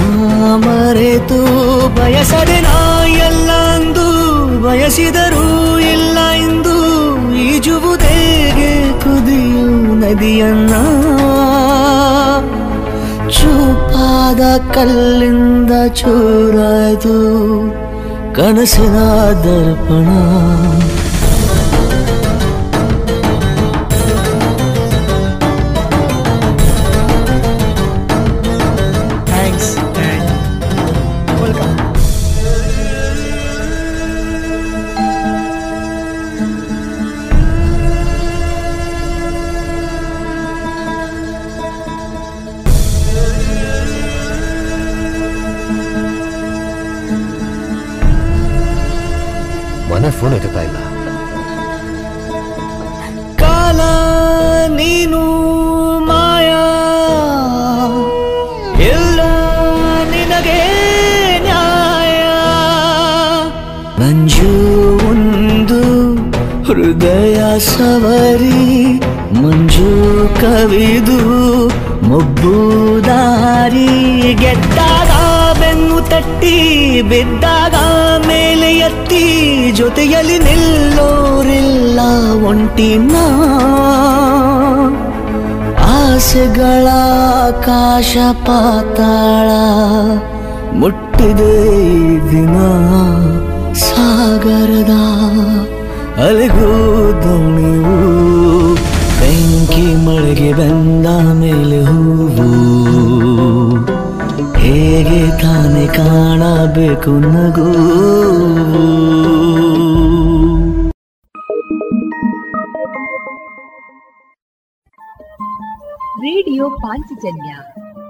ಮರೆತು 0.55 1.39
ಬಯಸದೆ 1.95 2.61
ನಾ 2.61 3.05
ಎಲ್ಲ 3.05 3.51
ಅಂದು 3.51 4.07
ಬಯಸಿದರೂ 4.63 5.79
ಇಲ್ಲ 5.79 6.17
ಎಂದು 6.31 6.75
ಈಜುವುದೇಗೆ 7.35 8.99
ಕುದಿಯು 8.99 9.95
ನದಿಯನ್ನ. 9.99 10.73
ಚೂಪಾದ 13.29 14.71
ಕಲ್ಲಿಂದ 14.73 15.87
ಚೂರಾಯ್ತು 15.87 17.15
ಕನಸಿನ 18.35 18.95
ದರ್ಪಣ. 19.43 20.07
ಫೋನ್ 50.21 50.33
ಎತ್ತುತ್ತಾ 50.33 50.61
ಇಲ್ಲ. 50.61 50.79
ಕಾಲ 53.35 53.79
ನೀನು 54.75 55.21
ಮಾಯಾ. 56.05 56.65
ಎಲ್ಲ 58.79 59.19
ನಿನಗೆ 60.11 60.59
ನ್ಯಾಯ. 61.43 62.19
ಮಂಜು 64.01 64.51
ಒಂದು 65.09 65.79
ಹೃದಯ 66.63 67.59
ಸವರಿ, 67.59 68.93
ಮಂಜು 69.41 69.91
ಕವಿದು 70.41 71.19
ಮೊಬ್ಬು 72.09 72.55
ದಾರಿ 73.05 73.89
ಬೆನ್ನು 75.59 76.09
ತಟ್ಟಿ 76.09 76.55
ಬಿದ್ದ 77.01 77.40
ಜೊತೆಯಲ್ಲಿ 79.91 80.39
ನಿಲ್ಲೋರಿಲ್ಲ 80.39 81.99
ಒಂಟಿನ 82.47 83.15
ಆಸೆಗಳ 85.83 86.87
ಆಕಾಶ 87.47 88.17
ಪಾತಾಳ 88.31 89.49
ಮುಟ್ಟಿದೆ 90.77 91.57
ದಿನ 92.31 92.57
ಸಾಗರದ 93.73 94.93
ಅಲೆಗೂ 96.25 96.71
ದೋಣಿವು. 97.23 97.97
ಬೆಂಕಿ 99.19 100.05
ಮಳೆಗೆ 100.05 100.53
ಬಂದ 100.53 101.07
ಮೇಲೆ 101.39 101.83
ಹೂವು. 101.83 102.49
ಹೇಗೆ 104.57 105.41
ತಾನೆ 105.41 105.87
ಕಾಣಬೇಕು 105.87 107.11
ನಗು. 107.11 107.71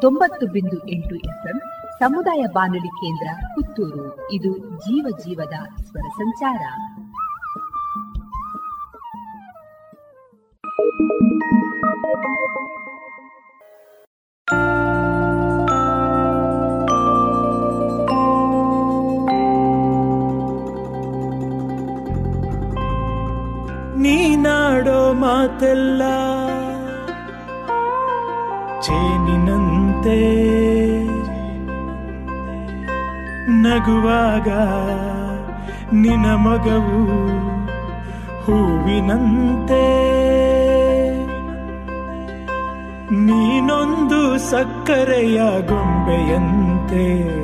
ತೊಂಬತ್ತು 0.01 0.45
ಬಿಂದು 0.47 0.89
ಎಂಟು 0.89 1.15
ಎಫ್ಎಂ 1.15 1.59
ಸಮುದಾಯ 1.99 2.45
ಬಾನುಲಿ 2.53 2.87
ಕೇಂದ್ರ 2.87 3.45
ಪುತ್ತೂರು. 3.55 4.31
ಇದು 4.31 4.57
ಜೀವ 4.57 5.17
ಜೀವದ 5.19 5.53
ಸ್ವರ 5.83 6.07
ಸಂಚಾರ. 6.09 6.61
ನೀನಾಡೋ 23.97 25.13
ಮಾತೆಲ್ಲ 25.13 26.01
ಚೇನಿನಂತೆ 30.03 30.41
ನಗುವಾಗ 33.49 34.47
ನಿನ 35.95 36.25
ಮಗವು 36.25 37.03
ಹೂವಿನಂತೆ. 38.43 40.11
ನೀನೊಂದು 43.13 44.37
ಸಕ್ಕರೆಯ 44.37 45.41
ಗೊಂಬೆಯಂತೆ. 45.67 47.41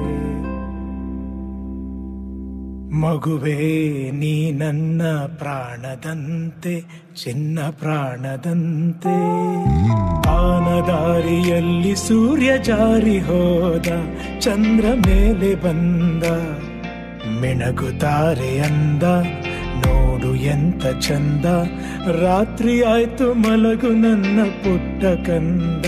ಮಗುವೇ, 3.01 4.11
ನೀ 4.11 4.51
ನನ್ನ 4.51 5.01
ಪ್ರಾಣದಂತೆ, 5.37 6.83
ಚಿನ್ನ 7.23 7.59
ಪ್ರಾಣದಂತೆ. 7.71 9.15
ಆನದಾರಿಯಲ್ಲಿ 10.29 11.95
ಸೂರ್ಯ 11.95 12.51
ಜಾರಿ 12.63 13.19
ಹೋದ, 13.19 13.87
ಚಂದ್ರ 14.39 14.85
ಮೇಲೆ 15.07 15.55
ಬಂದ. 15.55 16.23
ಮಿಣಗುತ್ತಾರೆ 17.41 18.59
ಅಂದ, 18.59 19.03
ನೋಡು 19.85 20.35
ಎಂತ 20.35 20.85
ಚಂದ. 20.85 21.45
ರಾತ್ರಿ 22.21 22.81
ಆಯ್ತು 22.81 23.33
ಮಲಗು 23.33 23.87
ನನ್ನ 23.87 24.43
ಪುಟ್ಟ 24.43 25.29
ಕಂದ, 25.29 25.85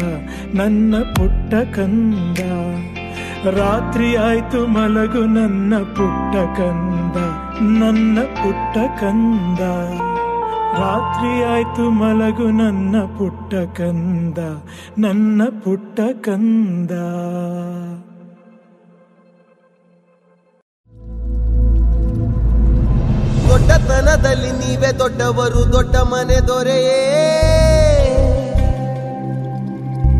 ನನ್ನ 0.55 0.95
ಪುಟ್ಟ 0.97 1.75
ಕಂದ. 1.77 2.39
ರಾತ್ರಿ 3.45 4.15
ಆಯ್ತು 4.15 4.67
ಮಲಗು 4.67 5.21
ನನ್ನ 5.25 5.73
ಪುಟ್ಟ 5.77 6.33
ಕಂದ, 6.57 7.17
ನನ್ನ 7.79 8.19
ಪುಟ್ಟ 8.19 8.77
ಕಂದ. 9.01 9.59
ರಾತ್ರಿ 10.79 11.43
ಆಯ್ತು 11.43 11.89
ಮಲಗು 11.89 12.47
ನನ್ನ 12.51 12.95
ಪುಟ್ಟ 13.17 13.53
ಕಂದ, 13.77 14.37
ನನ್ನ 14.97 15.41
ಪುಟ್ಟ 15.63 15.99
ಕಂದ. 16.21 16.91
ದೊಡ್ಡತನದಲ್ಲಿ 23.49 24.51
ನೀವೇ 24.51 24.91
ದೊಡ್ಡವರು, 24.99 25.73
ದೊಡ್ಡ 25.73 25.95
ಮನೆ 25.95 26.47
ದೊರೆಯೇ. 26.47 26.99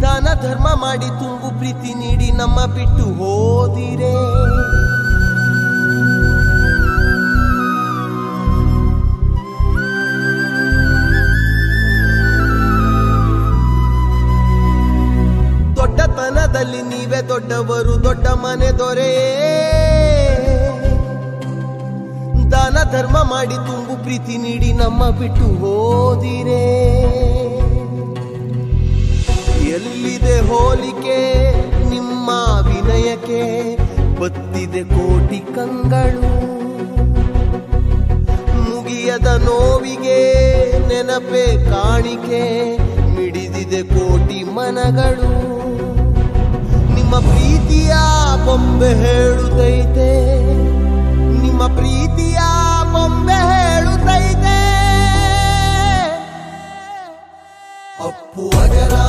ದಾನ 0.01 0.27
ಧರ್ಮ 0.41 0.67
ಮಾಡಿ 0.81 1.07
ತುಂಬು 1.19 1.49
ಪ್ರೀತಿ 1.59 1.93
ನೀಡಿ 1.93 2.31
ನಮ್ಮ 2.31 2.59
ಬಿಟ್ಟು 2.65 3.05
ಹೋದಿರೇ. 3.19 4.13
ದೊಡ್ಡತನದಲ್ಲಿ 15.76 16.81
ನೀವೇ 16.81 17.21
ದೊಡ್ಡವರು, 17.30 18.03
ದೊಡ್ಡ 18.03 18.27
ಮನೆ 18.27 18.71
ದೊರೆ. 18.71 19.11
ದಾನ 22.51 22.77
ಧರ್ಮ 22.91 23.17
ಮಾಡಿ 23.30 23.57
ತುಂಬು 23.67 24.03
ಪ್ರೀತಿ 24.03 24.38
ನೀಡಿ 24.38 24.73
ನಮ್ಮ 24.73 25.09
ಬಿಟ್ಟು 25.09 25.47
ಹೋದಿರೇ. 25.61 26.63
ಎಲ್ಲಿದೆ 30.21 30.37
ಹೋಲಿಕೆ, 30.47 31.17
ನಿಮ್ಮ 31.91 32.29
ವಿನಯಕ್ಕೆ 32.67 33.43
ಬತ್ತಿದೆ 34.19 34.81
ಕೋಟಿ 34.93 35.39
ಕಂಗಳು. 35.55 36.31
ಮುಗಿಯದ 38.65 39.29
ನೋವಿಗೆ 39.45 40.19
ನೆನಪೆ 40.89 41.45
ಕಾಣಿಕೆ, 41.69 42.41
ಮಿಡಿದಿದೆ 43.15 43.81
ಕೋಟಿ 43.93 44.39
ಮನಗಳು. 44.57 45.31
ನಿಮ್ಮ 46.95 47.13
ಪ್ರೀತಿಯ 47.29 47.93
ಬೊಂಬೆ 48.45 48.91
ಹೇಳುತ್ತೈತೆ, 49.03 50.11
ನಿಮ್ಮ 51.43 51.61
ಪ್ರೀತಿಯ 51.79 52.39
ಬೊಂಬೆ 52.95 53.39
ಹೇಳುತ್ತೈತೆ. 53.51 54.57
ಅಪ್ಪು 58.09 58.43
ಅಜರಾಮರ 58.63 59.09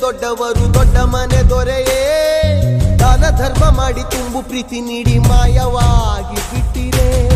ದೊಡ್ಡವರು 0.00 0.74
ದೊಡ್ಡ 0.74 0.96
ಮನೆ 0.96 1.42
ದೊರೆಯೇ. 1.42 2.96
ದಾನ 2.98 3.36
ಧರ್ಮ 3.36 3.76
ಮಾಡಿ 3.76 4.00
ತುಂಬು 4.00 4.42
ಪ್ರೀತಿ 4.42 4.80
ನೀಡಿ 4.80 5.18
ಮಾಯವಾಗಿ 5.18 6.34
ಬಿಟ್ಟಿರೇ. 6.34 7.35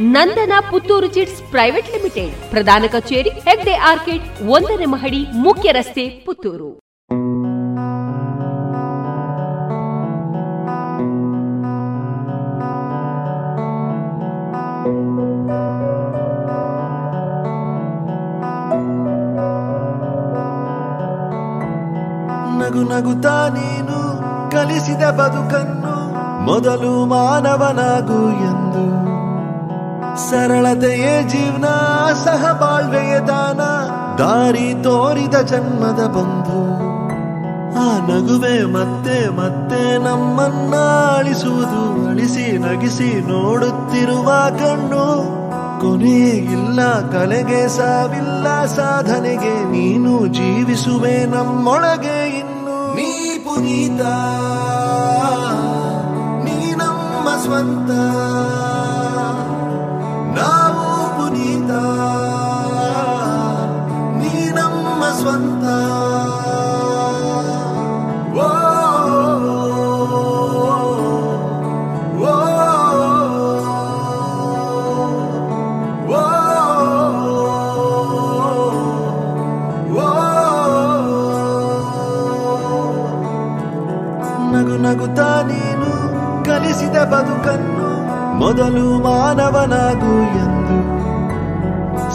Nandana 0.00 0.52
Puttur 0.70 1.06
chits 1.06 1.42
private 1.50 1.90
limited, 1.90 2.50
ಪ್ರಧಾನ 2.50 2.84
ಕಚೇರಿ, 2.92 3.28
ಹೆಗ್ಡೆ 3.28 3.72
ಆರ್ಕಿಡ್, 3.72 4.22
ಒಂದನೇ 4.48 4.84
ಮಹಡಿ, 4.84 5.26
ಮುಖ್ಯ 5.32 5.72
ರಸ್ತೆ, 5.72 6.08
ಪುತ್ತೂರು. 6.26 6.70
ನಗು 22.58 22.82
ನಗುತ್ತಾ 22.82 23.48
ನೀನು 23.48 23.98
ಕಲಿಸಿದ 24.50 25.02
ಬದುಕನ್ನು, 25.02 26.12
ಮೊದಲು 26.44 27.06
ಮಾನವನಾಗು 27.06 28.30
ಎಂದು. 28.30 29.09
ಸರಳತೆಯೇ 30.16 31.22
ಜೀವನ 31.28 31.66
ಸಹ 32.24 32.42
ಬಾಳ್ವೆಯ 32.52 33.18
ದಾನ, 33.20 33.60
ದಾರಿ 34.18 34.68
ತೋರಿದ 34.82 35.34
ಜನ್ಮದ 35.34 36.02
ಬಂಧು. 36.06 36.60
ಆ 37.78 37.86
ನಗುವೆ 38.08 38.56
ಮತ್ತೆ 38.72 39.18
ಮತ್ತೆ 39.36 39.98
ನಮ್ಮನ್ನ 39.98 40.74
ಅಳಿಸುವುದು 41.18 41.82
ಅಳಿಸಿ 42.08 42.58
ನಗಿಸಿ 42.58 43.10
ನೋಡುತ್ತಿರುವ 43.28 44.30
ಕಣ್ಣು. 44.58 45.06
ಕೊನೆಯಿಲ್ಲ 45.80 46.80
ಕಲೆಗೆ 47.10 47.68
ಸಾವಿಲ್ಲ, 47.68 48.46
ಸಾಧನೆಗೆ 48.64 49.54
ನೀನು 49.64 50.26
ಜೀವಿಸುವೆ 50.26 51.26
ನಮ್ಮೊಳಗೆ 51.26 52.18
ಇನ್ನು. 52.38 52.78
ನೀ 52.96 53.38
ಪುನೀತ, 53.44 54.00
ನೀ 56.44 56.58
ನಮ್ಮ 56.72 57.28
ಸ್ವಂತ. 57.44 57.90
ನೀನು 85.20 85.90
ಕಲಿಸಿದ 86.44 86.96
ಬದುಕನ್ನು 86.96 87.90
ಮೊದಲು 88.38 89.02
ಮಾನವನಾಗು 89.02 90.38
ಎಂದು. 90.38 91.00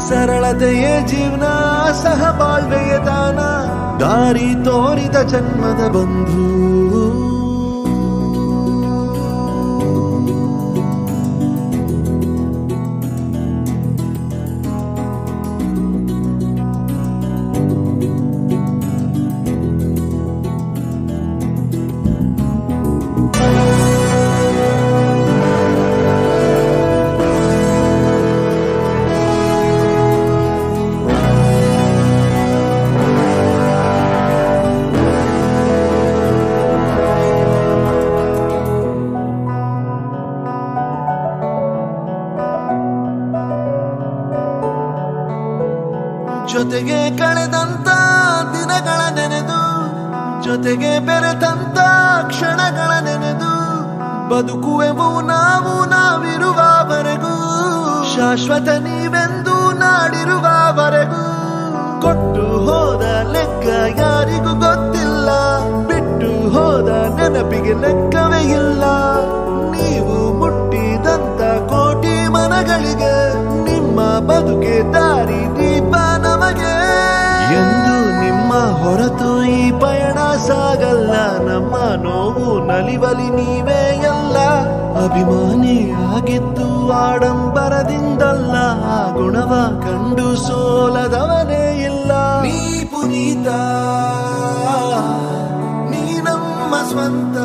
ಸರಳತೆಯೇ 0.09 1.07
ಜೀವನ 1.07 1.43
ಸಹ 1.91 2.37
ಬಾಳ್ವೆಯ 2.39 2.97
ದಾನ, 2.97 3.39
ದಾರಿ 3.99 4.55
ತೋರಿದ 4.65 5.15
ಜನ್ಮದ 5.15 5.87
ಬಂಧು. 5.87 6.64
ಜೊತೆಗೆ 50.65 50.99
ಬೆರೆತಂತ 50.99 51.79
ಕ್ಷಣಗಳ 52.27 53.03
ನೆನೆದು 53.03 53.51
ಬದುಕುವೆವು 54.29 55.21
ನಾವು 55.21 55.89
ನಾವಿರುವವರೆಗೂ. 55.89 57.33
ಶಾಶ್ವತ 58.15 58.69
ನೀವೆಂದು 58.69 59.79
ನಾಡಿರುವವರೆಗೂ. 59.79 61.21
ಕೊಟ್ಟು 62.01 62.41
ಹೋದ 62.41 63.31
ಲೆಕ್ಕ 63.31 63.99
ಯಾರಿಗೂ 63.99 64.53
ಗೊತ್ತಿಲ್ಲ. 64.53 65.29
ಬಿಟ್ಟು 65.87 66.49
ಹೋದ 66.49 66.89
ನೆನಪಿಗೆ 67.19 67.73
ಲೆಕ್ಕವೇ 67.73 68.41
ಇಲ್ಲ. 68.41 68.83
ನೀವು 69.71 70.33
ಮುಟ್ಟಿದಂತ 70.33 71.69
ಕೋಟಿ 71.69 72.27
ಮನಗಳಿಗೆ 72.27 73.33
ನಿಮ್ಮ 73.63 74.01
ಬದುಕೆ 74.01 74.84
ಹೊರತು 78.85 79.43
ಈ 79.43 79.71
ಪಯಣ 79.71 80.19
ಸಾಗಲ್ಲ. 80.47 81.13
ನಮ್ಮ 81.49 81.75
ನೋವು 82.03 82.67
ನಲಿವಲಿ 82.67 83.29
ನೀವೇ 83.29 83.81
ಎಲ್ಲ. 83.97 84.37
ಅಭಿಮಾನಿ 85.05 85.91
ಆಗಿದ್ದು 86.15 86.91
ಆಡಂಬರದಿಂದಲ್ಲ. 86.91 88.55
ಗುಣವ 89.13 89.53
ಕಂಡು 89.83 90.35
ಸೋಲದವನೇ 90.35 91.83
ಇಲ್ಲ. 91.83 92.11
ನೀ 92.41 92.85
ಪುನೀತ, 92.85 93.47
ನೀ 95.89 96.03
ನಮ್ಮ 96.21 96.75
ಸ್ವಂತ. 96.89 97.37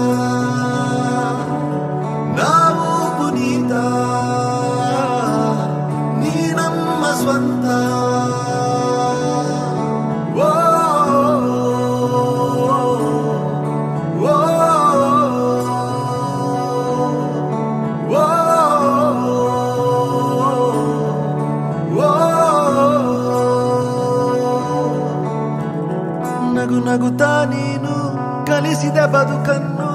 ಕಲಿಸಿದ 28.80 28.98
ಬದುಕನ್ನು 28.98 29.88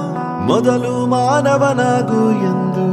ಮೊದಲು 0.46 1.06
ಮಾನವನಾಗು 1.06 2.30
ಎಂದು. 2.30 2.86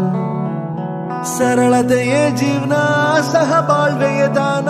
ಸರಳತೆಯೇ 1.37 2.31
ಜೀವನ 2.31 2.73
ಸಹಬಾಳ್ವೆಯ 3.21 4.27
ದಾನ, 4.27 4.69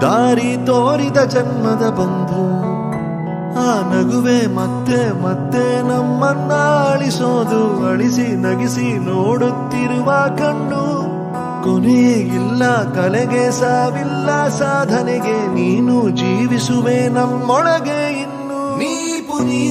ದಾರಿ 0.00 0.66
ತೋರಿದ 0.66 1.16
ಜನ್ಮದ 1.16 1.84
ಬಂಧು. 1.90 2.44
ಆ 3.60 3.70
ನಗುವೆ 3.92 4.46
ಮತ್ತೆ 4.54 5.22
ಮತ್ತೆ 5.22 5.64
ನಮ್ಮನ್ನ 5.82 6.52
ಅಳಿಸೋದು, 6.92 7.90
ಅಳಿಸಿ 7.90 8.36
ನಗಿಸಿ 8.36 8.88
ನೋಡುತ್ತಿರುವ 8.98 10.12
ಕಣ್ಣು. 10.36 10.84
ಕೊನೆಯೇ 11.64 12.18
ಇಲ್ಲ, 12.40 12.64
ಕಲೆಗೆ 12.94 13.50
ಸಾವಿಲ್ಲ, 13.50 14.48
ಸಾಧನೆಗೆ 14.48 15.38
ನೀನು 15.54 16.08
ಜೀವಿಸುವೆ 16.10 17.08
ನಮ್ಮೊಳಗೆ 17.08 18.00
ಇನ್ನು. 18.20 18.37
ನೀ 19.46 19.62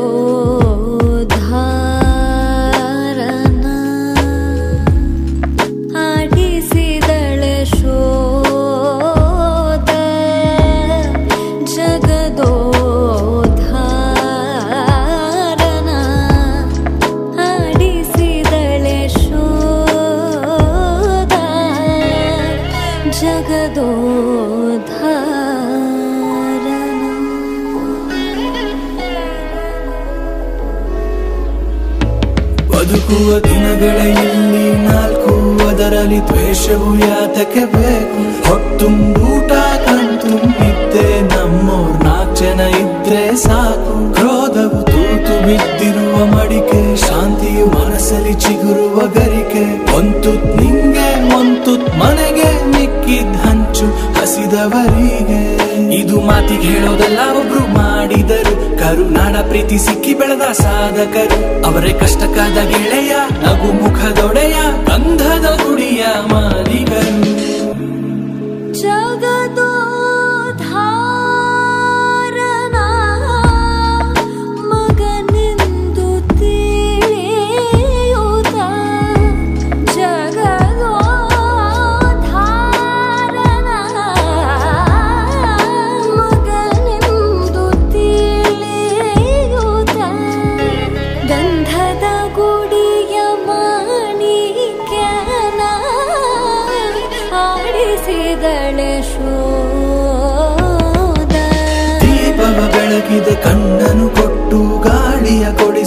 ದಿನಗಳ 33.76 34.02
ಇಲ್ಲಿ 34.26 34.68
ನಾಲ್ಕು, 34.82 35.34
ಅದರಲ್ಲಿ 35.68 36.20
ದ್ವೇಷವು 36.20 36.90
ಯಾತಕ್ಕೆ 37.00 37.60
ಬೇಕು? 37.60 38.20
ಹೊತ್ತುಂಬೂಟ 38.48 39.52
ಕಣ್ತುಂಬಿದ್ದೆ 39.86 41.08
ನಮ್ಮೋರ್ 41.22 42.04
ನಾಲ್ಕು 42.04 42.36
ಜನ 42.36 42.60
ಇದ್ರೆ 42.60 43.36
ಸಾಕು. 43.36 44.14
ಕ್ರೋಧವು 44.14 44.80
ತೂತು 44.84 45.34
ಬಿದ್ದಿರುವ 45.48 46.16
ಮಡಿಕೆ, 46.26 46.82
ಶಾಂತಿಯು 46.96 47.66
ಮನಸ್ಸಲ್ಲಿ 47.66 48.34
ಚಿಗುರುವ 48.34 49.00
ಗರಿಕೆ. 49.08 49.66
ಒಂತುತ್ 49.98 50.48
ನಿಂಗೆ, 50.62 51.10
ಒಂತುತ್ 51.36 51.90
ಮನೆಗೆ 52.00 52.50
ಮಿಕ್ಕಿದ್ 52.72 53.38
ಹಂಚು 53.86 54.22
ಹಸಿದವರಿಗೆ. 54.22 55.66
ಇದು 55.96 56.22
ಮಾತಿಗೆ 56.22 56.62
ಹೇಳೋದಲ್ಲ, 56.62 57.20
ಒಬ್ರು 57.40 57.68
ಮಾಡಿದರು. 57.78 58.80
ಕರುನಾಡ 58.80 59.36
ಪ್ರೀತಿ 59.36 59.78
ಸಿಕ್ಕಿ 59.78 60.14
ಬೆಳೆದ 60.14 60.42
ಸಾಧಕರು. 60.42 61.66
ಅವರೇ 61.66 61.94
ಕಷ್ಟಕ್ಕಾದ 61.94 62.54
ಗೆಳೆಯ 62.54 63.16
ನಗು 63.44 63.84
ಮುಖದೊಡೆಯ 63.84 64.56
ಗಂಧದ 64.86 65.46
ಗುಡಿಯ 65.46 66.06
ಮಾಲಿಗರು 66.32 67.55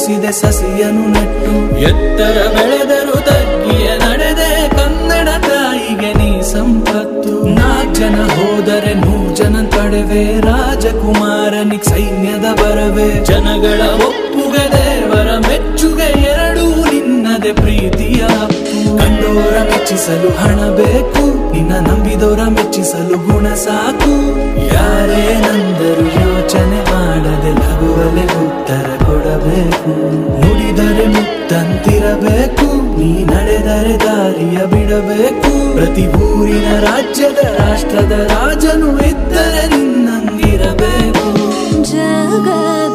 ಕೊಡಿಸಿದೆ 0.08 0.30
ಸಸಿಯನು 0.32 1.02
ನೆಟ್ಟು 1.14 1.54
ಎತ್ತರ 1.80 2.36
ಬೆಳೆದರು 2.54 3.16
ತಗ್ಗಿಯ 3.20 3.88
ನಡೆದೆ 3.98 4.50
ಕನ್ನಡ 4.68 5.28
ತಾಯಿಗೆ 5.46 6.12
ನೀ 6.12 6.30
ಸಂಪತ್ತು. 6.42 7.32
ನಾಲ್ಕು 7.48 7.94
ಜನ 7.94 8.16
ಹೋದರೆ 8.36 8.92
ನೂರು 8.94 9.34
ಜನ 9.36 9.56
ತಡವೆ. 9.68 10.24
ರಾಜಕುಮಾರನಿಗೆ 10.40 11.88
ಸೈನ್ಯದ 11.90 12.46
ಬರವೆ. 12.60 13.08
ಜನಗಳ 13.24 13.80
ಒಪ್ಪುಗೆ 14.06 14.64
ದೇವರ 14.76 15.30
ಮೆಚ್ಚುಗೆ 15.48 16.08
ಎರಡೂ 16.32 16.66
ನಿನ್ನದೆ 16.84 17.52
ಪ್ರೀತಿಯ 17.52 18.22
ಕಂಡೋರ 18.96 19.62
ಮೆಚ್ಚಿಸಲು 19.62 20.30
ಹಣ 20.36 20.70
ಬೇಕು. 20.76 21.52
ನಿನ್ನ 21.52 21.72
ನಂಬಿದೋರ 21.88 22.40
ಮೆಚ್ಚಿಸಲು 22.48 23.32
ಗುಣ 23.32 23.54
ಸಾಕು. 23.54 24.38
ಯಾರೇ 24.66 25.34
ನಂದರು 25.34 26.04
ಯೋಚನೆ 26.04 26.80
ಮಾಡದೆ 26.92 27.50
ಲಗುವಲೆ 27.50 28.24
ಉತ್ತರ 28.46 29.04
ಕೊಡಬೇಕು. 29.04 29.92
ನುಡಿದರೆ 30.40 31.06
ಮುತ್ತಂತಿರಬೇಕು 31.06 32.98
ನೀ 32.98 33.24
ನಡೆದರೆ 33.24 33.96
ದಾರಿಯ 34.06 34.58
ಬಿಡಬೇಕು. 34.66 35.74
ಪ್ರತಿ 35.76 36.06
ಊರಿನ 36.06 36.80
ರಾಜ್ಯದ 36.80 37.38
ರಾಷ್ಟ್ರದ 37.44 38.12
ರಾಜನು 38.12 38.98
ಇದ್ದರೆ 38.98 39.66
ನಿನ್ನಂಗಿರಬೇಕು. 39.76 41.24
ಜಗದೋಧಾರನ 41.82 42.87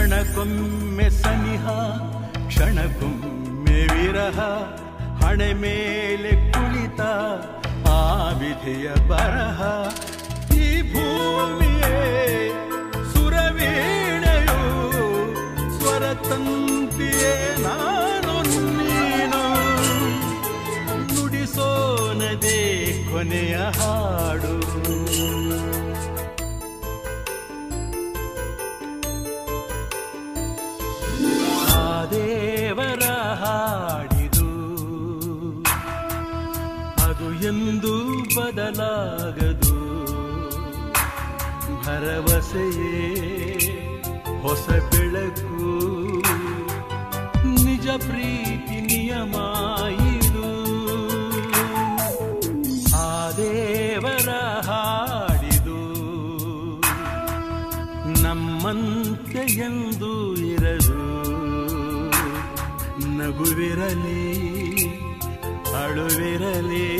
ಕ್ಷಣಕ್ಕೊಮ್ಮೆ 0.00 1.10
ಸನಿಹ, 1.10 1.68
ಕ್ಷಣಕ್ಕೊಮ್ಮೆ 2.48 3.80
ವಿರಹ, 3.86 4.38
ಹಣೆ 5.24 5.52
ಮೇಲೆ 5.52 6.52
ಕುಳಿತ 6.52 7.00
ಆ 7.88 8.30
ವಿಧಿಯ 8.32 8.88
ಬರಹ. 9.08 9.60
ಈ 10.56 10.92
ಭೂಮಿಯೇ 10.92 12.00
ಸುರವೀಣೆಯು 13.12 14.60
ಸ್ವರತಂತಿಯೇ 15.78 17.56
ನಾನು 17.62 18.34
ನೀನು. 18.78 19.42
ನುಡಿಸೋನದೇ 21.14 22.60
ಕೊನೆಯ 23.12 23.56
ಹಾಡು. 23.56 24.59
ಬದಲಾಗದು. 38.36 39.80
ಭರವಸೆಯೇ 41.84 42.90
ಹೊಸ 44.42 44.68
ಬೆಳಕು. 44.68 45.60
ನಿಜ 47.64 47.88
ಪ್ರೀತಿ 47.88 48.80
ನಿಯಮ 48.80 49.34
ಇದು 50.16 50.50
ಆ 52.96 53.30
ದೇವರ 53.30 54.30
ಹಾಡಿದು. 54.60 55.80
ನಮ್ಮಂತೆ 58.22 59.52
ಎಂದು 59.52 60.34
ಇರದು. 60.34 61.00
ನಗುವಿರಲಿ, 63.16 64.30
ಅಳುವಿರಲಿ 65.84 66.99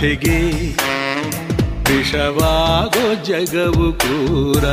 ಕಥೆಗೆ 0.00 0.38
ವಿಷವಾಗೋ 1.84 3.14
ಜಗವು 3.14 3.92
ಕೂರ 3.92 4.64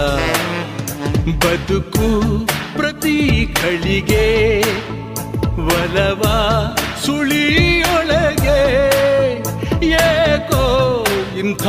ಬದುಕು 1.35 2.45
ಪ್ರತಿ 2.77 3.47
ಕಳಿಗೆ 3.61 4.61
ಒಲವ 5.57 6.21
ಸುಳಿಯೊಳಗೆ. 7.05 8.63
ಏಕೋ 9.89 11.05
ಇಂಥ 11.39 11.63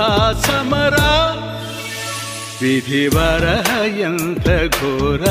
ಸಮರ 0.46 0.96
ವಿಧಿ 2.62 3.08
ಬರಹ 3.08 3.98
ಎಂಥ 3.98 4.48
ಘೋರ. 4.76 5.24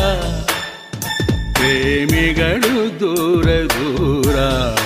ಪ್ರೇಮಿಗಳು 1.53 2.99
ದೂರ 2.99 3.45
ದೂರ. 3.45 4.76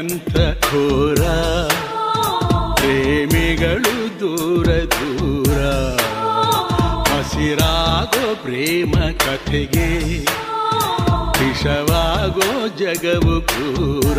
ಎಂಥ 0.00 0.36
ಘೋರ. 0.70 1.22
ಪ್ರೇಮಿಗಳು 2.74 4.20
ದೂರ 4.20 4.66
ದೂರ. 4.66 5.58
ಹಸಿರಾಗೋ 7.08 8.34
ಪ್ರೇಮ 8.34 8.92
ಕಥೆಗೆ. 9.12 10.18
ವಿಷವಾಗೋ 11.40 12.68
ಜಗವು 12.68 13.40
ಕ್ರೂರ 13.40 14.18